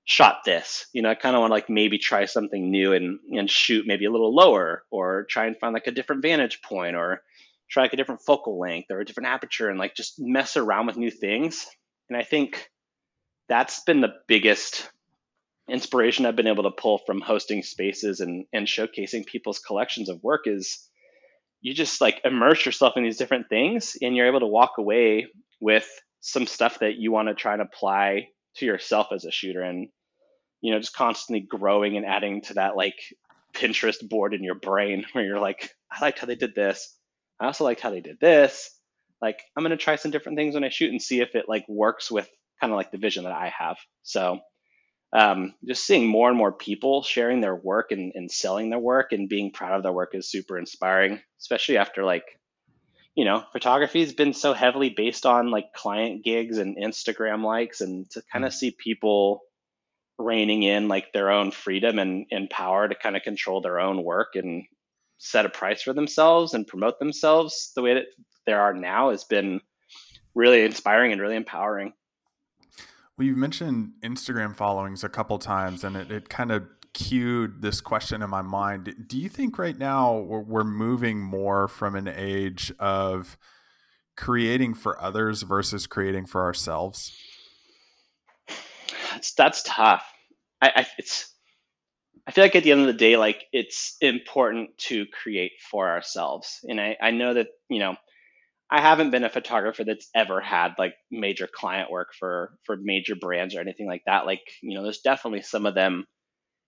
shot 0.04 0.44
this. 0.44 0.86
You 0.92 1.02
know, 1.02 1.10
I 1.10 1.14
kind 1.14 1.36
of 1.36 1.40
want 1.40 1.50
to 1.50 1.54
like 1.54 1.68
maybe 1.68 1.98
try 1.98 2.24
something 2.24 2.70
new 2.70 2.92
and 2.92 3.18
and 3.30 3.50
shoot 3.50 3.86
maybe 3.86 4.06
a 4.06 4.10
little 4.10 4.34
lower, 4.34 4.84
or 4.90 5.24
try 5.24 5.46
and 5.46 5.56
find 5.58 5.74
like 5.74 5.86
a 5.86 5.92
different 5.92 6.22
vantage 6.22 6.62
point, 6.62 6.96
or 6.96 7.22
try 7.68 7.82
like 7.82 7.92
a 7.92 7.96
different 7.96 8.22
focal 8.22 8.58
length 8.58 8.90
or 8.90 9.00
a 9.00 9.04
different 9.04 9.28
aperture, 9.28 9.68
and 9.68 9.78
like 9.78 9.94
just 9.94 10.18
mess 10.18 10.56
around 10.56 10.86
with 10.86 10.96
new 10.96 11.10
things. 11.10 11.66
And 12.08 12.16
I 12.16 12.22
think 12.22 12.70
that's 13.48 13.82
been 13.82 14.00
the 14.00 14.14
biggest 14.26 14.88
inspiration 15.68 16.26
I've 16.26 16.36
been 16.36 16.46
able 16.46 16.64
to 16.64 16.70
pull 16.70 16.98
from 16.98 17.20
hosting 17.20 17.62
spaces 17.62 18.20
and 18.20 18.46
and 18.52 18.66
showcasing 18.66 19.26
people's 19.26 19.58
collections 19.58 20.08
of 20.08 20.22
work 20.22 20.42
is 20.46 20.88
you 21.60 21.74
just 21.74 22.00
like 22.00 22.20
immerse 22.24 22.64
yourself 22.64 22.96
in 22.96 23.02
these 23.02 23.16
different 23.16 23.48
things 23.48 23.96
and 24.00 24.14
you're 24.14 24.28
able 24.28 24.40
to 24.40 24.46
walk 24.46 24.74
away 24.78 25.26
with 25.60 25.88
some 26.20 26.46
stuff 26.46 26.78
that 26.80 26.96
you 26.96 27.10
want 27.10 27.28
to 27.28 27.34
try 27.34 27.52
and 27.52 27.62
apply 27.62 28.28
to 28.56 28.66
yourself 28.66 29.08
as 29.12 29.24
a 29.24 29.30
shooter 29.30 29.62
and 29.62 29.88
you 30.60 30.72
know 30.72 30.78
just 30.78 30.94
constantly 30.94 31.40
growing 31.40 31.96
and 31.96 32.06
adding 32.06 32.42
to 32.42 32.54
that 32.54 32.76
like 32.76 32.96
pinterest 33.54 34.06
board 34.08 34.34
in 34.34 34.44
your 34.44 34.54
brain 34.54 35.04
where 35.12 35.24
you're 35.24 35.40
like 35.40 35.70
i 35.90 36.00
liked 36.00 36.18
how 36.18 36.26
they 36.26 36.36
did 36.36 36.54
this. 36.54 36.94
I 37.38 37.46
also 37.46 37.64
liked 37.64 37.82
how 37.82 37.90
they 37.90 38.00
did 38.00 38.20
this. 38.20 38.70
Like 39.20 39.40
i'm 39.56 39.64
going 39.64 39.70
to 39.70 39.76
try 39.76 39.96
some 39.96 40.12
different 40.12 40.38
things 40.38 40.54
when 40.54 40.64
i 40.64 40.68
shoot 40.68 40.90
and 40.90 41.02
see 41.02 41.20
if 41.20 41.34
it 41.34 41.46
like 41.48 41.64
works 41.68 42.10
with 42.10 42.28
kind 42.60 42.72
of 42.72 42.76
like 42.76 42.92
the 42.92 42.98
vision 42.98 43.24
that 43.24 43.32
i 43.32 43.52
have. 43.58 43.76
So 44.04 44.40
um, 45.16 45.54
just 45.64 45.86
seeing 45.86 46.06
more 46.06 46.28
and 46.28 46.36
more 46.36 46.52
people 46.52 47.02
sharing 47.02 47.40
their 47.40 47.56
work 47.56 47.90
and, 47.90 48.12
and 48.14 48.30
selling 48.30 48.68
their 48.68 48.78
work 48.78 49.12
and 49.12 49.30
being 49.30 49.50
proud 49.50 49.74
of 49.74 49.82
their 49.82 49.92
work 49.92 50.14
is 50.14 50.30
super 50.30 50.58
inspiring, 50.58 51.20
especially 51.40 51.78
after 51.78 52.04
like, 52.04 52.24
you 53.14 53.24
know, 53.24 53.42
photography 53.50 54.00
has 54.00 54.12
been 54.12 54.34
so 54.34 54.52
heavily 54.52 54.90
based 54.90 55.24
on 55.24 55.50
like 55.50 55.72
client 55.72 56.22
gigs 56.22 56.58
and 56.58 56.76
Instagram 56.76 57.42
likes, 57.42 57.80
and 57.80 58.10
to 58.10 58.22
kind 58.30 58.44
of 58.44 58.52
mm. 58.52 58.56
see 58.56 58.70
people 58.72 59.40
reining 60.18 60.62
in 60.62 60.86
like 60.86 61.14
their 61.14 61.30
own 61.30 61.50
freedom 61.50 61.98
and, 61.98 62.26
and 62.30 62.50
power 62.50 62.86
to 62.86 62.94
kind 62.94 63.16
of 63.16 63.22
control 63.22 63.62
their 63.62 63.80
own 63.80 64.04
work 64.04 64.34
and 64.34 64.64
set 65.16 65.46
a 65.46 65.48
price 65.48 65.80
for 65.80 65.94
themselves 65.94 66.52
and 66.52 66.66
promote 66.66 66.98
themselves 66.98 67.72
the 67.74 67.80
way 67.80 67.94
that 67.94 68.06
there 68.44 68.60
are 68.60 68.74
now 68.74 69.10
has 69.10 69.24
been 69.24 69.62
really 70.34 70.62
inspiring 70.62 71.12
and 71.12 71.22
really 71.22 71.36
empowering. 71.36 71.94
Well, 73.16 73.26
you've 73.26 73.38
mentioned 73.38 73.92
Instagram 74.02 74.54
followings 74.54 75.02
a 75.02 75.08
couple 75.08 75.38
times, 75.38 75.84
and 75.84 75.96
it, 75.96 76.10
it 76.10 76.28
kind 76.28 76.52
of 76.52 76.66
cued 76.92 77.62
this 77.62 77.80
question 77.80 78.20
in 78.22 78.28
my 78.28 78.42
mind. 78.42 79.06
Do 79.08 79.18
you 79.18 79.30
think 79.30 79.58
right 79.58 79.76
now 79.76 80.18
we're 80.18 80.64
moving 80.64 81.20
more 81.20 81.66
from 81.66 81.94
an 81.94 82.08
age 82.08 82.72
of 82.78 83.38
creating 84.16 84.74
for 84.74 85.00
others 85.00 85.42
versus 85.42 85.86
creating 85.86 86.26
for 86.26 86.42
ourselves? 86.42 87.16
That's, 89.12 89.32
that's 89.32 89.62
tough. 89.62 90.04
I, 90.60 90.72
I, 90.76 90.86
it's 90.98 91.32
I 92.26 92.32
feel 92.32 92.44
like 92.44 92.56
at 92.56 92.64
the 92.64 92.72
end 92.72 92.80
of 92.80 92.86
the 92.86 92.92
day, 92.92 93.16
like 93.16 93.44
it's 93.52 93.96
important 94.00 94.76
to 94.78 95.06
create 95.06 95.52
for 95.70 95.88
ourselves. 95.88 96.60
And 96.68 96.80
I, 96.80 96.96
I 97.00 97.12
know 97.12 97.34
that, 97.34 97.48
you 97.68 97.78
know, 97.78 97.96
I 98.70 98.80
haven't 98.80 99.10
been 99.10 99.24
a 99.24 99.30
photographer 99.30 99.84
that's 99.84 100.08
ever 100.14 100.40
had 100.40 100.74
like 100.78 100.94
major 101.10 101.48
client 101.52 101.90
work 101.90 102.08
for 102.18 102.58
for 102.64 102.76
major 102.80 103.14
brands 103.14 103.54
or 103.54 103.60
anything 103.60 103.86
like 103.86 104.02
that. 104.06 104.26
Like, 104.26 104.42
you 104.62 104.76
know, 104.76 104.82
there's 104.82 105.00
definitely 105.00 105.42
some 105.42 105.66
of 105.66 105.74
them 105.74 106.04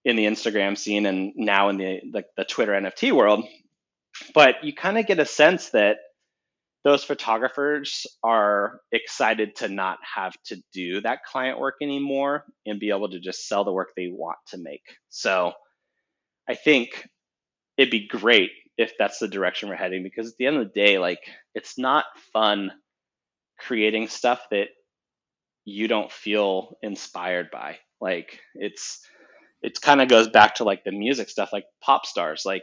in 0.04 0.16
the 0.16 0.26
Instagram 0.26 0.78
scene 0.78 1.06
and 1.06 1.32
now 1.34 1.70
in 1.70 1.76
the 1.76 2.00
like 2.12 2.26
the 2.36 2.44
Twitter 2.44 2.72
NFT 2.72 3.12
world. 3.12 3.44
But 4.34 4.62
you 4.62 4.74
kind 4.74 4.98
of 4.98 5.06
get 5.06 5.18
a 5.18 5.26
sense 5.26 5.70
that 5.70 5.96
those 6.84 7.02
photographers 7.02 8.06
are 8.22 8.80
excited 8.92 9.56
to 9.56 9.68
not 9.68 9.98
have 10.14 10.32
to 10.46 10.56
do 10.72 11.00
that 11.00 11.24
client 11.30 11.58
work 11.58 11.74
anymore 11.82 12.44
and 12.64 12.78
be 12.78 12.90
able 12.90 13.10
to 13.10 13.20
just 13.20 13.48
sell 13.48 13.64
the 13.64 13.72
work 13.72 13.90
they 13.96 14.06
want 14.06 14.38
to 14.48 14.58
make. 14.58 14.84
So 15.08 15.52
I 16.48 16.54
think 16.54 17.06
it'd 17.76 17.90
be 17.90 18.06
great 18.06 18.50
if 18.78 18.92
that's 18.98 19.18
the 19.18 19.28
direction 19.28 19.68
we're 19.68 19.74
heading 19.74 20.04
because 20.04 20.30
at 20.30 20.36
the 20.38 20.46
end 20.46 20.56
of 20.56 20.68
the 20.68 20.80
day, 20.80 20.98
like 20.98 21.20
it's 21.54 21.78
not 21.78 22.04
fun 22.32 22.70
creating 23.58 24.08
stuff 24.08 24.40
that 24.52 24.68
you 25.64 25.88
don't 25.88 26.12
feel 26.12 26.78
inspired 26.82 27.50
by. 27.50 27.76
Like 28.00 28.40
it's 28.54 29.04
it 29.60 29.80
kind 29.80 30.00
of 30.00 30.08
goes 30.08 30.28
back 30.28 30.56
to 30.56 30.64
like 30.64 30.84
the 30.84 30.92
music 30.92 31.28
stuff, 31.28 31.52
like 31.52 31.64
pop 31.82 32.06
stars. 32.06 32.44
Like 32.46 32.62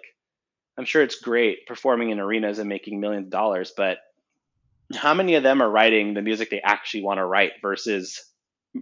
I'm 0.78 0.86
sure 0.86 1.04
it's 1.04 1.20
great 1.20 1.68
performing 1.68 2.10
in 2.12 2.20
arenas 2.20 2.60
and 2.60 2.70
making 2.70 3.02
millions 3.02 3.28
of 3.28 3.32
dollars, 3.32 3.74
but 3.76 3.98
how 4.96 5.14
many 5.14 5.36
of 5.36 5.44
them 5.44 5.62
are 5.62 5.70
writing 5.70 6.14
the 6.14 6.22
music 6.22 6.50
they 6.50 6.62
actually 6.62 7.04
want 7.04 7.18
to 7.18 7.26
write 7.26 7.54
versus 7.62 8.24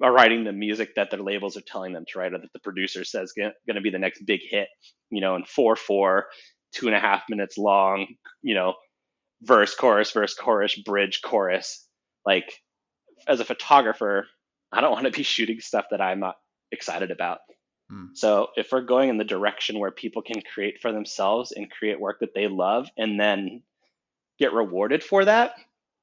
are 0.01 0.11
writing 0.11 0.43
the 0.43 0.51
music 0.51 0.95
that 0.95 1.11
their 1.11 1.21
labels 1.21 1.55
are 1.55 1.61
telling 1.61 1.93
them 1.93 2.05
to 2.07 2.19
write 2.19 2.33
or 2.33 2.39
that 2.39 2.51
the 2.53 2.59
producer 2.59 3.03
says 3.03 3.33
going 3.33 3.53
to 3.75 3.81
be 3.81 3.91
the 3.91 3.99
next 3.99 4.25
big 4.25 4.41
hit, 4.47 4.67
you 5.09 5.21
know, 5.21 5.35
in 5.35 5.45
four 5.45 5.75
four, 5.75 6.27
two 6.73 6.87
and 6.87 6.95
a 6.95 6.99
half 6.99 7.23
minutes 7.29 7.57
long, 7.57 8.07
you 8.41 8.55
know, 8.55 8.73
verse, 9.41 9.75
chorus, 9.75 10.11
verse, 10.11 10.33
chorus, 10.33 10.75
bridge, 10.75 11.21
chorus. 11.23 11.85
Like 12.25 12.51
as 13.27 13.39
a 13.39 13.45
photographer, 13.45 14.27
I 14.71 14.81
don't 14.81 14.91
want 14.91 15.05
to 15.05 15.11
be 15.11 15.23
shooting 15.23 15.59
stuff 15.59 15.85
that 15.91 16.01
I'm 16.01 16.19
not 16.19 16.35
excited 16.71 17.11
about. 17.11 17.39
Hmm. 17.89 18.07
So 18.13 18.47
if 18.55 18.71
we're 18.71 18.81
going 18.81 19.09
in 19.09 19.17
the 19.17 19.23
direction 19.23 19.79
where 19.79 19.91
people 19.91 20.21
can 20.21 20.41
create 20.41 20.81
for 20.81 20.91
themselves 20.91 21.51
and 21.51 21.69
create 21.69 21.99
work 21.99 22.19
that 22.21 22.33
they 22.33 22.47
love 22.47 22.89
and 22.97 23.19
then 23.19 23.61
get 24.39 24.53
rewarded 24.53 25.03
for 25.03 25.25
that, 25.25 25.53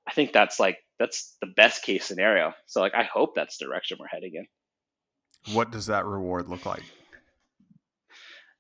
I 0.06 0.12
think 0.12 0.32
that's 0.32 0.60
like 0.60 0.78
that's 0.98 1.36
the 1.40 1.46
best 1.46 1.82
case 1.82 2.04
scenario. 2.04 2.52
So 2.66 2.80
like 2.80 2.94
I 2.94 3.04
hope 3.04 3.34
that's 3.34 3.58
the 3.58 3.66
direction 3.66 3.98
we're 3.98 4.06
heading 4.06 4.34
in. 4.34 5.54
What 5.54 5.70
does 5.70 5.86
that 5.86 6.04
reward 6.04 6.48
look 6.48 6.66
like? 6.66 6.82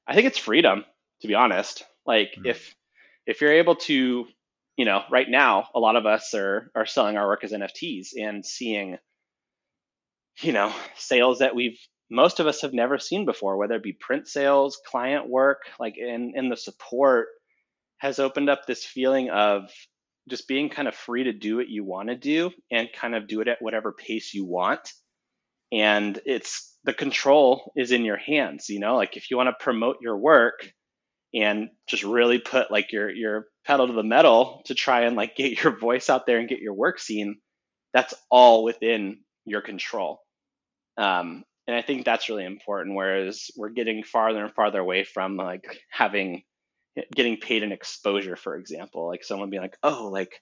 I 0.06 0.14
think 0.14 0.26
it's 0.26 0.38
freedom, 0.38 0.84
to 1.20 1.28
be 1.28 1.34
honest. 1.34 1.84
Like 2.06 2.34
mm 2.38 2.46
if 2.50 2.74
if 3.26 3.40
you're 3.40 3.52
able 3.52 3.76
to, 3.76 4.26
you 4.76 4.84
know, 4.84 5.02
right 5.10 5.28
now 5.28 5.68
a 5.74 5.78
lot 5.78 5.96
of 5.96 6.06
us 6.06 6.34
are 6.34 6.70
are 6.74 6.86
selling 6.86 7.16
our 7.16 7.26
work 7.26 7.44
as 7.44 7.52
NFTs 7.52 8.08
and 8.18 8.44
seeing 8.44 8.98
you 10.42 10.52
know, 10.52 10.72
sales 10.96 11.40
that 11.40 11.54
we've 11.54 11.78
most 12.10 12.40
of 12.40 12.46
us 12.46 12.62
have 12.62 12.72
never 12.72 12.98
seen 12.98 13.24
before, 13.24 13.56
whether 13.56 13.76
it 13.76 13.82
be 13.82 13.92
print 13.92 14.26
sales, 14.26 14.80
client 14.84 15.28
work, 15.28 15.62
like 15.78 15.96
in 15.96 16.32
in 16.34 16.48
the 16.48 16.56
support 16.56 17.28
has 17.98 18.18
opened 18.18 18.48
up 18.48 18.66
this 18.66 18.84
feeling 18.84 19.30
of 19.30 19.70
just 20.28 20.48
being 20.48 20.70
kind 20.70 20.88
of 20.88 20.94
free 20.94 21.24
to 21.24 21.32
do 21.32 21.56
what 21.56 21.68
you 21.68 21.84
want 21.84 22.08
to 22.08 22.16
do 22.16 22.50
and 22.70 22.88
kind 22.92 23.14
of 23.14 23.28
do 23.28 23.40
it 23.40 23.48
at 23.48 23.60
whatever 23.60 23.92
pace 23.92 24.32
you 24.32 24.44
want. 24.44 24.92
And 25.72 26.18
it's 26.24 26.76
the 26.84 26.94
control 26.94 27.72
is 27.76 27.92
in 27.92 28.04
your 28.04 28.16
hands, 28.16 28.68
you 28.68 28.80
know, 28.80 28.96
like 28.96 29.16
if 29.16 29.30
you 29.30 29.36
want 29.36 29.48
to 29.48 29.62
promote 29.64 29.98
your 30.00 30.16
work 30.16 30.72
and 31.34 31.70
just 31.88 32.02
really 32.02 32.38
put 32.38 32.70
like 32.70 32.92
your 32.92 33.10
your 33.10 33.46
pedal 33.66 33.86
to 33.86 33.92
the 33.92 34.02
metal 34.02 34.62
to 34.66 34.74
try 34.74 35.02
and 35.02 35.16
like 35.16 35.36
get 35.36 35.62
your 35.62 35.78
voice 35.78 36.10
out 36.10 36.26
there 36.26 36.38
and 36.38 36.48
get 36.48 36.60
your 36.60 36.74
work 36.74 36.98
seen, 36.98 37.40
that's 37.92 38.14
all 38.30 38.64
within 38.64 39.18
your 39.44 39.60
control. 39.60 40.20
Um, 40.96 41.44
and 41.66 41.76
I 41.76 41.82
think 41.82 42.04
that's 42.04 42.28
really 42.28 42.44
important. 42.44 42.96
Whereas 42.96 43.50
we're 43.56 43.70
getting 43.70 44.02
farther 44.02 44.44
and 44.44 44.54
farther 44.54 44.80
away 44.80 45.04
from 45.04 45.36
like 45.36 45.64
having 45.90 46.42
getting 47.14 47.36
paid 47.36 47.62
an 47.62 47.72
exposure, 47.72 48.36
for 48.36 48.56
example, 48.56 49.06
like 49.06 49.24
someone 49.24 49.50
being 49.50 49.62
like, 49.62 49.76
oh, 49.82 50.08
like 50.12 50.40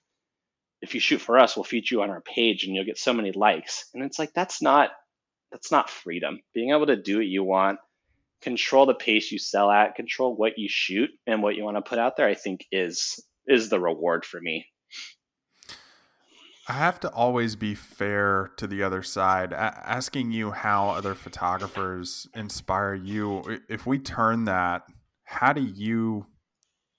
if 0.81 0.93
you 0.93 0.99
shoot 0.99 1.21
for 1.21 1.37
us, 1.37 1.55
we'll 1.55 1.63
feature 1.63 1.95
you 1.95 2.01
on 2.01 2.09
our 2.09 2.21
page 2.21 2.63
and 2.63 2.75
you'll 2.75 2.85
get 2.85 2.97
so 2.97 3.13
many 3.13 3.31
likes. 3.31 3.85
And 3.93 4.03
it's 4.03 4.19
like, 4.19 4.33
that's 4.33 4.61
not, 4.61 4.91
that's 5.51 5.71
not 5.71 5.89
freedom. 5.89 6.39
Being 6.53 6.71
able 6.71 6.87
to 6.87 6.95
do 6.95 7.17
what 7.17 7.27
you 7.27 7.43
want, 7.43 7.79
control 8.41 8.85
the 8.85 8.93
pace 8.93 9.31
you 9.31 9.39
sell 9.39 9.69
at, 9.69 9.95
control 9.95 10.35
what 10.35 10.57
you 10.57 10.67
shoot 10.69 11.09
and 11.27 11.43
what 11.43 11.55
you 11.55 11.63
want 11.63 11.77
to 11.77 11.81
put 11.81 11.99
out 11.99 12.17
there, 12.17 12.27
I 12.27 12.35
think 12.35 12.65
is, 12.71 13.19
is 13.47 13.69
the 13.69 13.79
reward 13.79 14.25
for 14.25 14.39
me. 14.39 14.65
I 16.67 16.73
have 16.73 16.99
to 16.99 17.11
always 17.11 17.55
be 17.55 17.73
fair 17.73 18.51
to 18.57 18.67
the 18.67 18.83
other 18.83 19.01
side. 19.01 19.53
A- 19.53 19.81
asking 19.85 20.31
you 20.31 20.51
how 20.51 20.89
other 20.89 21.15
photographers 21.15 22.27
inspire 22.35 22.93
you, 22.93 23.59
if 23.67 23.87
we 23.87 23.97
turn 23.97 24.45
that, 24.45 24.83
how 25.23 25.51
do 25.51 25.63
you 25.63 26.27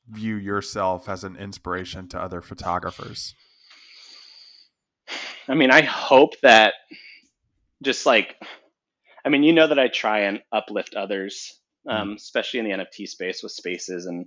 view 0.09 0.35
yourself 0.35 1.09
as 1.09 1.23
an 1.23 1.37
inspiration 1.37 2.09
to 2.09 2.21
other 2.21 2.41
photographers? 2.41 3.35
I 5.47 5.55
mean, 5.55 5.71
I 5.71 5.83
hope 5.83 6.35
that 6.43 6.75
just 7.83 8.07
like, 8.07 8.37
I 9.25 9.29
mean, 9.29 9.43
you 9.43 9.53
know 9.53 9.67
that 9.67 9.79
I 9.79 9.89
try 9.89 10.21
and 10.21 10.43
uplift 10.53 10.95
others, 10.95 11.53
hmm. 11.87 11.91
um, 11.91 12.13
especially 12.13 12.61
in 12.61 12.67
the 12.67 12.73
NFT 12.73 13.09
space 13.09 13.43
with 13.43 13.53
spaces. 13.53 14.07
And 14.07 14.27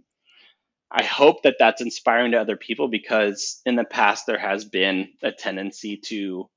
I 0.91 1.03
hope 1.03 1.43
that 1.43 1.55
that's 1.59 1.81
inspiring 1.81 2.31
to 2.31 2.41
other 2.41 2.57
people 2.57 2.87
because 2.87 3.61
in 3.65 3.75
the 3.75 3.83
past 3.83 4.25
there 4.27 4.39
has 4.39 4.65
been 4.65 5.09
a 5.23 5.31
tendency 5.31 5.97
to 6.05 6.49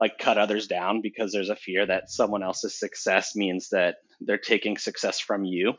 like 0.00 0.18
cut 0.18 0.38
others 0.38 0.66
down 0.66 1.02
because 1.02 1.30
there's 1.30 1.50
a 1.50 1.56
fear 1.56 1.84
that 1.84 2.10
someone 2.10 2.42
else's 2.42 2.78
success 2.78 3.36
means 3.36 3.68
that 3.70 3.96
they're 4.20 4.38
taking 4.38 4.78
success 4.78 5.20
from 5.20 5.44
you. 5.44 5.74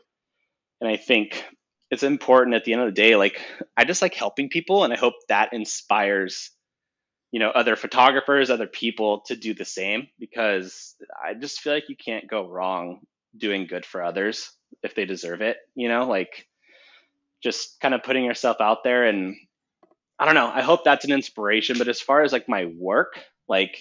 And 0.80 0.88
I 0.88 0.96
think 0.96 1.44
it's 1.92 2.02
important 2.02 2.56
at 2.56 2.64
the 2.64 2.72
end 2.72 2.80
of 2.80 2.88
the 2.88 3.00
day 3.00 3.14
like 3.14 3.38
i 3.76 3.84
just 3.84 4.02
like 4.02 4.14
helping 4.14 4.48
people 4.48 4.82
and 4.82 4.92
i 4.92 4.96
hope 4.96 5.12
that 5.28 5.52
inspires 5.52 6.50
you 7.32 7.40
know 7.40 7.50
other 7.50 7.76
photographers 7.76 8.50
other 8.50 8.68
people 8.68 9.22
to 9.26 9.36
do 9.36 9.54
the 9.54 9.64
same 9.64 10.08
because 10.20 10.94
i 11.24 11.34
just 11.34 11.60
feel 11.60 11.74
like 11.74 11.88
you 11.88 11.96
can't 11.96 12.28
go 12.28 12.48
wrong 12.48 13.00
doing 13.36 13.66
good 13.66 13.84
for 13.86 14.02
others 14.02 14.52
if 14.82 14.94
they 14.94 15.04
deserve 15.04 15.40
it 15.40 15.56
you 15.74 15.88
know 15.88 16.06
like 16.06 16.46
just 17.42 17.80
kind 17.80 17.94
of 17.94 18.04
putting 18.04 18.24
yourself 18.24 18.58
out 18.60 18.84
there 18.84 19.06
and 19.06 19.34
i 20.18 20.24
don't 20.26 20.34
know 20.36 20.50
i 20.54 20.62
hope 20.62 20.84
that's 20.84 21.04
an 21.04 21.12
inspiration 21.12 21.78
but 21.78 21.88
as 21.88 22.00
far 22.00 22.22
as 22.22 22.32
like 22.32 22.48
my 22.48 22.66
work 22.78 23.14
like 23.48 23.76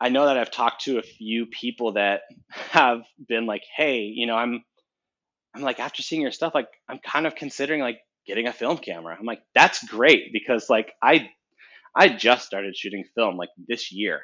i 0.00 0.08
know 0.08 0.26
that 0.26 0.38
i've 0.38 0.50
talked 0.50 0.82
to 0.84 0.98
a 0.98 1.02
few 1.02 1.46
people 1.46 1.92
that 1.92 2.22
have 2.48 3.02
been 3.28 3.46
like 3.46 3.62
hey 3.76 4.00
you 4.02 4.26
know 4.26 4.34
i'm 4.36 4.64
I'm 5.54 5.62
like, 5.62 5.80
after 5.80 6.02
seeing 6.02 6.22
your 6.22 6.32
stuff, 6.32 6.54
like 6.54 6.68
I'm 6.88 6.98
kind 6.98 7.26
of 7.26 7.34
considering 7.34 7.80
like 7.80 8.00
getting 8.26 8.46
a 8.46 8.52
film 8.52 8.78
camera. 8.78 9.16
I'm 9.18 9.26
like, 9.26 9.42
that's 9.54 9.84
great 9.84 10.32
because 10.32 10.68
like 10.70 10.92
I 11.02 11.30
I 11.98 12.08
just 12.08 12.46
started 12.46 12.76
shooting 12.76 13.04
film 13.16 13.36
like 13.36 13.48
this 13.66 13.90
year. 13.90 14.20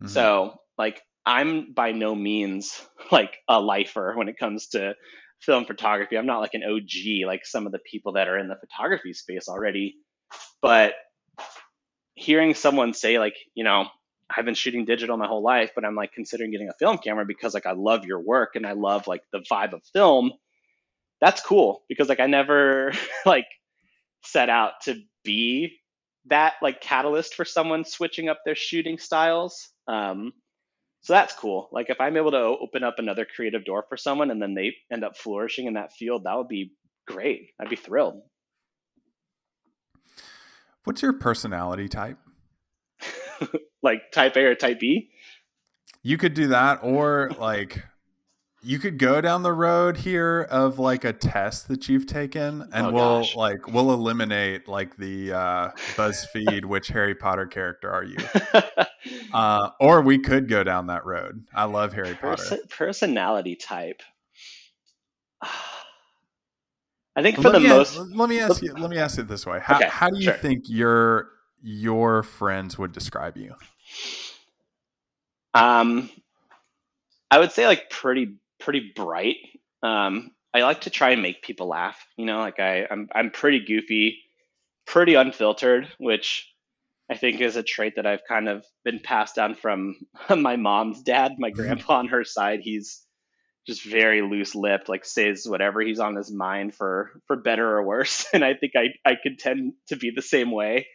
Mm-hmm. 0.00 0.12
So 0.12 0.54
like 0.78 1.02
I'm 1.26 1.72
by 1.72 1.90
no 1.90 2.14
means 2.14 2.80
like 3.10 3.36
a 3.48 3.60
lifer 3.60 4.14
when 4.16 4.28
it 4.28 4.38
comes 4.38 4.68
to 4.68 4.94
film 5.40 5.64
photography. 5.64 6.16
I'm 6.16 6.26
not 6.26 6.38
like 6.38 6.54
an 6.54 6.62
OG 6.62 7.26
like 7.26 7.44
some 7.44 7.66
of 7.66 7.72
the 7.72 7.80
people 7.80 8.12
that 8.12 8.28
are 8.28 8.38
in 8.38 8.48
the 8.48 8.56
photography 8.56 9.12
space 9.12 9.48
already. 9.48 9.96
But 10.62 10.94
hearing 12.14 12.54
someone 12.54 12.94
say 12.94 13.18
like, 13.18 13.36
you 13.54 13.64
know, 13.64 13.86
I've 14.34 14.44
been 14.44 14.54
shooting 14.54 14.84
digital 14.84 15.16
my 15.16 15.26
whole 15.26 15.42
life, 15.42 15.72
but 15.74 15.84
I'm 15.84 15.96
like 15.96 16.12
considering 16.12 16.52
getting 16.52 16.68
a 16.68 16.74
film 16.78 16.98
camera 16.98 17.24
because 17.26 17.54
like 17.54 17.66
I 17.66 17.72
love 17.72 18.04
your 18.04 18.20
work 18.20 18.54
and 18.54 18.64
I 18.64 18.72
love 18.72 19.08
like 19.08 19.22
the 19.32 19.44
vibe 19.50 19.72
of 19.72 19.82
film. 19.92 20.32
That's 21.20 21.40
cool 21.40 21.82
because 21.88 22.08
like 22.08 22.20
I 22.20 22.26
never 22.26 22.92
like 23.26 23.46
set 24.24 24.48
out 24.48 24.72
to 24.84 25.00
be 25.24 25.78
that 26.28 26.54
like 26.62 26.80
catalyst 26.80 27.34
for 27.34 27.44
someone 27.44 27.84
switching 27.84 28.28
up 28.28 28.40
their 28.44 28.54
shooting 28.54 28.98
styles. 28.98 29.68
Um, 29.86 30.32
so 31.02 31.12
that's 31.12 31.34
cool. 31.34 31.68
Like 31.70 31.88
if 31.88 32.00
I'm 32.00 32.16
able 32.16 32.32
to 32.32 32.38
open 32.38 32.82
up 32.82 32.98
another 32.98 33.24
creative 33.24 33.64
door 33.64 33.84
for 33.88 33.96
someone 33.96 34.30
and 34.30 34.42
then 34.42 34.54
they 34.54 34.74
end 34.90 35.04
up 35.04 35.16
flourishing 35.16 35.66
in 35.66 35.74
that 35.74 35.92
field, 35.92 36.24
that 36.24 36.36
would 36.36 36.48
be 36.48 36.72
great. 37.06 37.50
I'd 37.60 37.68
be 37.68 37.76
thrilled. 37.76 38.22
What's 40.84 41.02
your 41.02 41.12
personality 41.12 41.88
type? 41.88 42.18
like 43.82 44.10
type 44.12 44.36
A 44.36 44.46
or 44.46 44.54
type 44.54 44.80
B? 44.80 45.10
You 46.02 46.18
could 46.18 46.34
do 46.34 46.48
that 46.48 46.80
or 46.82 47.30
like 47.38 47.84
you 48.62 48.78
could 48.78 48.98
go 48.98 49.20
down 49.20 49.42
the 49.42 49.52
road 49.52 49.96
here 49.98 50.42
of 50.50 50.78
like 50.78 51.04
a 51.04 51.12
test 51.12 51.68
that 51.68 51.88
you've 51.88 52.06
taken 52.06 52.68
and 52.72 52.86
Oh, 52.88 52.90
we'll 52.92 53.20
gosh. 53.20 53.36
like 53.36 53.66
we'll 53.68 53.92
eliminate 53.92 54.66
like 54.66 54.96
the 54.96 55.32
uh 55.32 55.70
BuzzFeed 55.96 56.64
which 56.64 56.88
Harry 56.88 57.14
Potter 57.14 57.46
character 57.46 57.90
are 57.90 58.04
you? 58.04 58.16
Uh 59.32 59.70
or 59.78 60.00
we 60.00 60.18
could 60.18 60.48
go 60.48 60.64
down 60.64 60.88
that 60.88 61.04
road. 61.06 61.44
I 61.54 61.64
love 61.64 61.92
Harry 61.92 62.14
Potter. 62.16 62.58
Personality 62.70 63.54
type. 63.54 64.02
I 67.14 67.22
think 67.22 67.36
for 67.36 67.50
let 67.50 67.60
the 67.62 67.68
most, 67.68 67.96
ask, 67.96 68.08
let 68.14 68.28
me 68.28 68.40
ask 68.40 68.62
you 68.62 68.72
let 68.74 68.90
me 68.90 68.98
ask 68.98 69.18
it 69.18 69.28
this 69.28 69.46
way. 69.46 69.60
How 69.62 69.76
Okay, 69.76 69.88
how 69.88 70.10
do 70.10 70.16
you 70.16 70.24
sure. 70.24 70.34
think 70.34 70.64
your 70.68 71.28
your 71.62 72.22
friends 72.24 72.78
would 72.78 72.92
describe 72.92 73.36
you? 73.36 73.54
um, 75.54 76.10
I 77.30 77.38
would 77.38 77.52
say 77.52 77.66
like 77.66 77.88
pretty 77.90 78.36
pretty 78.66 78.92
bright. 78.96 79.36
Um, 79.84 80.32
I 80.52 80.62
like 80.62 80.82
to 80.82 80.90
try 80.90 81.10
and 81.10 81.22
make 81.22 81.40
people 81.40 81.68
laugh. 81.68 82.04
You 82.16 82.26
know, 82.26 82.38
like 82.38 82.58
I 82.58 82.86
I'm 82.90 83.08
I'm 83.14 83.30
pretty 83.30 83.64
goofy, 83.64 84.18
pretty 84.86 85.14
unfiltered, 85.14 85.88
which 85.98 86.52
I 87.10 87.16
think 87.16 87.40
is 87.40 87.54
a 87.54 87.62
trait 87.62 87.94
that 87.94 88.06
I've 88.06 88.24
kind 88.28 88.48
of 88.48 88.66
been 88.84 88.98
passed 88.98 89.36
down 89.36 89.54
from 89.54 89.94
my 90.36 90.56
mom's 90.56 91.02
dad, 91.02 91.32
my 91.38 91.50
grandpa 91.50 92.00
on 92.00 92.08
her 92.08 92.24
side. 92.24 92.60
He's 92.60 93.06
just 93.68 93.84
very 93.84 94.20
loose 94.20 94.56
lipped, 94.56 94.88
like 94.88 95.04
says 95.04 95.44
whatever 95.46 95.80
he's 95.80 96.00
on 96.00 96.16
his 96.16 96.32
mind 96.32 96.74
for 96.74 97.12
for 97.28 97.36
better 97.36 97.68
or 97.68 97.84
worse. 97.84 98.26
And 98.34 98.44
I 98.44 98.54
think 98.54 98.72
I 98.74 98.88
I 99.08 99.14
could 99.22 99.38
tend 99.38 99.74
to 99.88 99.96
be 99.96 100.10
the 100.10 100.22
same 100.22 100.50
way. 100.50 100.88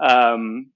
Um, 0.00 0.72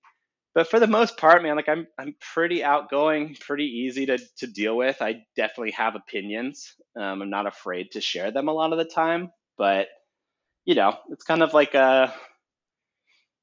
but 0.58 0.68
for 0.68 0.80
the 0.80 0.88
most 0.88 1.16
part, 1.16 1.40
man, 1.40 1.54
like 1.54 1.68
I'm 1.68 1.86
I'm 2.00 2.16
pretty 2.34 2.64
outgoing, 2.64 3.36
pretty 3.38 3.66
easy 3.66 4.06
to 4.06 4.18
to 4.38 4.48
deal 4.48 4.76
with. 4.76 5.00
I 5.00 5.22
definitely 5.36 5.70
have 5.70 5.94
opinions. 5.94 6.74
Um, 6.96 7.22
I'm 7.22 7.30
not 7.30 7.46
afraid 7.46 7.92
to 7.92 8.00
share 8.00 8.32
them 8.32 8.48
a 8.48 8.52
lot 8.52 8.72
of 8.72 8.78
the 8.78 8.84
time, 8.84 9.30
but 9.56 9.86
you 10.64 10.74
know, 10.74 10.96
it's 11.10 11.22
kind 11.22 11.44
of 11.44 11.54
like 11.54 11.74
a 11.74 12.12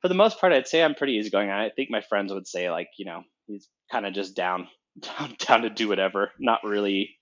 for 0.01 0.09
the 0.09 0.13
most 0.13 0.41
part, 0.41 0.51
I'd 0.51 0.67
say 0.67 0.83
I'm 0.83 0.93
pretty 0.93 1.13
easygoing. 1.13 1.49
I 1.49 1.69
think 1.69 1.89
my 1.89 2.01
friends 2.01 2.33
would 2.33 2.49
say 2.49 2.69
like, 2.69 2.89
you 2.97 3.05
know, 3.05 3.23
he's 3.47 3.69
kind 3.89 4.05
of 4.05 4.13
just 4.13 4.35
down, 4.35 4.67
down, 4.99 5.37
down 5.39 5.61
to 5.61 5.69
do 5.69 5.87
whatever. 5.87 6.33
Not 6.37 6.65
really. 6.65 7.15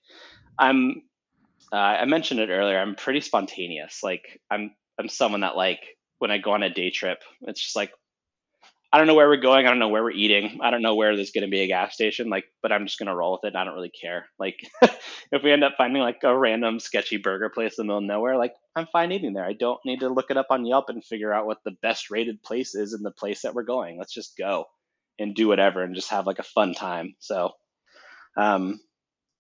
I'm. 0.58 1.04
Uh, 1.72 1.76
I 2.02 2.06
mentioned 2.06 2.40
it 2.40 2.50
earlier. 2.50 2.80
I'm 2.80 2.96
pretty 2.96 3.22
spontaneous. 3.22 4.00
Like 4.02 4.42
I'm. 4.50 4.72
I'm 5.00 5.08
someone 5.08 5.42
that 5.42 5.56
like 5.56 5.82
when 6.18 6.32
I 6.32 6.40
go 6.40 6.54
on 6.54 6.64
a 6.64 6.74
day 6.74 6.90
trip, 6.90 7.20
it's 7.42 7.62
just 7.62 7.76
like 7.76 7.92
I 8.94 9.00
don't 9.00 9.08
know 9.08 9.16
where 9.16 9.28
we're 9.28 9.38
going. 9.38 9.66
I 9.66 9.70
don't 9.70 9.80
know 9.80 9.88
where 9.88 10.04
we're 10.04 10.12
eating. 10.12 10.60
I 10.62 10.70
don't 10.70 10.84
know 10.84 10.94
where 10.94 11.16
there's 11.16 11.32
going 11.32 11.46
to 11.46 11.50
be 11.50 11.62
a 11.62 11.68
gas 11.68 11.96
station. 11.96 12.30
Like, 12.30 12.46
but 12.62 12.72
I'm 12.72 12.86
just 12.86 13.00
going 13.00 13.08
to 13.08 13.16
roll 13.16 13.32
with 13.32 13.46
it. 13.46 13.48
And 13.48 13.58
I 13.58 13.64
don't 13.64 13.74
really 13.74 13.90
care. 13.90 14.28
Like, 14.38 14.70
if 15.32 15.42
we 15.44 15.52
end 15.52 15.64
up 15.64 15.74
finding 15.80 16.04
like 16.04 16.20
a 16.24 16.38
random 16.38 16.80
sketchy 16.80 17.18
burger 17.18 17.50
place 17.50 17.80
in 17.80 17.82
the 17.82 17.86
middle 17.86 17.98
of 17.98 18.04
nowhere, 18.04 18.38
like 18.38 18.54
I'm 18.76 18.86
fine 18.86 19.12
eating 19.12 19.34
there. 19.34 19.46
I 19.46 19.54
don't 19.54 19.80
need 19.84 20.02
to 20.02 20.10
look 20.10 20.30
it 20.30 20.38
up 20.38 20.46
on 20.52 20.68
Yelp 20.68 20.90
and 20.90 21.04
figure 21.04 21.34
out 21.34 21.48
what 21.48 21.58
the 21.66 21.76
best 21.82 22.12
rated 22.12 22.44
place 22.44 22.76
is 22.76 22.94
in 22.94 23.02
the 23.02 23.10
place 23.10 23.42
that 23.42 23.56
we're 23.56 23.64
going. 23.64 23.98
Let's 23.98 24.14
just 24.14 24.38
go 24.38 24.66
and 25.18 25.34
do 25.34 25.48
whatever 25.48 25.82
and 25.82 25.96
just 25.96 26.12
have 26.12 26.28
like 26.28 26.40
a 26.40 26.44
fun 26.44 26.76
time. 26.76 27.16
So, 27.18 27.54
um, 28.38 28.80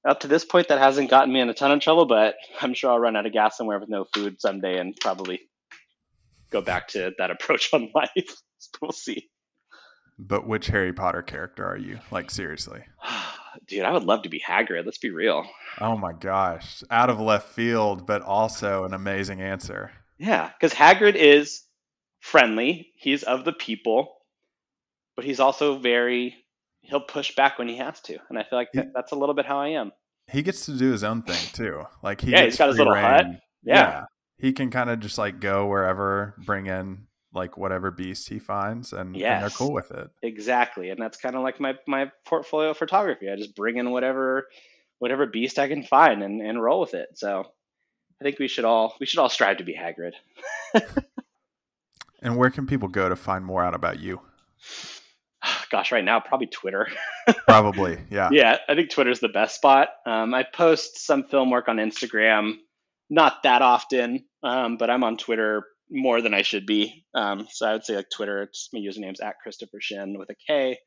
up 0.04 0.22
to 0.22 0.28
this 0.28 0.46
point, 0.46 0.70
that 0.70 0.80
hasn't 0.80 1.12
gotten 1.12 1.32
me 1.32 1.40
in 1.40 1.50
a 1.50 1.54
ton 1.54 1.72
of 1.72 1.80
trouble, 1.80 2.08
but 2.08 2.36
I'm 2.60 2.74
sure 2.74 2.90
I'll 2.90 3.00
run 3.00 3.16
out 3.16 3.28
of 3.28 3.34
gas 3.34 3.56
somewhere 3.56 3.80
with 3.80 3.90
no 3.90 4.06
food 4.16 4.42
someday 4.42 4.80
and 4.80 4.96
probably 5.00 5.42
go 6.50 6.62
back 6.62 6.88
to 6.90 7.14
that 7.20 7.32
approach 7.32 7.72
on 7.72 7.92
life. 7.94 8.42
we'll 8.82 8.92
see. 8.92 9.30
But 10.20 10.48
which 10.48 10.68
Harry 10.68 10.94
Potter 10.94 11.22
character 11.22 11.66
are 11.66 11.78
you? 11.78 12.00
Like 12.12 12.30
seriously. 12.32 12.84
Dude, 13.68 13.84
I 13.84 13.92
would 13.92 14.04
love 14.04 14.24
to 14.24 14.30
be 14.30 14.40
Hagrid. 14.40 14.86
Let's 14.86 14.98
be 14.98 15.12
real. 15.12 15.46
Oh 15.80 15.96
my 15.98 16.12
gosh. 16.14 16.84
Out 16.90 17.10
of 17.10 17.20
left 17.20 17.50
field, 17.50 18.06
but 18.06 18.22
also 18.22 18.84
an 18.86 18.94
amazing 18.94 19.42
answer. 19.42 19.92
Yeah, 20.18 20.50
because 20.60 20.74
Hagrid 20.76 21.16
is 21.16 21.64
friendly. 22.20 22.92
He's 22.96 23.24
of 23.24 23.46
the 23.46 23.54
people, 23.54 24.16
but 25.16 25.26
he's 25.26 25.40
also 25.40 25.78
very. 25.78 26.36
He'll 26.82 27.00
push 27.02 27.34
back 27.36 27.58
when 27.58 27.68
he 27.70 27.78
has 27.78 28.02
to, 28.02 28.18
and 28.30 28.38
I 28.38 28.44
feel 28.44 28.60
like 28.60 28.72
that, 28.74 28.88
that's 28.94 29.14
a 29.14 29.16
little 29.16 29.36
bit 29.36 29.46
how 29.46 29.60
I 29.60 29.70
am. 29.70 29.92
He 30.32 30.42
gets 30.42 30.66
to 30.66 30.78
do 30.78 30.92
his 30.92 31.04
own 31.04 31.22
thing 31.22 31.40
too. 31.54 31.84
Like 32.02 32.22
he 32.22 32.32
Yeah, 32.32 32.44
he's 32.44 32.58
got 32.58 32.70
his 32.70 32.78
little 32.78 32.94
hut. 32.94 33.26
reign. 33.26 33.40
Yeah. 33.64 34.06
He 34.38 34.52
can 34.52 34.70
kind 34.70 34.90
of 34.90 35.00
just 35.00 35.18
like 35.18 35.40
go 35.40 35.68
wherever, 35.68 36.36
bring 36.46 36.66
in 36.68 37.08
like 37.34 37.58
whatever 37.58 37.92
beast 37.92 38.30
he 38.30 38.40
finds 38.40 38.94
and, 38.94 39.16
and 39.16 39.44
they're 39.44 39.50
cool 39.50 39.74
with 39.74 39.92
it. 39.92 40.10
Exactly, 40.22 40.90
and 40.90 41.00
that's 41.02 41.18
kind 41.18 41.36
of 41.36 41.42
like 41.42 41.60
my 41.60 41.76
my 41.88 42.12
portfolio 42.26 42.74
photography. 42.74 43.30
I 43.30 43.36
just 43.36 43.56
bring 43.56 43.78
in 43.78 43.92
whatever 43.92 44.48
whatever 45.00 45.26
beast 45.26 45.60
I 45.60 45.68
can 45.68 45.84
find 45.84 46.24
and, 46.24 46.42
and 46.42 46.62
roll 46.62 46.80
with 46.80 46.94
it. 46.94 47.10
So 47.16 47.46
I 48.22 48.24
think 48.24 48.40
we 48.40 48.48
should 48.48 48.66
all 48.66 48.96
we 49.00 49.06
should 49.06 49.20
all 49.20 49.30
strive 49.30 49.58
to 49.58 49.64
be 49.64 49.76
Hagrid. 49.76 50.14
And 52.24 52.38
where 52.38 52.50
can 52.50 52.66
people 52.66 52.88
go 52.88 53.10
to 53.10 53.16
find 53.16 53.46
more 53.46 53.64
out 53.64 53.76
about 53.76 54.00
you? 54.00 54.22
Gosh, 55.70 55.92
right 55.92 56.04
now 56.04 56.22
probably 56.22 56.48
Twitter. 56.48 56.88
Probably. 57.48 57.98
Yeah. 58.10 58.30
yeah, 58.32 58.58
I 58.70 58.76
think 58.76 58.90
Twitter's 58.90 59.20
the 59.20 59.28
best 59.28 59.56
spot. 59.56 59.90
Um, 60.06 60.34
I 60.34 60.44
post 60.44 61.06
some 61.06 61.26
film 61.26 61.50
work 61.50 61.68
on 61.68 61.78
Instagram, 61.78 62.54
not 63.10 63.44
that 63.44 63.62
often, 63.62 64.24
um, 64.42 64.78
but 64.78 64.90
I'm 64.90 65.04
on 65.04 65.18
Twitter 65.18 65.66
more 65.90 66.22
than 66.22 66.34
I 66.34 66.42
should 66.42 66.66
be. 66.66 67.06
Um, 67.14 67.48
so 67.52 67.68
I 67.68 67.74
would 67.74 67.86
say 67.86 67.96
like 67.96 68.10
Twitter, 68.10 68.44
it's 68.44 68.70
my 68.74 68.80
username's 68.80 69.20
at 69.20 69.36
Kristopher 69.46 69.82
Shinn 69.82 70.18
with 70.18 70.30
a 70.30 70.36
K. 70.36 70.80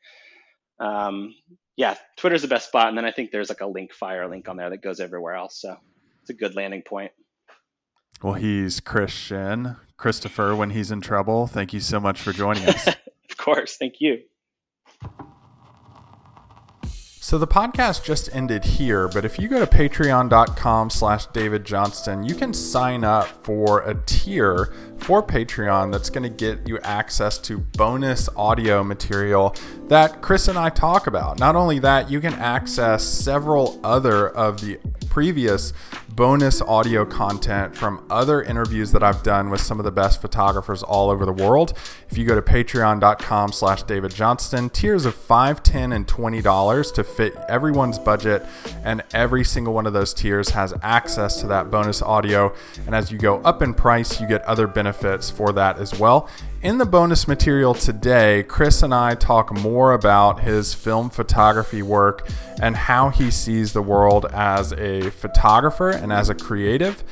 Um, 0.79 1.35
yeah, 1.77 1.97
Twitter's 2.17 2.43
the 2.43 2.49
best 2.49 2.69
spot, 2.69 2.89
and 2.89 2.97
then 2.97 3.05
I 3.05 3.11
think 3.11 3.31
there's 3.31 3.49
like 3.49 3.61
a 3.61 3.67
link 3.67 3.93
fire 3.93 4.29
link 4.29 4.49
on 4.49 4.57
there 4.57 4.71
that 4.71 4.83
goes 4.83 5.01
everywhere 5.01 5.35
else. 5.35 5.61
So 5.61 5.77
it's 6.23 6.31
a 6.31 6.35
good 6.35 6.55
landing 6.57 6.83
point. 6.83 7.13
Well, 8.23 8.35
he's 8.35 8.81
Christian. 8.81 9.77
Kristopher, 9.99 10.57
when 10.57 10.71
he's 10.71 10.91
in 10.91 11.01
trouble, 11.01 11.47
thank 11.47 11.73
you 11.73 11.81
so 11.81 12.01
much 12.01 12.21
for 12.21 12.33
joining 12.33 12.69
us. 12.69 12.89
Of 13.29 13.37
course, 13.39 13.77
thank 13.77 13.97
you. 14.01 14.23
So 17.27 17.39
the 17.39 17.47
podcast 17.49 18.05
just 18.05 18.33
ended 18.33 18.65
here, 18.65 19.09
but 19.09 19.25
if 19.25 19.37
you 19.37 19.49
go 19.49 19.59
to 19.59 19.67
patreon.com 19.67 20.91
slash 20.91 21.27
David 21.27 21.65
Johnston, 21.65 22.23
you 22.23 22.37
can 22.37 22.55
sign 22.55 23.03
up 23.03 23.27
for 23.43 23.81
a 23.81 23.97
tier 24.07 24.73
for 24.99 25.23
Patreon 25.23 25.93
that's 25.93 26.11
going 26.11 26.23
to 26.23 26.29
get 26.29 26.69
you 26.69 26.79
access 26.81 27.39
to 27.39 27.59
bonus 27.59 28.29
audio 28.37 28.83
material 28.83 29.55
that 29.89 30.21
Kris 30.21 30.49
and 30.49 30.59
I 30.59 30.69
talk 30.71 31.07
about. 31.07 31.39
Not 31.39 31.55
only 31.55 31.79
that, 31.81 32.11
you 32.11 32.21
can 32.21 32.35
access 32.35 33.05
several 33.05 33.79
other 33.85 34.29
of 34.31 34.61
the 34.61 34.79
previous 35.09 35.73
bonus 36.11 36.61
audio 36.63 37.05
content 37.05 37.77
from 37.77 38.05
other 38.11 38.43
interviews 38.43 38.91
that 38.93 39.03
I've 39.03 39.23
done 39.23 39.49
with 39.51 39.61
some 39.61 39.79
of 39.79 39.85
the 39.85 39.91
best 39.91 40.21
photographers 40.21 40.83
all 40.83 41.11
over 41.11 41.25
the 41.25 41.33
world. 41.33 41.75
If 42.11 42.19
you 42.19 42.25
go 42.25 42.35
to 42.35 42.43
patreon.com 42.43 43.53
slash 43.53 43.83
David 43.85 44.15
Johnston, 44.15 44.71
tiers 44.71 45.05
of 45.05 45.15
5 45.15 45.63
10 45.63 45.93
and 45.93 46.07
$20 46.07 46.95
to 46.95 47.05
fit 47.05 47.35
everyone's 47.49 47.99
budget, 47.99 48.45
and 48.85 49.03
every 49.15 49.45
single 49.45 49.73
one 49.73 49.87
of 49.87 49.93
those 49.93 50.13
tiers 50.13 50.51
has 50.51 50.75
access 50.83 51.41
to 51.41 51.47
that 51.47 51.71
bonus 51.71 52.03
audio. 52.03 52.55
And 52.87 52.95
as 52.95 53.13
you 53.13 53.19
go 53.19 53.41
up 53.43 53.63
in 53.63 53.75
price, 53.75 54.21
you 54.21 54.27
get 54.27 54.43
other 54.43 54.67
benefits 54.87 55.31
for 55.31 55.53
that 55.53 55.79
as 55.79 55.99
well. 55.99 56.29
In 56.63 56.79
the 56.79 56.87
bonus 56.87 57.27
material 57.27 57.75
today, 57.75 58.45
Kris 58.45 58.85
and 58.85 58.95
I 58.95 59.17
talk 59.17 59.53
more 59.53 59.93
about 59.93 60.41
his 60.41 60.75
film 60.75 61.11
photography 61.11 61.83
work 61.83 62.29
and 62.63 62.77
how 62.77 63.09
he 63.09 63.33
sees 63.33 63.73
the 63.73 63.83
world 63.83 64.27
as 64.27 64.73
a 64.75 65.11
photographer 65.11 65.91
and 65.91 66.13
as 66.13 66.29
a 66.29 66.37
creative. 66.37 67.03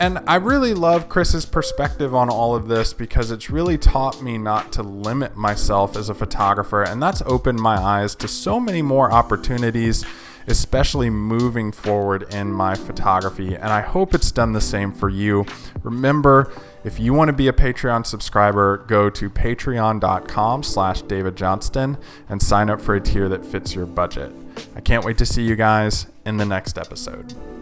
And 0.00 0.18
I 0.26 0.36
really 0.36 0.74
love 0.74 1.08
Kris's 1.08 1.46
perspective 1.46 2.16
on 2.16 2.28
all 2.30 2.56
of 2.56 2.66
this 2.66 2.92
because 2.92 3.30
it's 3.30 3.48
really 3.48 3.78
taught 3.78 4.20
me 4.20 4.36
not 4.36 4.72
to 4.72 4.82
limit 4.82 5.36
myself 5.36 5.96
as 5.96 6.08
a 6.08 6.14
photographer, 6.14 6.82
and 6.82 7.00
that's 7.00 7.22
opened 7.26 7.60
my 7.60 7.76
eyes 7.76 8.16
to 8.16 8.26
so 8.26 8.58
many 8.58 8.82
more 8.82 9.12
opportunities 9.12 10.04
especially 10.46 11.10
moving 11.10 11.72
forward 11.72 12.34
in 12.34 12.52
my 12.52 12.74
photography. 12.74 13.54
And 13.54 13.72
I 13.72 13.80
hope 13.80 14.14
it's 14.14 14.30
done 14.30 14.52
the 14.52 14.60
same 14.60 14.92
for 14.92 15.08
you. 15.08 15.46
Remember, 15.82 16.52
if 16.84 17.00
you 17.00 17.14
want 17.14 17.28
to 17.28 17.32
be 17.32 17.48
a 17.48 17.52
Patreon 17.52 18.06
subscriber, 18.06 18.78
go 18.86 19.08
to 19.10 19.30
patreon.com 19.30 20.62
slash 20.62 21.02
David 21.02 21.36
Johnston 21.36 21.96
and 22.28 22.42
sign 22.42 22.68
up 22.68 22.80
for 22.80 22.94
a 22.94 23.00
tier 23.00 23.28
that 23.28 23.44
fits 23.44 23.74
your 23.74 23.86
budget. 23.86 24.32
I 24.76 24.80
can't 24.80 25.04
wait 25.04 25.18
to 25.18 25.26
see 25.26 25.42
you 25.42 25.56
guys 25.56 26.06
in 26.26 26.36
the 26.36 26.44
next 26.44 26.78
episode. 26.78 27.53